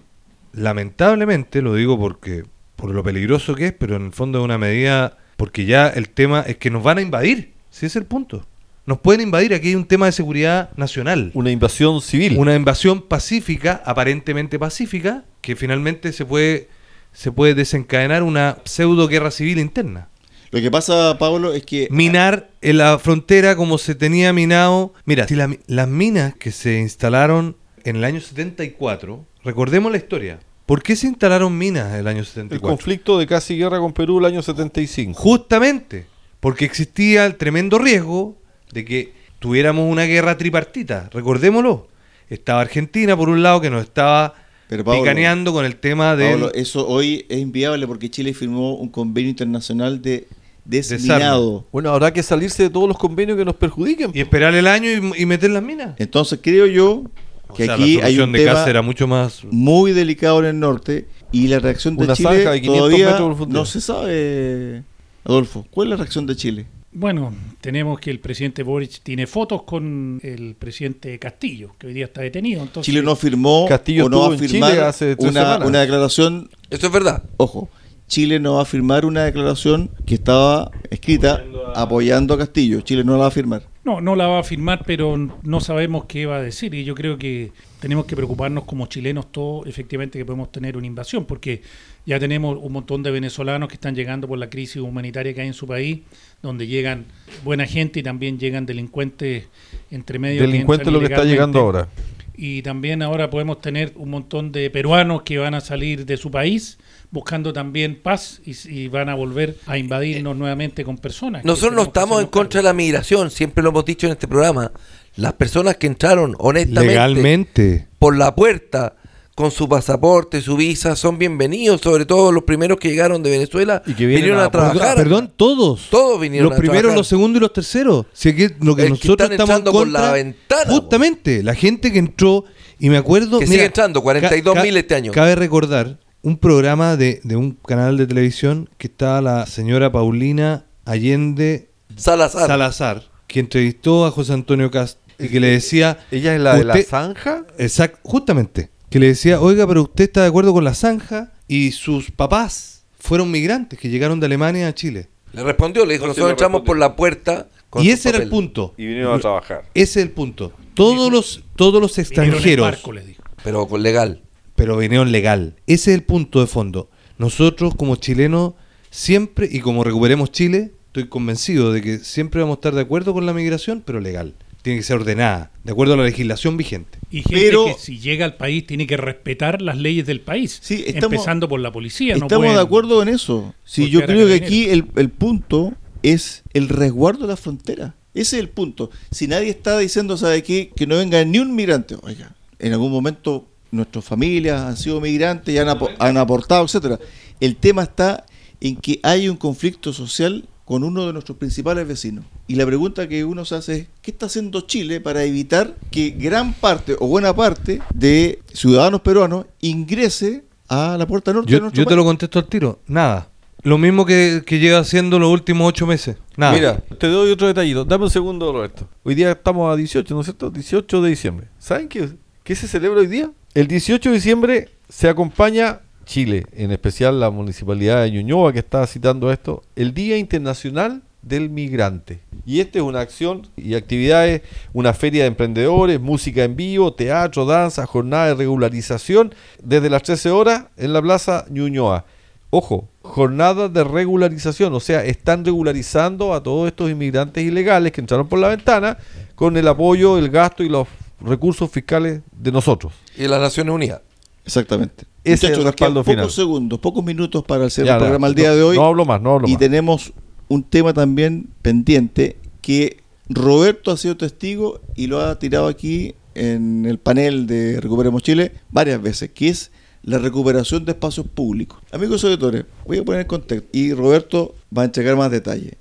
lamentablemente, 0.53 1.61
lo 1.61 1.75
digo 1.75 1.99
porque 1.99 2.45
por 2.77 2.91
lo 2.91 3.03
peligroso 3.03 3.55
que 3.55 3.67
es, 3.67 3.73
pero 3.73 3.97
en 3.97 4.05
el 4.05 4.11
fondo 4.13 4.39
es 4.39 4.45
una 4.45 4.57
medida 4.57 5.17
porque 5.41 5.65
ya 5.65 5.87
el 5.87 6.07
tema 6.07 6.41
es 6.41 6.57
que 6.57 6.69
nos 6.69 6.83
van 6.83 6.99
a 6.99 7.01
invadir. 7.01 7.53
Si 7.71 7.87
es 7.87 7.95
el 7.95 8.05
punto. 8.05 8.45
Nos 8.85 8.99
pueden 8.99 9.21
invadir. 9.21 9.55
Aquí 9.55 9.69
hay 9.69 9.75
un 9.75 9.85
tema 9.87 10.05
de 10.05 10.11
seguridad 10.11 10.69
nacional. 10.77 11.31
Una 11.33 11.49
invasión 11.49 11.99
civil. 11.99 12.37
Una 12.37 12.53
invasión 12.53 13.01
pacífica, 13.01 13.81
aparentemente 13.83 14.59
pacífica, 14.59 15.25
que 15.41 15.55
finalmente 15.55 16.13
se 16.13 16.27
puede, 16.27 16.69
se 17.11 17.31
puede 17.31 17.55
desencadenar 17.55 18.21
una 18.21 18.59
pseudo 18.65 19.07
guerra 19.07 19.31
civil 19.31 19.57
interna. 19.57 20.09
Lo 20.51 20.61
que 20.61 20.69
pasa, 20.69 21.17
Pablo, 21.17 21.53
es 21.53 21.65
que 21.65 21.87
Minar 21.89 22.51
en 22.61 22.77
la 22.77 22.99
frontera 22.99 23.55
como 23.55 23.79
se 23.79 23.95
tenía 23.95 24.33
minado. 24.33 24.93
Mira, 25.05 25.27
si 25.27 25.33
la 25.33 25.49
las 25.65 25.87
minas 25.87 26.35
que 26.35 26.51
se 26.51 26.77
instalaron 26.77 27.57
en 27.83 27.95
el 27.95 28.03
año 28.03 28.21
74, 28.21 29.25
recordemos 29.43 29.91
la 29.91 29.97
historia. 29.97 30.39
¿Por 30.65 30.83
qué 30.83 30.95
se 30.95 31.07
instalaron 31.07 31.57
minas 31.57 31.93
en 31.93 31.99
el 31.99 32.07
año 32.07 32.19
el 32.19 32.25
74? 32.25 32.67
conflicto 32.67 33.17
de 33.17 33.27
casi 33.27 33.57
guerra 33.57 33.79
con 33.79 33.93
Perú 33.93 34.19
el 34.19 34.25
año 34.25 34.41
75. 34.41 35.19
Justamente, 35.19 36.05
porque 36.39 36.65
existía 36.65 37.25
el 37.25 37.35
tremendo 37.35 37.77
riesgo 37.77 38.37
de 38.71 38.85
que 38.85 39.13
tuviéramos 39.39 39.91
una 39.91 40.03
guerra 40.03 40.37
tripartita. 40.37 41.09
Recordémoslo. 41.11 41.87
Estaba 42.29 42.61
Argentina, 42.61 43.17
por 43.17 43.27
un 43.27 43.43
lado, 43.43 43.59
que 43.59 43.69
nos 43.69 43.83
estaba 43.83 44.35
Pero, 44.69 44.85
Pablo, 44.85 45.01
picaneando 45.01 45.51
con 45.51 45.65
el 45.65 45.75
tema 45.75 46.15
de... 46.15 46.31
Pablo, 46.31 46.53
eso 46.53 46.87
hoy 46.87 47.25
es 47.27 47.39
inviable 47.39 47.85
porque 47.87 48.09
Chile 48.09 48.33
firmó 48.33 48.75
un 48.75 48.87
convenio 48.87 49.29
internacional 49.29 50.01
de 50.01 50.27
desminado. 50.63 51.65
Bueno, 51.71 51.89
habrá 51.89 52.13
que 52.13 52.23
salirse 52.23 52.63
de 52.63 52.69
todos 52.69 52.87
los 52.87 52.97
convenios 52.97 53.37
que 53.37 53.43
nos 53.43 53.55
perjudiquen. 53.55 54.11
Y 54.13 54.21
esperar 54.21 54.53
el 54.55 54.67
año 54.67 54.89
y, 54.89 55.23
y 55.23 55.25
meter 55.25 55.49
las 55.49 55.63
minas. 55.63 55.95
Entonces 55.97 56.39
creo 56.41 56.67
yo 56.67 57.03
O 57.51 57.53
que 57.53 57.65
sea, 57.65 57.75
aquí 57.75 57.97
la 57.97 58.05
hay 58.05 58.19
un 58.19 58.31
de 58.31 58.39
tema 58.39 58.65
era 58.65 58.81
mucho 58.81 59.07
más... 59.07 59.43
muy 59.51 59.91
delicado 59.91 60.39
en 60.39 60.45
el 60.45 60.59
norte 60.59 61.07
y 61.31 61.47
la 61.47 61.59
reacción 61.59 61.97
de 61.97 62.05
Una 62.05 62.15
Chile 62.15 62.29
zanja 62.29 62.51
de 62.51 62.61
500 62.61 62.77
todavía 62.77 63.47
no 63.47 63.65
se 63.65 63.81
sabe, 63.81 64.83
Adolfo. 65.23 65.65
¿Cuál 65.69 65.87
es 65.87 65.89
la 65.91 65.95
reacción 65.97 66.25
de 66.25 66.35
Chile? 66.35 66.65
Bueno, 66.93 67.33
tenemos 67.61 67.99
que 67.99 68.11
el 68.11 68.19
presidente 68.19 68.63
Boric 68.63 69.01
tiene 69.01 69.25
fotos 69.25 69.63
con 69.63 70.19
el 70.23 70.55
presidente 70.55 71.17
Castillo, 71.19 71.73
que 71.77 71.87
hoy 71.87 71.93
día 71.93 72.05
está 72.05 72.21
detenido. 72.21 72.61
Entonces, 72.61 72.85
Chile 72.85 73.01
no 73.01 73.15
firmó 73.15 73.65
Castillo 73.67 74.07
o 74.07 74.09
no 74.09 74.29
va 74.29 74.35
a 74.35 74.37
firmar 74.37 74.79
hace 74.79 75.15
una, 75.19 75.57
declaración, 75.79 76.49
Eso 76.69 76.87
es 76.87 76.93
verdad. 76.93 77.23
ojo, 77.37 77.69
Chile 78.07 78.41
no 78.41 78.55
va 78.55 78.63
a 78.63 78.65
firmar 78.65 79.05
una 79.05 79.23
declaración 79.23 79.89
que 80.05 80.15
estaba 80.15 80.69
escrita 80.89 81.45
apoyando 81.75 82.33
a 82.33 82.37
Castillo. 82.37 82.81
Chile 82.81 83.05
no 83.05 83.13
la 83.13 83.19
va 83.19 83.27
a 83.27 83.31
firmar. 83.31 83.70
No, 83.83 83.99
no 83.99 84.15
la 84.15 84.27
va 84.27 84.39
a 84.39 84.43
firmar, 84.43 84.83
pero 84.85 85.17
no 85.17 85.59
sabemos 85.59 86.05
qué 86.05 86.27
va 86.27 86.37
a 86.37 86.41
decir. 86.41 86.73
Y 86.75 86.83
yo 86.83 86.93
creo 86.93 87.17
que 87.17 87.51
tenemos 87.79 88.05
que 88.05 88.15
preocuparnos 88.15 88.65
como 88.65 88.85
chilenos 88.85 89.31
todos, 89.31 89.65
efectivamente, 89.65 90.19
que 90.19 90.25
podemos 90.25 90.51
tener 90.51 90.77
una 90.77 90.85
invasión, 90.85 91.25
porque 91.25 91.63
ya 92.05 92.19
tenemos 92.19 92.59
un 92.61 92.73
montón 92.73 93.01
de 93.01 93.09
venezolanos 93.09 93.69
que 93.69 93.75
están 93.75 93.95
llegando 93.95 94.27
por 94.27 94.37
la 94.37 94.51
crisis 94.51 94.77
humanitaria 94.77 95.33
que 95.33 95.41
hay 95.41 95.47
en 95.47 95.55
su 95.55 95.65
país, 95.65 96.01
donde 96.43 96.67
llegan 96.67 97.05
buena 97.43 97.65
gente 97.65 98.01
y 98.01 98.03
también 98.03 98.37
llegan 98.37 98.67
delincuentes 98.67 99.47
entre 99.89 100.19
medio. 100.19 100.41
que 100.41 100.47
Delincuente 100.47 100.83
entran 100.83 100.93
lo 100.93 100.99
que 100.99 101.13
está 101.13 101.25
llegando 101.25 101.59
ahora. 101.59 101.87
Y 102.35 102.61
también 102.61 103.01
ahora 103.01 103.29
podemos 103.31 103.61
tener 103.61 103.93
un 103.95 104.11
montón 104.11 104.51
de 104.51 104.69
peruanos 104.69 105.23
que 105.23 105.39
van 105.39 105.55
a 105.55 105.61
salir 105.61 106.05
de 106.05 106.17
su 106.17 106.29
país 106.29 106.77
buscando 107.11 107.51
también 107.53 108.01
paz 108.01 108.41
y, 108.45 108.55
y 108.69 108.87
van 108.87 109.09
a 109.09 109.15
volver 109.15 109.57
a 109.67 109.77
invadirnos 109.77 110.35
nuevamente 110.35 110.83
con 110.83 110.97
personas. 110.97 111.41
que 111.41 111.47
Nosotros 111.47 111.73
no 111.73 111.83
que 111.83 111.87
estamos 111.89 112.21
en 112.21 112.27
contra 112.27 112.59
de 112.59 112.63
la 112.63 112.73
migración, 112.73 113.29
siempre 113.29 113.63
lo 113.63 113.69
hemos 113.69 113.85
dicho 113.85 114.07
en 114.07 114.13
este 114.13 114.27
programa. 114.27 114.71
Las 115.17 115.33
personas 115.33 115.75
que 115.75 115.87
entraron 115.87 116.35
honestamente 116.39 116.93
Legalmente. 116.93 117.87
por 117.99 118.17
la 118.17 118.33
puerta 118.33 118.95
con 119.35 119.51
su 119.51 119.67
pasaporte, 119.67 120.41
su 120.41 120.55
visa, 120.55 120.95
son 120.95 121.17
bienvenidos, 121.17 121.81
sobre 121.81 122.05
todo 122.05 122.31
los 122.31 122.43
primeros 122.43 122.77
que 122.77 122.89
llegaron 122.89 123.23
de 123.23 123.31
Venezuela 123.31 123.81
Y 123.85 123.93
que 123.93 124.05
vinieron 124.05 124.39
a 124.39 124.45
a, 124.45 124.51
trabajar. 124.51 124.95
Perdón, 124.95 125.33
todos. 125.35 125.89
Todos 125.89 126.19
vinieron 126.19 126.49
Los 126.49 126.57
a 126.57 126.59
primeros, 126.59 126.81
trabajar. 126.81 126.97
los 126.97 127.07
segundos 127.07 127.37
y 127.37 127.41
los 127.41 127.53
terceros. 127.53 128.05
Si 128.13 128.29
aquí 128.29 128.47
lo 128.61 128.75
que 128.75 128.83
El 128.83 128.87
que 128.87 128.89
nosotros 128.91 129.31
están 129.31 129.31
estamos 129.31 129.49
en 129.49 129.55
entrando 129.57 129.71
por 129.71 129.83
contra, 129.83 130.01
la 130.01 130.11
ventana. 130.11 130.71
Justamente, 130.71 131.43
la 131.43 131.55
gente 131.55 131.91
que 131.91 131.99
entró, 131.99 132.45
y 132.77 132.89
me 132.89 132.97
acuerdo... 132.97 133.39
Que 133.39 133.47
sigue 133.47 133.65
entrando, 133.65 134.03
42.000 134.03 134.77
este 134.77 134.95
año. 134.95 135.11
Cabe 135.11 135.35
recordar 135.35 135.97
un 136.23 136.37
programa 136.37 136.97
de, 136.97 137.19
de 137.23 137.35
un 137.35 137.51
canal 137.51 137.97
de 137.97 138.07
televisión 138.07 138.69
que 138.77 138.87
estaba 138.87 139.21
la 139.21 139.45
señora 139.45 139.91
Paulina 139.91 140.65
Allende 140.85 141.69
Salazar. 141.95 142.47
Salazar, 142.47 143.03
que 143.27 143.39
entrevistó 143.39 144.05
a 144.05 144.11
José 144.11 144.33
Antonio 144.33 144.69
Cast 144.71 144.99
y 145.19 145.27
que 145.29 145.39
le 145.39 145.47
decía... 145.47 145.99
Ella 146.11 146.35
es 146.35 146.41
la 146.41 146.55
de 146.55 146.63
la 146.63 146.81
zanja. 146.83 147.45
Exacto, 147.57 147.99
justamente. 148.03 148.69
Que 148.89 148.99
le 148.99 149.07
decía, 149.07 149.39
oiga, 149.41 149.67
pero 149.67 149.83
usted 149.83 150.05
está 150.05 150.21
de 150.21 150.27
acuerdo 150.27 150.53
con 150.53 150.63
la 150.63 150.73
zanja 150.73 151.31
y 151.47 151.71
sus 151.71 152.11
papás 152.11 152.83
fueron 152.99 153.31
migrantes 153.31 153.79
que 153.79 153.89
llegaron 153.89 154.19
de 154.19 154.25
Alemania 154.25 154.67
a 154.67 154.73
Chile. 154.73 155.07
Le 155.33 155.43
respondió, 155.43 155.85
le 155.85 155.93
dijo, 155.93 156.07
nosotros 156.07 156.27
le 156.27 156.31
entramos 156.31 156.61
por 156.61 156.77
la 156.77 156.95
puerta. 156.95 157.47
con 157.69 157.83
y 157.83 157.89
ese 157.89 158.09
era 158.09 158.17
el 158.17 158.25
papeles". 158.25 158.29
punto. 158.31 158.73
Y 158.77 158.85
vinieron 158.85 159.17
a 159.17 159.19
trabajar. 159.19 159.63
Ese 159.73 159.99
es 160.01 160.05
el 160.05 160.11
punto. 160.11 160.51
Todos 160.73 161.11
los, 161.11 161.43
todos 161.55 161.81
los 161.81 161.97
extranjeros, 161.97 162.65
barco, 162.65 162.91
les 162.91 163.05
digo. 163.05 163.23
Pero 163.43 163.67
con 163.67 163.81
legal. 163.81 164.21
Pero 164.61 164.77
vinieron 164.77 165.11
legal. 165.11 165.55
Ese 165.65 165.89
es 165.89 165.97
el 165.97 166.03
punto 166.03 166.39
de 166.39 166.45
fondo. 166.45 166.87
Nosotros 167.17 167.73
como 167.73 167.95
chilenos 167.95 168.53
siempre, 168.91 169.49
y 169.51 169.59
como 169.59 169.83
recuperemos 169.83 170.31
Chile, 170.31 170.71
estoy 170.85 171.07
convencido 171.07 171.71
de 171.73 171.81
que 171.81 171.97
siempre 171.97 172.41
vamos 172.41 172.57
a 172.57 172.59
estar 172.59 172.75
de 172.75 172.81
acuerdo 172.81 173.11
con 173.11 173.25
la 173.25 173.33
migración, 173.33 173.81
pero 173.83 173.99
legal. 173.99 174.35
Tiene 174.61 174.77
que 174.77 174.83
ser 174.83 174.97
ordenada, 174.97 175.51
de 175.63 175.71
acuerdo 175.71 175.95
a 175.95 175.97
la 175.97 176.03
legislación 176.03 176.57
vigente. 176.57 176.99
Y 177.09 177.23
gente 177.23 177.35
Pero- 177.39 177.65
que 177.65 177.73
si 177.79 177.97
llega 177.99 178.23
al 178.23 178.35
país 178.37 178.67
tiene 178.67 178.85
que 178.85 178.97
respetar 178.97 179.63
las 179.63 179.77
leyes 179.79 180.05
del 180.05 180.21
país, 180.21 180.59
Sí, 180.61 180.83
estamos- 180.85 181.13
empezando 181.13 181.49
por 181.49 181.59
la 181.59 181.71
policía. 181.71 182.15
no 182.15 182.27
Estamos 182.27 182.43
pueden- 182.45 182.55
de 182.57 182.61
acuerdo 182.61 183.01
en 183.01 183.09
eso. 183.09 183.55
Sí, 183.63 183.89
yo 183.89 184.05
creo 184.05 184.27
que 184.27 184.35
aquí 184.35 184.69
el, 184.69 184.85
el 184.95 185.09
punto 185.09 185.73
es 186.03 186.43
el 186.53 186.69
resguardo 186.69 187.21
de 187.21 187.29
la 187.29 187.35
frontera. 187.37 187.95
Ese 188.13 188.35
es 188.35 188.41
el 188.43 188.49
punto. 188.49 188.91
Si 189.09 189.25
nadie 189.27 189.49
está 189.49 189.79
diciendo, 189.79 190.17
¿sabe 190.17 190.43
qué? 190.43 190.69
Que 190.75 190.85
no 190.85 190.97
venga 190.97 191.25
ni 191.25 191.39
un 191.39 191.55
migrante. 191.55 191.95
Oiga, 192.03 192.35
en 192.59 192.73
algún 192.73 192.91
momento 192.91 193.47
nuestras 193.71 194.05
familias 194.05 194.61
han 194.61 194.77
sido 194.77 194.99
migrantes 195.01 195.53
y 195.53 195.57
han, 195.57 195.67
apo- 195.69 195.89
han 195.99 196.17
aportado, 196.17 196.63
etcétera. 196.65 196.99
El 197.39 197.55
tema 197.55 197.83
está 197.83 198.25
en 198.59 198.75
que 198.75 198.99
hay 199.03 199.27
un 199.29 199.37
conflicto 199.37 199.93
social 199.93 200.45
con 200.65 200.83
uno 200.83 201.05
de 201.07 201.13
nuestros 201.13 201.37
principales 201.37 201.87
vecinos. 201.87 202.23
Y 202.47 202.55
la 202.55 202.65
pregunta 202.65 203.07
que 203.09 203.25
uno 203.25 203.43
se 203.45 203.55
hace 203.55 203.75
es, 203.75 203.87
¿qué 204.01 204.11
está 204.11 204.27
haciendo 204.27 204.61
Chile 204.61 205.01
para 205.01 205.23
evitar 205.23 205.75
que 205.89 206.11
gran 206.11 206.53
parte 206.53 206.95
o 206.99 207.07
buena 207.07 207.35
parte 207.35 207.81
de 207.93 208.39
ciudadanos 208.53 209.01
peruanos 209.01 209.45
ingrese 209.59 210.43
a 210.69 210.95
la 210.97 211.05
puerta 211.07 211.33
norte 211.33 211.51
de 211.51 211.57
Yo, 211.57 211.61
nuestro 211.61 211.83
yo 211.83 211.87
te 211.89 211.95
lo 211.95 212.03
contesto 212.05 212.39
al 212.39 212.47
tiro, 212.47 212.79
nada. 212.87 213.29
Lo 213.63 213.77
mismo 213.77 214.05
que, 214.05 214.43
que 214.45 214.59
lleva 214.59 214.79
haciendo 214.79 215.19
los 215.19 215.29
últimos 215.29 215.67
ocho 215.67 215.85
meses. 215.85 216.15
Nada. 216.37 216.53
Mira, 216.53 216.77
te 216.97 217.07
doy 217.07 217.31
otro 217.31 217.47
detallito. 217.47 217.85
Dame 217.85 218.05
un 218.05 218.09
segundo, 218.09 218.51
Roberto. 218.51 218.87
Hoy 219.03 219.13
día 219.13 219.31
estamos 219.31 219.71
a 219.71 219.75
18, 219.75 220.13
¿no 220.15 220.21
es 220.21 220.25
cierto? 220.27 220.49
18 220.49 221.01
de 221.01 221.09
diciembre. 221.09 221.47
¿Saben 221.59 221.87
qué, 221.87 222.09
qué 222.43 222.55
se 222.55 222.67
celebra 222.67 223.01
hoy 223.01 223.07
día? 223.07 223.29
El 223.53 223.67
18 223.67 224.09
de 224.09 224.15
diciembre 224.15 224.69
se 224.87 225.09
acompaña 225.09 225.81
Chile, 226.05 226.45
en 226.53 226.71
especial 226.71 227.19
la 227.19 227.31
municipalidad 227.31 228.01
de 228.01 228.11
Ñuñoa 228.11 228.53
que 228.53 228.59
está 228.59 228.87
citando 228.87 229.29
esto, 229.29 229.61
el 229.75 229.93
Día 229.93 230.15
Internacional 230.15 231.01
del 231.21 231.49
Migrante. 231.49 232.21
Y 232.45 232.61
esta 232.61 232.79
es 232.79 232.85
una 232.85 233.01
acción 233.01 233.49
y 233.57 233.73
actividades, 233.75 234.43
una 234.71 234.93
feria 234.93 235.23
de 235.23 235.27
emprendedores, 235.27 235.99
música 235.99 236.45
en 236.45 236.55
vivo, 236.55 236.93
teatro, 236.93 237.45
danza, 237.45 237.85
jornada 237.85 238.27
de 238.27 238.35
regularización 238.35 239.35
desde 239.61 239.89
las 239.89 240.03
13 240.03 240.31
horas 240.31 240.67
en 240.77 240.93
la 240.93 241.01
Plaza 241.01 241.43
Ñuñoa. 241.49 242.05
Ojo, 242.51 242.87
jornada 243.01 243.67
de 243.67 243.83
regularización, 243.83 244.73
o 244.73 244.79
sea, 244.79 245.03
están 245.03 245.43
regularizando 245.43 246.33
a 246.33 246.41
todos 246.41 246.67
estos 246.69 246.89
inmigrantes 246.89 247.43
ilegales 247.43 247.91
que 247.91 247.99
entraron 247.99 248.29
por 248.29 248.39
la 248.39 248.47
ventana 248.47 248.97
con 249.35 249.57
el 249.57 249.67
apoyo, 249.67 250.17
el 250.17 250.29
gasto 250.29 250.63
y 250.63 250.69
los 250.69 250.87
recursos 251.19 251.69
fiscales 251.69 252.21
de 252.31 252.51
nosotros. 252.53 252.93
Y 253.17 253.27
las 253.27 253.39
Naciones 253.39 253.73
Unidas. 253.73 254.01
Exactamente. 254.45 255.05
Ese 255.23 255.47
es 255.51 255.57
el 255.57 255.63
respaldo 255.63 256.03
final. 256.03 256.21
pocos 256.25 256.35
segundos, 256.35 256.79
pocos 256.79 257.03
minutos 257.03 257.43
para 257.43 257.65
hacer 257.65 257.85
Ya, 257.85 257.93
el 257.93 257.99
programa 257.99 258.27
el 258.27 258.33
no- 258.33 258.37
día 258.37 258.55
de 258.55 258.63
hoy. 258.63 258.75
No 258.75 258.85
hablo 258.85 259.05
más, 259.05 259.21
no 259.21 259.33
hablo 259.35 259.47
y 259.47 259.51
más. 259.51 259.59
tenemos 259.59 260.13
un 260.47 260.63
tema 260.63 260.93
también 260.93 261.47
pendiente 261.61 262.37
que 262.61 262.97
Roberto 263.29 263.91
ha 263.91 263.97
sido 263.97 264.17
testigo 264.17 264.81
y 264.95 265.07
lo 265.07 265.21
ha 265.21 265.37
tirado 265.39 265.67
aquí 265.67 266.15
en 266.33 266.85
el 266.85 266.97
panel 266.97 267.45
de 267.47 267.79
Recuperemos 267.79 268.23
Chile 268.23 268.51
varias 268.71 269.01
veces, 269.01 269.29
que 269.33 269.49
es 269.49 269.71
la 270.03 270.17
recuperación 270.17 270.85
de 270.85 270.93
espacios 270.93 271.27
públicos. 271.27 271.79
Amigos 271.91 272.23
auditores, 272.23 272.65
voy 272.87 272.97
a 272.97 273.05
poner 273.05 273.21
en 273.21 273.27
contexto 273.27 273.67
y 273.71 273.93
Roberto 273.93 274.55
va 274.75 274.81
a 274.81 274.85
entregar 274.85 275.15
más 275.15 275.29
detalle. 275.29 275.77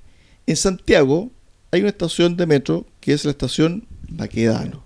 En 0.46 0.56
Santiago 0.56 1.30
hay 1.72 1.80
una 1.80 1.88
estación 1.88 2.36
de 2.36 2.46
metro 2.46 2.86
que 3.00 3.14
es 3.14 3.24
la 3.24 3.30
estación 3.30 3.86
Baquedano, 4.10 4.82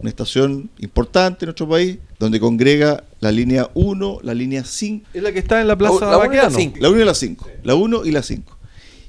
una 0.00 0.10
estación 0.10 0.70
importante 0.78 1.44
en 1.44 1.48
nuestro 1.48 1.68
país 1.68 1.98
donde 2.18 2.38
congrega 2.40 3.04
la 3.20 3.32
línea 3.32 3.68
1, 3.74 4.20
la 4.22 4.34
línea 4.34 4.64
5 4.64 5.08
Es 5.12 5.22
la 5.22 5.32
que 5.32 5.38
está 5.40 5.60
en 5.60 5.68
la 5.68 5.76
Plaza 5.76 6.06
La 6.06 6.18
una 6.18 6.34
y 6.34 6.36
la 6.36 6.44
Baqueano. 6.44 6.56
cinco. 6.56 6.78
la 6.80 6.88
1 6.90 7.00
y 7.00 7.04
la 7.04 7.14
5. 7.14 7.48
La 7.64 7.74
1 7.74 8.04
y 8.04 8.10
la 8.12 8.22
5. 8.22 8.58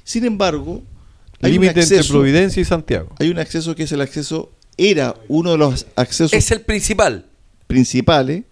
Sin 0.04 0.24
embargo, 0.24 0.82
hay 1.40 1.50
un, 1.52 1.62
Límite 1.62 1.80
entre 1.80 1.96
acceso, 1.98 2.12
Providencia 2.14 2.60
y 2.60 2.64
Santiago. 2.64 3.10
hay 3.18 3.28
un 3.30 3.38
acceso 3.38 3.74
que 3.74 3.84
es 3.84 3.92
el 3.92 4.00
acceso, 4.00 4.50
era 4.76 5.14
uno 5.28 5.52
de 5.52 5.58
los 5.58 5.86
accesos 5.96 6.32
Es 6.32 6.50
el 6.50 6.60
principal. 6.62 7.26
principales, 7.66 8.42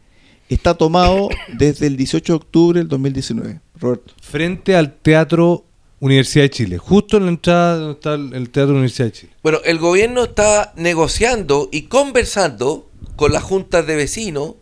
está 0.48 0.74
tomado 0.74 1.28
desde 1.58 1.86
el 1.86 1.96
18 1.96 2.32
de 2.32 2.36
octubre 2.36 2.78
del 2.80 2.88
2019. 2.88 3.60
Roberto. 3.80 4.14
Frente 4.22 4.74
al 4.76 4.94
Teatro 4.94 5.64
Universidad 6.00 6.44
de 6.44 6.50
Chile. 6.50 6.78
Justo 6.78 7.16
en 7.16 7.24
la 7.24 7.30
entrada 7.30 7.76
donde 7.76 7.92
está 7.94 8.14
el 8.14 8.50
Teatro 8.50 8.74
Universidad 8.74 9.06
de 9.06 9.12
Chile. 9.12 9.32
Bueno, 9.42 9.60
el 9.64 9.78
gobierno 9.78 10.24
está 10.24 10.72
negociando 10.76 11.68
y 11.72 11.82
conversando 11.82 12.88
con 13.16 13.32
las 13.32 13.42
juntas 13.42 13.86
de 13.86 13.96
vecinos 13.96 14.54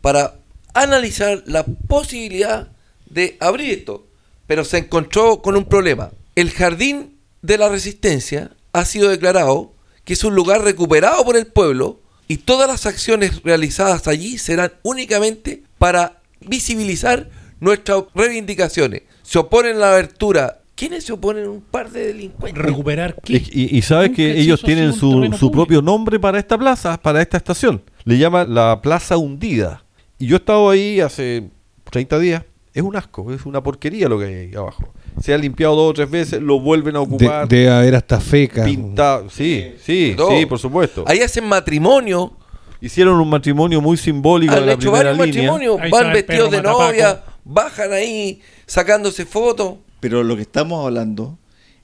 para 0.00 0.36
analizar 0.74 1.42
la 1.46 1.64
posibilidad 1.64 2.68
de 3.06 3.36
abrir 3.40 3.70
esto. 3.70 4.06
Pero 4.46 4.64
se 4.64 4.78
encontró 4.78 5.42
con 5.42 5.56
un 5.56 5.64
problema. 5.64 6.10
El 6.36 6.50
jardín 6.50 7.18
de 7.42 7.58
la 7.58 7.68
resistencia 7.68 8.52
ha 8.72 8.84
sido 8.84 9.08
declarado 9.08 9.72
que 10.04 10.12
es 10.12 10.22
un 10.22 10.34
lugar 10.34 10.62
recuperado 10.62 11.24
por 11.24 11.36
el 11.36 11.46
pueblo 11.46 12.00
y 12.28 12.38
todas 12.38 12.68
las 12.68 12.86
acciones 12.86 13.42
realizadas 13.42 14.06
allí 14.06 14.38
serán 14.38 14.72
únicamente 14.82 15.62
para 15.78 16.20
visibilizar 16.40 17.28
nuestras 17.60 18.04
reivindicaciones. 18.14 19.02
Se 19.22 19.38
oponen 19.38 19.76
a 19.76 19.80
la 19.80 19.92
abertura. 19.92 20.60
¿Quiénes 20.76 21.04
se 21.04 21.12
oponen? 21.12 21.48
Un 21.48 21.62
par 21.62 21.90
de 21.90 22.06
delincuentes. 22.08 22.62
Recuperar 22.62 23.16
qué? 23.24 23.32
Y, 23.50 23.62
y- 23.74 23.78
y 23.78 23.82
sabes 23.82 24.10
que 24.10 24.38
ellos 24.38 24.62
tienen 24.62 24.92
su, 24.92 25.32
su 25.38 25.50
propio 25.50 25.82
nombre 25.82 26.20
para 26.20 26.38
esta 26.38 26.56
plaza, 26.58 26.96
para 27.00 27.20
esta 27.22 27.38
estación. 27.38 27.82
Le 28.04 28.18
llaman 28.18 28.54
la 28.54 28.80
Plaza 28.82 29.16
Hundida. 29.16 29.84
Y 30.18 30.26
yo 30.26 30.36
he 30.36 30.38
estado 30.38 30.68
ahí 30.70 31.00
hace 31.00 31.48
30 31.90 32.18
días. 32.18 32.42
Es 32.74 32.82
un 32.82 32.94
asco, 32.94 33.32
es 33.32 33.46
una 33.46 33.62
porquería 33.62 34.06
lo 34.08 34.18
que 34.18 34.26
hay 34.26 34.34
ahí 34.34 34.54
abajo. 34.54 34.92
Se 35.22 35.32
ha 35.32 35.38
limpiado 35.38 35.74
dos 35.74 35.90
o 35.90 35.94
tres 35.94 36.10
veces, 36.10 36.42
lo 36.42 36.60
vuelven 36.60 36.94
a 36.96 36.98
De- 36.98 37.04
ocupar, 37.06 37.48
debe 37.48 37.70
haber 37.70 37.94
hasta 37.94 38.20
fecas. 38.20 38.66
pintado. 38.66 39.30
Sí, 39.30 39.72
sí, 39.82 40.14
sí, 40.28 40.44
por 40.46 40.58
supuesto. 40.58 41.04
Ahí 41.06 41.20
hacen 41.20 41.44
matrimonio, 41.48 42.36
Hicieron 42.78 43.18
un 43.18 43.30
matrimonio 43.30 43.80
muy 43.80 43.96
simbólico 43.96 44.52
han 44.54 44.66
la 44.66 44.72
hecho 44.72 44.92
primera 44.92 45.12
varios 45.12 45.34
línea. 45.34 45.50
matrimonios, 45.52 45.90
van 45.90 46.12
vestidos 46.12 46.50
de 46.50 46.60
novia, 46.62 47.24
bajan 47.42 47.90
ahí 47.94 48.42
sacándose 48.66 49.24
fotos. 49.24 49.76
Pero 50.08 50.22
lo 50.22 50.36
que 50.36 50.42
estamos 50.42 50.86
hablando 50.86 51.36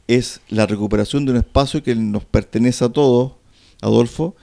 es 0.06 0.42
la 0.48 0.64
recuperación 0.64 1.24
de 1.24 1.32
un 1.32 1.38
espacio 1.38 1.82
que 1.82 1.96
nos 1.96 2.24
pertenece 2.24 2.84
a 2.84 2.88
todos, 2.88 3.32
Adolfo, 3.80 4.36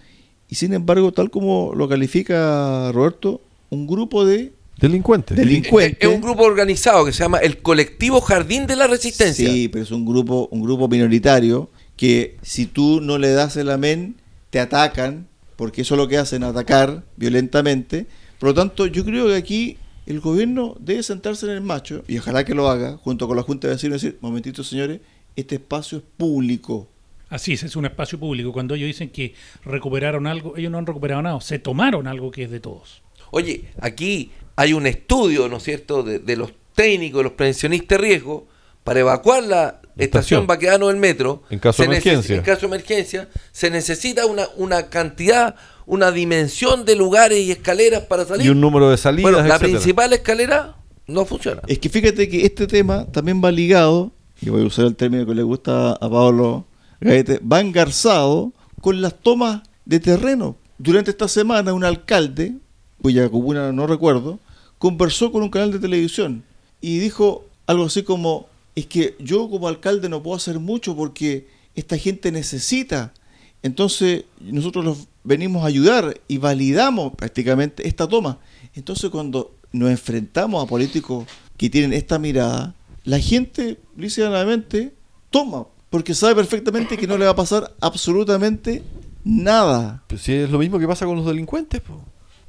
y 0.49 0.55
sin 0.55 0.73
embargo, 0.73 1.13
tal 1.13 1.29
como 1.29 1.71
lo 1.73 1.87
califica 1.87 2.91
Roberto, 2.91 3.39
un 3.69 3.87
grupo 3.87 4.25
de 4.25 4.51
Delincuentes. 4.81 5.37
delincuentes. 5.37 5.97
Es 6.01 6.13
un 6.13 6.19
grupo 6.19 6.43
organizado 6.43 7.05
que 7.05 7.13
se 7.13 7.19
llama 7.19 7.37
el 7.37 7.59
Colectivo 7.59 8.19
Jardín 8.19 8.67
de 8.67 8.75
la 8.75 8.87
Resistencia. 8.87 9.49
Sí, 9.49 9.69
pero 9.69 9.85
es 9.85 9.91
un 9.91 10.05
grupo, 10.05 10.49
un 10.51 10.61
grupo 10.61 10.89
minoritario 10.89 11.69
que 11.95 12.35
si 12.41 12.65
tú 12.65 12.99
no 12.99 13.17
le 13.17 13.31
das 13.31 13.55
el 13.55 13.69
amén, 13.69 14.17
te 14.49 14.59
atacan, 14.59 15.25
porque 15.55 15.83
eso 15.83 15.93
es 15.93 15.99
lo 15.99 16.09
que 16.09 16.17
hacen, 16.17 16.43
atacar 16.43 17.05
violentamente. 17.15 18.07
Por 18.39 18.49
lo 18.49 18.55
tanto, 18.55 18.87
yo 18.87 19.05
creo 19.05 19.27
que 19.27 19.35
aquí 19.37 19.77
el 20.09 20.21
gobierno 20.21 20.75
debe 20.79 21.03
sentarse 21.03 21.45
en 21.45 21.51
el 21.51 21.61
macho, 21.61 22.03
y 22.07 22.17
ojalá 22.17 22.43
que 22.43 22.55
lo 22.55 22.67
haga, 22.67 22.97
junto 22.97 23.27
con 23.27 23.37
la 23.37 23.43
Junta 23.43 23.67
de 23.67 23.75
Vecinos, 23.75 24.03
y 24.03 24.07
decir, 24.07 24.19
momentito 24.21 24.63
señores, 24.63 25.01
este 25.35 25.55
espacio 25.55 25.99
es 25.99 26.03
público. 26.17 26.87
Así 27.29 27.53
es, 27.53 27.61
es 27.61 27.75
un 27.75 27.85
espacio 27.85 28.19
público. 28.19 28.51
Cuando 28.51 28.73
ellos 28.73 28.87
dicen 28.87 29.11
que 29.11 29.35
recuperaron 29.63 30.25
algo, 30.25 30.57
ellos 30.57 30.71
no 30.71 30.79
han 30.79 30.87
recuperado 30.87 31.21
nada, 31.21 31.39
se 31.41 31.59
tomaron 31.59 32.07
algo 32.07 32.31
que 32.31 32.45
es 32.45 32.49
de 32.49 32.59
todos. 32.59 33.03
Oye, 33.29 33.65
aquí 33.79 34.31
hay 34.55 34.73
un 34.73 34.87
estudio, 34.87 35.47
¿no 35.47 35.57
es 35.57 35.63
cierto?, 35.63 36.01
de, 36.01 36.17
de 36.17 36.35
los 36.35 36.53
técnicos, 36.73 37.23
los 37.23 37.33
prevencionistas 37.33 37.99
de 37.99 38.07
riesgo, 38.07 38.47
para 38.83 39.01
evacuar 39.01 39.43
la 39.43 39.79
estación. 39.99 40.47
Baquedano 40.47 40.87
del 40.87 40.97
metro. 40.97 41.43
En 41.49 41.59
caso 41.59 41.83
de 41.83 41.87
emergencia. 41.87 42.35
En 42.35 42.41
caso 42.41 42.61
de 42.61 42.67
emergencia, 42.67 43.29
se 43.51 43.69
necesita 43.69 44.25
una, 44.25 44.47
una 44.57 44.89
cantidad, 44.89 45.55
una 45.85 46.11
dimensión 46.11 46.85
de 46.85 46.95
lugares 46.95 47.39
y 47.39 47.51
escaleras 47.51 48.03
para 48.03 48.25
salir. 48.25 48.45
Y 48.45 48.49
un 48.49 48.61
número 48.61 48.89
de 48.89 48.97
salidas, 48.97 49.31
bueno, 49.31 49.47
la 49.47 49.55
etcétera. 49.55 49.79
principal 49.79 50.13
escalera 50.13 50.75
no 51.07 51.25
funciona. 51.25 51.61
Es 51.67 51.79
que 51.79 51.89
fíjate 51.89 52.29
que 52.29 52.45
este 52.45 52.67
tema 52.67 53.05
también 53.11 53.41
va 53.43 53.51
ligado, 53.51 54.11
y 54.41 54.49
voy 54.49 54.63
a 54.63 54.65
usar 54.65 54.85
el 54.85 54.95
término 54.95 55.25
que 55.25 55.35
le 55.35 55.43
gusta 55.43 55.91
a 55.91 56.09
Pablo 56.09 56.65
Gaete, 57.01 57.39
va 57.39 57.59
engarzado 57.59 58.53
con 58.81 59.01
las 59.01 59.19
tomas 59.19 59.63
de 59.85 59.99
terreno. 59.99 60.55
Durante 60.77 61.11
esta 61.11 61.27
semana 61.27 61.73
un 61.73 61.83
alcalde, 61.83 62.53
cuya 63.01 63.29
comuna 63.29 63.71
no 63.71 63.87
recuerdo, 63.87 64.39
conversó 64.77 65.31
con 65.31 65.43
un 65.43 65.49
canal 65.49 65.71
de 65.71 65.79
televisión 65.79 66.43
y 66.81 66.99
dijo 66.99 67.45
algo 67.67 67.85
así 67.85 68.03
como, 68.03 68.48
es 68.79 68.85
que 68.87 69.15
yo 69.19 69.49
como 69.49 69.67
alcalde 69.67 70.09
no 70.09 70.21
puedo 70.21 70.37
hacer 70.37 70.59
mucho 70.59 70.95
porque 70.95 71.47
esta 71.75 71.97
gente 71.97 72.31
necesita. 72.31 73.13
Entonces 73.61 74.25
nosotros 74.39 74.85
los 74.85 75.07
venimos 75.23 75.63
a 75.63 75.67
ayudar 75.67 76.19
y 76.27 76.37
validamos 76.37 77.13
prácticamente 77.15 77.87
esta 77.87 78.07
toma. 78.07 78.39
Entonces 78.73 79.09
cuando 79.09 79.55
nos 79.71 79.89
enfrentamos 79.89 80.63
a 80.63 80.67
políticos 80.67 81.25
que 81.57 81.69
tienen 81.69 81.93
esta 81.93 82.19
mirada, 82.19 82.75
la 83.03 83.19
gente 83.19 83.79
lícitamente 83.97 84.93
toma, 85.29 85.65
porque 85.89 86.13
sabe 86.13 86.35
perfectamente 86.35 86.97
que 86.97 87.07
no 87.07 87.17
le 87.17 87.25
va 87.25 87.31
a 87.31 87.35
pasar 87.35 87.73
absolutamente 87.81 88.83
nada. 89.23 90.03
Pues 90.07 90.21
sí, 90.21 90.33
es 90.33 90.49
lo 90.49 90.59
mismo 90.59 90.79
que 90.79 90.87
pasa 90.87 91.05
con 91.05 91.17
los 91.17 91.25
delincuentes, 91.25 91.81
po. 91.81 92.01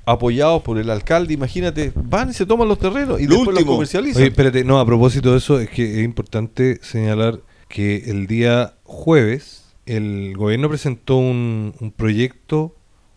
Apoyados 0.04 0.62
por 0.62 0.78
el 0.78 0.90
alcalde, 0.90 1.34
imagínate, 1.34 1.92
van 1.94 2.30
y 2.30 2.32
se 2.32 2.46
toman 2.46 2.68
los 2.68 2.78
terrenos 2.78 3.20
y 3.20 3.26
Lo 3.26 3.36
después 3.36 3.56
los 3.56 3.64
comercializan. 3.64 4.22
Oye, 4.22 4.30
espérate, 4.30 4.64
no, 4.64 4.80
a 4.80 4.86
propósito 4.86 5.32
de 5.32 5.38
eso, 5.38 5.60
es 5.60 5.68
que 5.70 5.98
es 6.00 6.04
importante 6.04 6.78
señalar 6.82 7.40
que 7.68 8.04
el 8.06 8.26
día 8.26 8.74
jueves 8.84 9.64
el 9.86 10.34
gobierno 10.36 10.68
presentó 10.68 11.16
un, 11.16 11.74
un 11.80 11.90
proyecto 11.92 12.74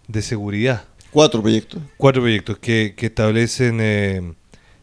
de 0.08 0.22
seguridad. 0.22 0.86
Cuatro 1.12 1.42
proyectos. 1.42 1.82
Cuatro 1.98 2.22
proyectos 2.22 2.58
que, 2.58 2.94
que 2.98 3.06
establecen 3.08 3.78
eh, 3.80 4.34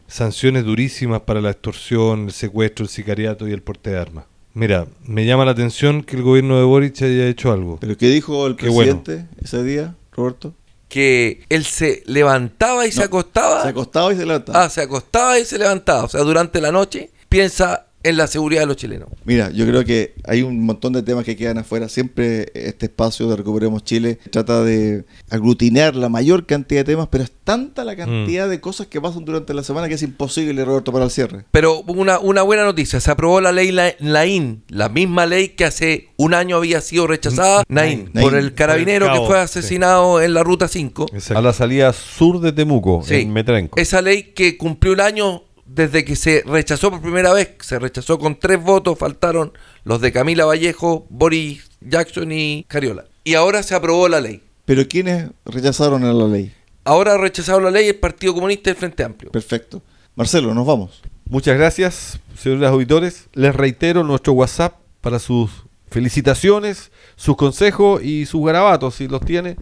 sanciones 0.07 0.63
durísimas 0.65 1.21
para 1.21 1.41
la 1.41 1.51
extorsión, 1.51 2.25
el 2.25 2.31
secuestro, 2.31 2.83
el 2.83 2.89
sicariato 2.89 3.47
y 3.47 3.51
el 3.51 3.61
porte 3.61 3.89
de 3.91 3.97
armas. 3.97 4.25
Mira, 4.53 4.87
me 5.05 5.25
llama 5.25 5.45
la 5.45 5.51
atención 5.51 6.03
que 6.03 6.17
el 6.17 6.23
gobierno 6.23 6.57
de 6.57 6.63
Boric 6.63 7.01
haya 7.01 7.27
hecho 7.27 7.51
algo. 7.51 7.77
Pero 7.79 7.97
¿qué 7.97 8.07
dijo 8.09 8.47
el 8.47 8.55
Qué 8.57 8.69
bueno. 8.69 9.01
presidente 9.01 9.33
ese 9.41 9.63
día, 9.63 9.95
Roberto? 10.11 10.53
Que 10.91 11.45
él 11.47 11.63
se 11.63 12.03
levantaba 12.05 12.85
y 12.85 12.91
se 12.91 13.01
acostaba. 13.01 13.61
Se 13.61 13.69
acostaba 13.69 14.11
y 14.11 14.17
se 14.17 14.25
levantaba. 14.25 14.65
Ah, 14.65 14.69
se 14.69 14.81
acostaba 14.81 15.39
y 15.39 15.45
se 15.45 15.57
levantaba. 15.57 16.03
O 16.03 16.09
sea, 16.09 16.19
durante 16.19 16.59
la 16.59 16.73
noche 16.73 17.11
piensa 17.29 17.85
en 18.03 18.17
la 18.17 18.27
seguridad 18.27 18.61
de 18.61 18.67
los 18.67 18.75
chilenos. 18.77 19.09
Mira, 19.25 19.49
yo 19.51 19.65
creo 19.67 19.83
que 19.85 20.13
hay 20.25 20.41
un 20.41 20.65
montón 20.65 20.93
de 20.93 21.03
temas 21.03 21.23
que 21.25 21.35
quedan 21.35 21.57
afuera. 21.59 21.87
Siempre 21.89 22.51
este 22.53 22.87
espacio 22.87 23.27
de 23.29 23.35
Recuperemos 23.35 23.83
Chile 23.83 24.19
trata 24.31 24.63
de 24.63 25.05
aglutinar 25.29 25.95
la 25.95 26.09
mayor 26.09 26.45
cantidad 26.45 26.81
de 26.81 26.91
temas, 26.93 27.07
pero 27.11 27.23
es 27.23 27.31
tanta 27.43 27.83
la 27.83 27.95
cantidad 27.95 28.49
de 28.49 28.59
cosas 28.61 28.87
que 28.87 28.99
pasan 29.01 29.25
durante 29.25 29.53
la 29.53 29.63
semana 29.63 29.87
que 29.87 29.95
es 29.95 30.03
imposible, 30.03 30.63
Roberto, 30.65 30.91
para 30.91 31.05
el 31.05 31.11
cierre. 31.11 31.45
Pero 31.51 31.81
una, 31.83 32.19
una 32.19 32.41
buena 32.41 32.63
noticia, 32.63 32.99
se 32.99 33.11
aprobó 33.11 33.41
la 33.41 33.51
ley 33.51 33.71
La- 33.71 33.93
Laín, 33.99 34.63
la 34.69 34.89
misma 34.89 35.25
ley 35.25 35.49
que 35.49 35.65
hace 35.65 36.09
un 36.17 36.33
año 36.33 36.57
había 36.57 36.81
sido 36.81 37.07
rechazada, 37.07 37.63
Naín, 37.67 38.09
Naín. 38.13 38.27
por 38.29 38.37
el 38.37 38.53
carabinero 38.53 39.11
que 39.13 39.25
fue 39.25 39.39
asesinado 39.39 40.21
en 40.21 40.33
la 40.33 40.43
Ruta 40.43 40.67
5. 40.67 41.07
Exacto. 41.13 41.37
a 41.37 41.41
la 41.41 41.53
salida 41.53 41.93
sur 41.93 42.39
de 42.39 42.51
Temuco, 42.51 43.03
Sí. 43.05 43.15
en 43.15 43.33
Metrenco. 43.33 43.79
Esa 43.79 44.01
ley 44.01 44.31
que 44.35 44.57
cumplió 44.57 44.93
un 44.93 45.01
año 45.01 45.43
desde 45.73 46.03
que 46.03 46.15
se 46.15 46.43
rechazó 46.45 46.91
por 46.91 47.01
primera 47.01 47.31
vez, 47.31 47.55
se 47.61 47.79
rechazó 47.79 48.19
con 48.19 48.37
tres 48.37 48.61
votos, 48.61 48.97
faltaron 48.97 49.53
los 49.83 50.01
de 50.01 50.11
Camila 50.11 50.45
Vallejo, 50.45 51.05
Boris 51.09 51.69
Jackson 51.79 52.31
y 52.31 52.65
Cariola. 52.67 53.05
Y 53.23 53.35
ahora 53.35 53.63
se 53.63 53.73
aprobó 53.73 54.09
la 54.09 54.19
ley. 54.19 54.43
Pero 54.65 54.87
¿quiénes 54.87 55.29
rechazaron 55.45 56.03
a 56.03 56.11
la 56.11 56.27
ley? 56.27 56.53
Ahora 56.83 57.13
ha 57.13 57.17
rechazado 57.17 57.61
la 57.61 57.71
ley 57.71 57.87
el 57.87 57.95
Partido 57.95 58.33
Comunista 58.33 58.69
y 58.69 58.71
el 58.71 58.77
Frente 58.77 59.03
Amplio. 59.03 59.31
Perfecto. 59.31 59.81
Marcelo, 60.15 60.53
nos 60.53 60.65
vamos. 60.65 61.01
Muchas 61.29 61.57
gracias, 61.57 62.19
señores 62.37 62.67
auditores. 62.67 63.29
Les 63.33 63.55
reitero 63.55 64.03
nuestro 64.03 64.33
WhatsApp 64.33 64.75
para 64.99 65.19
sus 65.19 65.51
felicitaciones, 65.89 66.91
sus 67.15 67.37
consejos 67.37 68.03
y 68.03 68.25
sus 68.25 68.45
garabatos, 68.45 68.95
si 68.95 69.07
los 69.07 69.21
tiene, 69.21 69.55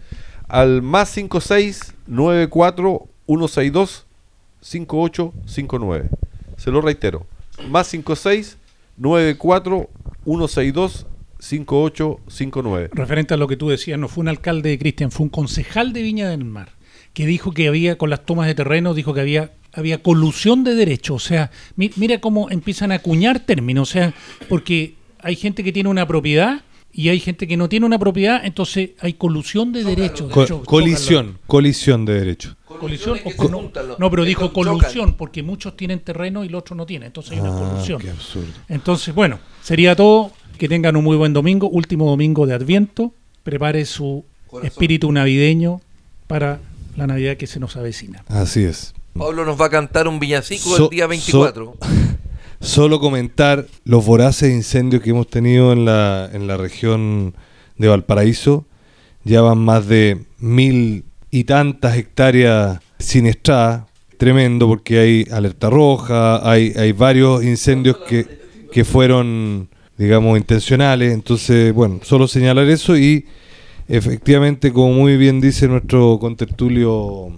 al 0.48 0.82
más 0.82 1.10
56 1.10 1.94
94 2.06 3.06
162 3.26 4.06
5859. 4.60 6.08
Se 6.56 6.70
lo 6.70 6.80
reitero, 6.80 7.26
más 7.68 7.86
56 7.88 8.58
94 8.96 9.88
162 10.24 11.06
5859. 11.38 12.90
Referente 12.92 13.34
a 13.34 13.36
lo 13.36 13.48
que 13.48 13.56
tú 13.56 13.68
decías, 13.68 13.98
no 13.98 14.08
fue 14.08 14.22
un 14.22 14.28
alcalde 14.28 14.70
de 14.70 14.78
Cristian, 14.78 15.10
fue 15.10 15.24
un 15.24 15.30
concejal 15.30 15.92
de 15.92 16.02
Viña 16.02 16.28
del 16.28 16.44
Mar, 16.44 16.70
que 17.14 17.26
dijo 17.26 17.52
que 17.52 17.68
había, 17.68 17.96
con 17.98 18.10
las 18.10 18.24
tomas 18.24 18.46
de 18.46 18.54
terreno, 18.54 18.94
dijo 18.94 19.14
que 19.14 19.20
había, 19.20 19.52
había 19.72 20.02
colusión 20.02 20.64
de 20.64 20.74
derechos. 20.74 21.24
O 21.24 21.26
sea, 21.26 21.50
mi- 21.76 21.90
mira 21.96 22.20
cómo 22.20 22.50
empiezan 22.50 22.92
a 22.92 22.96
acuñar 22.96 23.40
términos. 23.40 23.88
O 23.88 23.92
sea, 23.92 24.14
porque 24.48 24.96
hay 25.20 25.36
gente 25.36 25.64
que 25.64 25.72
tiene 25.72 25.88
una 25.88 26.06
propiedad 26.06 26.62
y 26.92 27.08
hay 27.08 27.20
gente 27.20 27.46
que 27.46 27.56
no 27.56 27.68
tiene 27.68 27.86
una 27.86 27.98
propiedad, 27.98 28.44
entonces 28.44 28.90
hay 29.00 29.14
colusión 29.14 29.72
de 29.72 29.84
derechos. 29.84 30.30
Co- 30.32 30.44
Cho- 30.46 30.62
colisión, 30.64 31.38
colisión 31.46 32.04
de 32.04 32.14
derechos. 32.14 32.56
O 32.72 32.88
se 32.88 33.48
no, 33.98 34.10
pero 34.10 34.24
dijo 34.24 34.48
chocan. 34.48 34.64
colusión, 34.78 35.14
porque 35.14 35.42
muchos 35.42 35.76
tienen 35.76 36.00
terreno 36.00 36.44
y 36.44 36.48
los 36.48 36.60
otros 36.60 36.76
no 36.76 36.86
tienen. 36.86 37.08
Entonces 37.08 37.32
hay 37.32 37.40
una 37.40 37.56
Ah, 37.56 37.68
colusión. 37.70 38.00
qué 38.00 38.10
absurdo. 38.10 38.46
Entonces, 38.68 39.14
bueno, 39.14 39.38
sería 39.62 39.96
todo. 39.96 40.30
Que 40.56 40.68
tengan 40.68 40.94
un 40.94 41.02
muy 41.04 41.16
buen 41.16 41.32
domingo, 41.32 41.68
último 41.70 42.08
domingo 42.08 42.46
de 42.46 42.52
Adviento. 42.54 43.14
Prepare 43.42 43.84
su 43.86 44.24
Corazón. 44.46 44.66
espíritu 44.68 45.10
navideño 45.10 45.80
para 46.26 46.60
la 46.96 47.06
Navidad 47.06 47.36
que 47.38 47.46
se 47.46 47.58
nos 47.58 47.76
avecina. 47.76 48.22
Así 48.28 48.62
es. 48.64 48.92
Pablo 49.14 49.44
nos 49.46 49.58
va 49.60 49.66
a 49.66 49.70
cantar 49.70 50.06
un 50.06 50.20
villancico 50.20 50.76
So- 50.76 50.84
el 50.84 50.90
día 50.90 51.06
24. 51.06 51.76
Solo 52.60 53.00
comentar 53.00 53.66
los 53.84 54.04
voraces 54.04 54.52
incendios 54.52 55.02
que 55.02 55.10
hemos 55.10 55.28
tenido 55.28 55.72
en 55.72 55.86
la, 55.86 56.28
en 56.30 56.46
la 56.46 56.58
región 56.58 57.34
de 57.78 57.88
Valparaíso. 57.88 58.66
Ya 59.24 59.40
van 59.40 59.58
más 59.58 59.86
de 59.88 60.26
mil 60.38 61.04
y 61.30 61.44
tantas 61.44 61.96
hectáreas 61.96 62.80
siniestradas. 62.98 63.84
Tremendo 64.18 64.68
porque 64.68 64.98
hay 64.98 65.26
alerta 65.30 65.70
roja, 65.70 66.48
hay, 66.48 66.74
hay 66.76 66.92
varios 66.92 67.42
incendios 67.42 67.96
que, 68.06 68.26
que 68.70 68.84
fueron, 68.84 69.70
digamos, 69.96 70.36
intencionales. 70.36 71.14
Entonces, 71.14 71.72
bueno, 71.72 72.00
solo 72.02 72.28
señalar 72.28 72.68
eso 72.68 72.98
y 72.98 73.24
efectivamente, 73.88 74.74
como 74.74 74.92
muy 74.92 75.16
bien 75.16 75.40
dice 75.40 75.68
nuestro 75.68 76.18
contertulio 76.20 77.32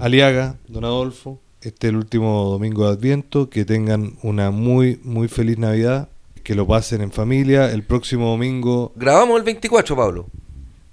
Aliaga, 0.00 0.56
don 0.66 0.84
Adolfo, 0.84 1.40
este 1.62 1.86
es 1.86 1.90
el 1.90 1.96
último 1.96 2.44
domingo 2.50 2.86
de 2.86 2.92
Adviento, 2.94 3.48
que 3.48 3.64
tengan 3.64 4.14
una 4.22 4.50
muy, 4.50 4.98
muy 5.04 5.28
feliz 5.28 5.58
Navidad, 5.58 6.08
que 6.42 6.54
lo 6.54 6.66
pasen 6.66 7.02
en 7.02 7.12
familia. 7.12 7.70
El 7.70 7.82
próximo 7.82 8.30
domingo 8.30 8.92
Grabamos 8.96 9.38
el 9.38 9.44
24, 9.44 9.94
Pablo. 9.94 10.26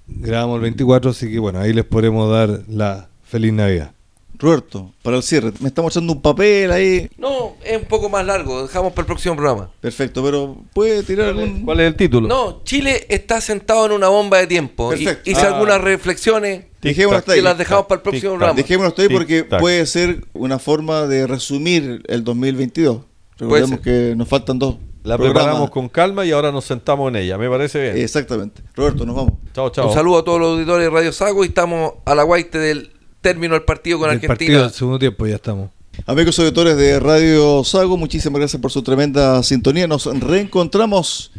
Grabamos 0.08 0.56
el 0.56 0.62
24, 0.62 1.12
así 1.12 1.30
que 1.32 1.40
bueno, 1.40 1.60
ahí 1.60 1.74
les 1.74 1.86
podremos 1.86 2.32
dar 2.32 2.62
la 2.68 3.10
feliz 3.24 3.54
Navidad. 3.54 3.92
Roberto, 4.40 4.94
para 5.02 5.18
el 5.18 5.24
cierre, 5.24 5.52
me 5.62 5.70
está 5.70 5.82
mostrando 5.82 6.14
un 6.14 6.22
papel 6.22 6.72
ahí. 6.72 7.10
No, 7.18 7.56
es 7.66 7.76
un 7.76 7.86
poco 7.86 8.08
más 8.08 8.24
largo, 8.24 8.62
dejamos 8.62 8.94
para 8.94 9.02
el 9.02 9.08
próximo 9.08 9.36
programa. 9.36 9.72
Perfecto, 9.82 10.24
pero 10.24 10.58
puede 10.76 11.02
tirar 11.02 11.30
algún. 11.30 11.66
¿Cuál 11.66 11.80
es 11.80 11.88
el 11.88 11.96
título? 11.96 12.28
No, 12.28 12.62
Chile 12.64 13.08
está 13.10 13.42
sentado 13.42 13.88
en 13.88 13.94
una 13.94 14.10
bomba 14.10 14.38
de 14.38 14.46
tiempo. 14.46 14.94
Y- 14.94 15.04
Perfecto. 15.06 15.32
Hice 15.32 15.42
Ah. 15.42 15.56
algunas 15.56 15.82
reflexiones 15.82 16.66
Dejémoslo 16.84 17.18
hasta 17.18 17.32
que 17.34 17.40
ahí. 17.40 17.44
las 17.44 17.58
dejamos 17.58 17.88
para 17.88 17.98
el 17.98 18.04
próximo 18.04 18.32
programa. 18.34 18.54
Dejémoslo 18.54 18.90
hasta 18.90 19.02
ahí 19.02 19.10
porque 19.10 19.44
puede 19.44 19.86
ser 19.88 20.24
una 20.34 20.60
forma 20.60 21.08
de 21.08 21.26
resumir 21.26 22.04
el 22.08 22.24
2022. 22.24 23.02
Recordemos 23.40 23.80
que 23.80 24.14
nos 24.16 24.28
faltan 24.28 24.60
dos. 24.60 24.76
La 25.08 25.16
programas. 25.18 25.44
preparamos 25.44 25.70
con 25.70 25.90
calma 25.90 26.26
y 26.26 26.32
ahora 26.32 26.52
nos 26.52 26.66
sentamos 26.66 27.10
en 27.10 27.16
ella. 27.18 27.38
Me 27.38 27.50
parece 27.50 27.82
bien. 27.82 27.98
Exactamente. 27.98 28.62
Roberto, 28.76 29.06
nos 29.06 29.16
vamos. 29.16 29.34
Chao, 29.54 29.70
chao. 29.70 29.88
Un 29.88 29.94
saludo 29.94 30.20
a 30.20 30.24
todos 30.24 30.40
los 30.40 30.54
auditores 30.54 30.86
de 30.86 30.90
Radio 30.90 31.12
Sago 31.12 31.44
y 31.44 31.48
estamos 31.48 31.94
a 32.06 32.14
la 32.14 32.24
guaite 32.24 32.58
del 32.60 32.92
término 33.22 33.54
del 33.54 33.64
partido 33.64 34.00
con 34.00 34.10
El 34.10 34.16
Argentina. 34.16 34.36
partido 34.38 34.62
del 34.64 34.72
segundo 34.72 35.00
tiempo 35.00 35.26
ya 35.26 35.36
estamos. 35.36 35.70
Amigos 36.06 36.38
auditores 36.38 36.78
de 36.78 37.00
Radio 37.00 37.64
Sago, 37.64 37.98
muchísimas 37.98 38.40
gracias 38.40 38.62
por 38.62 38.72
su 38.72 38.84
tremenda 38.84 39.42
sintonía. 39.44 39.88
Nos 39.88 40.06
reencontramos 40.06 41.32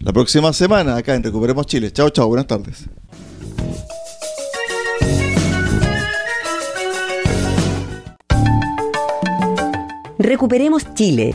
la 0.00 0.12
próxima 0.12 0.52
semana 0.52 0.96
acá 0.96 1.14
en 1.14 1.22
Recuperemos 1.22 1.66
Chile. 1.66 1.92
Chao, 1.92 2.10
chao. 2.10 2.28
Buenas 2.28 2.46
tardes. 2.46 2.86
Recuperemos 10.18 10.94
Chile. 10.94 11.34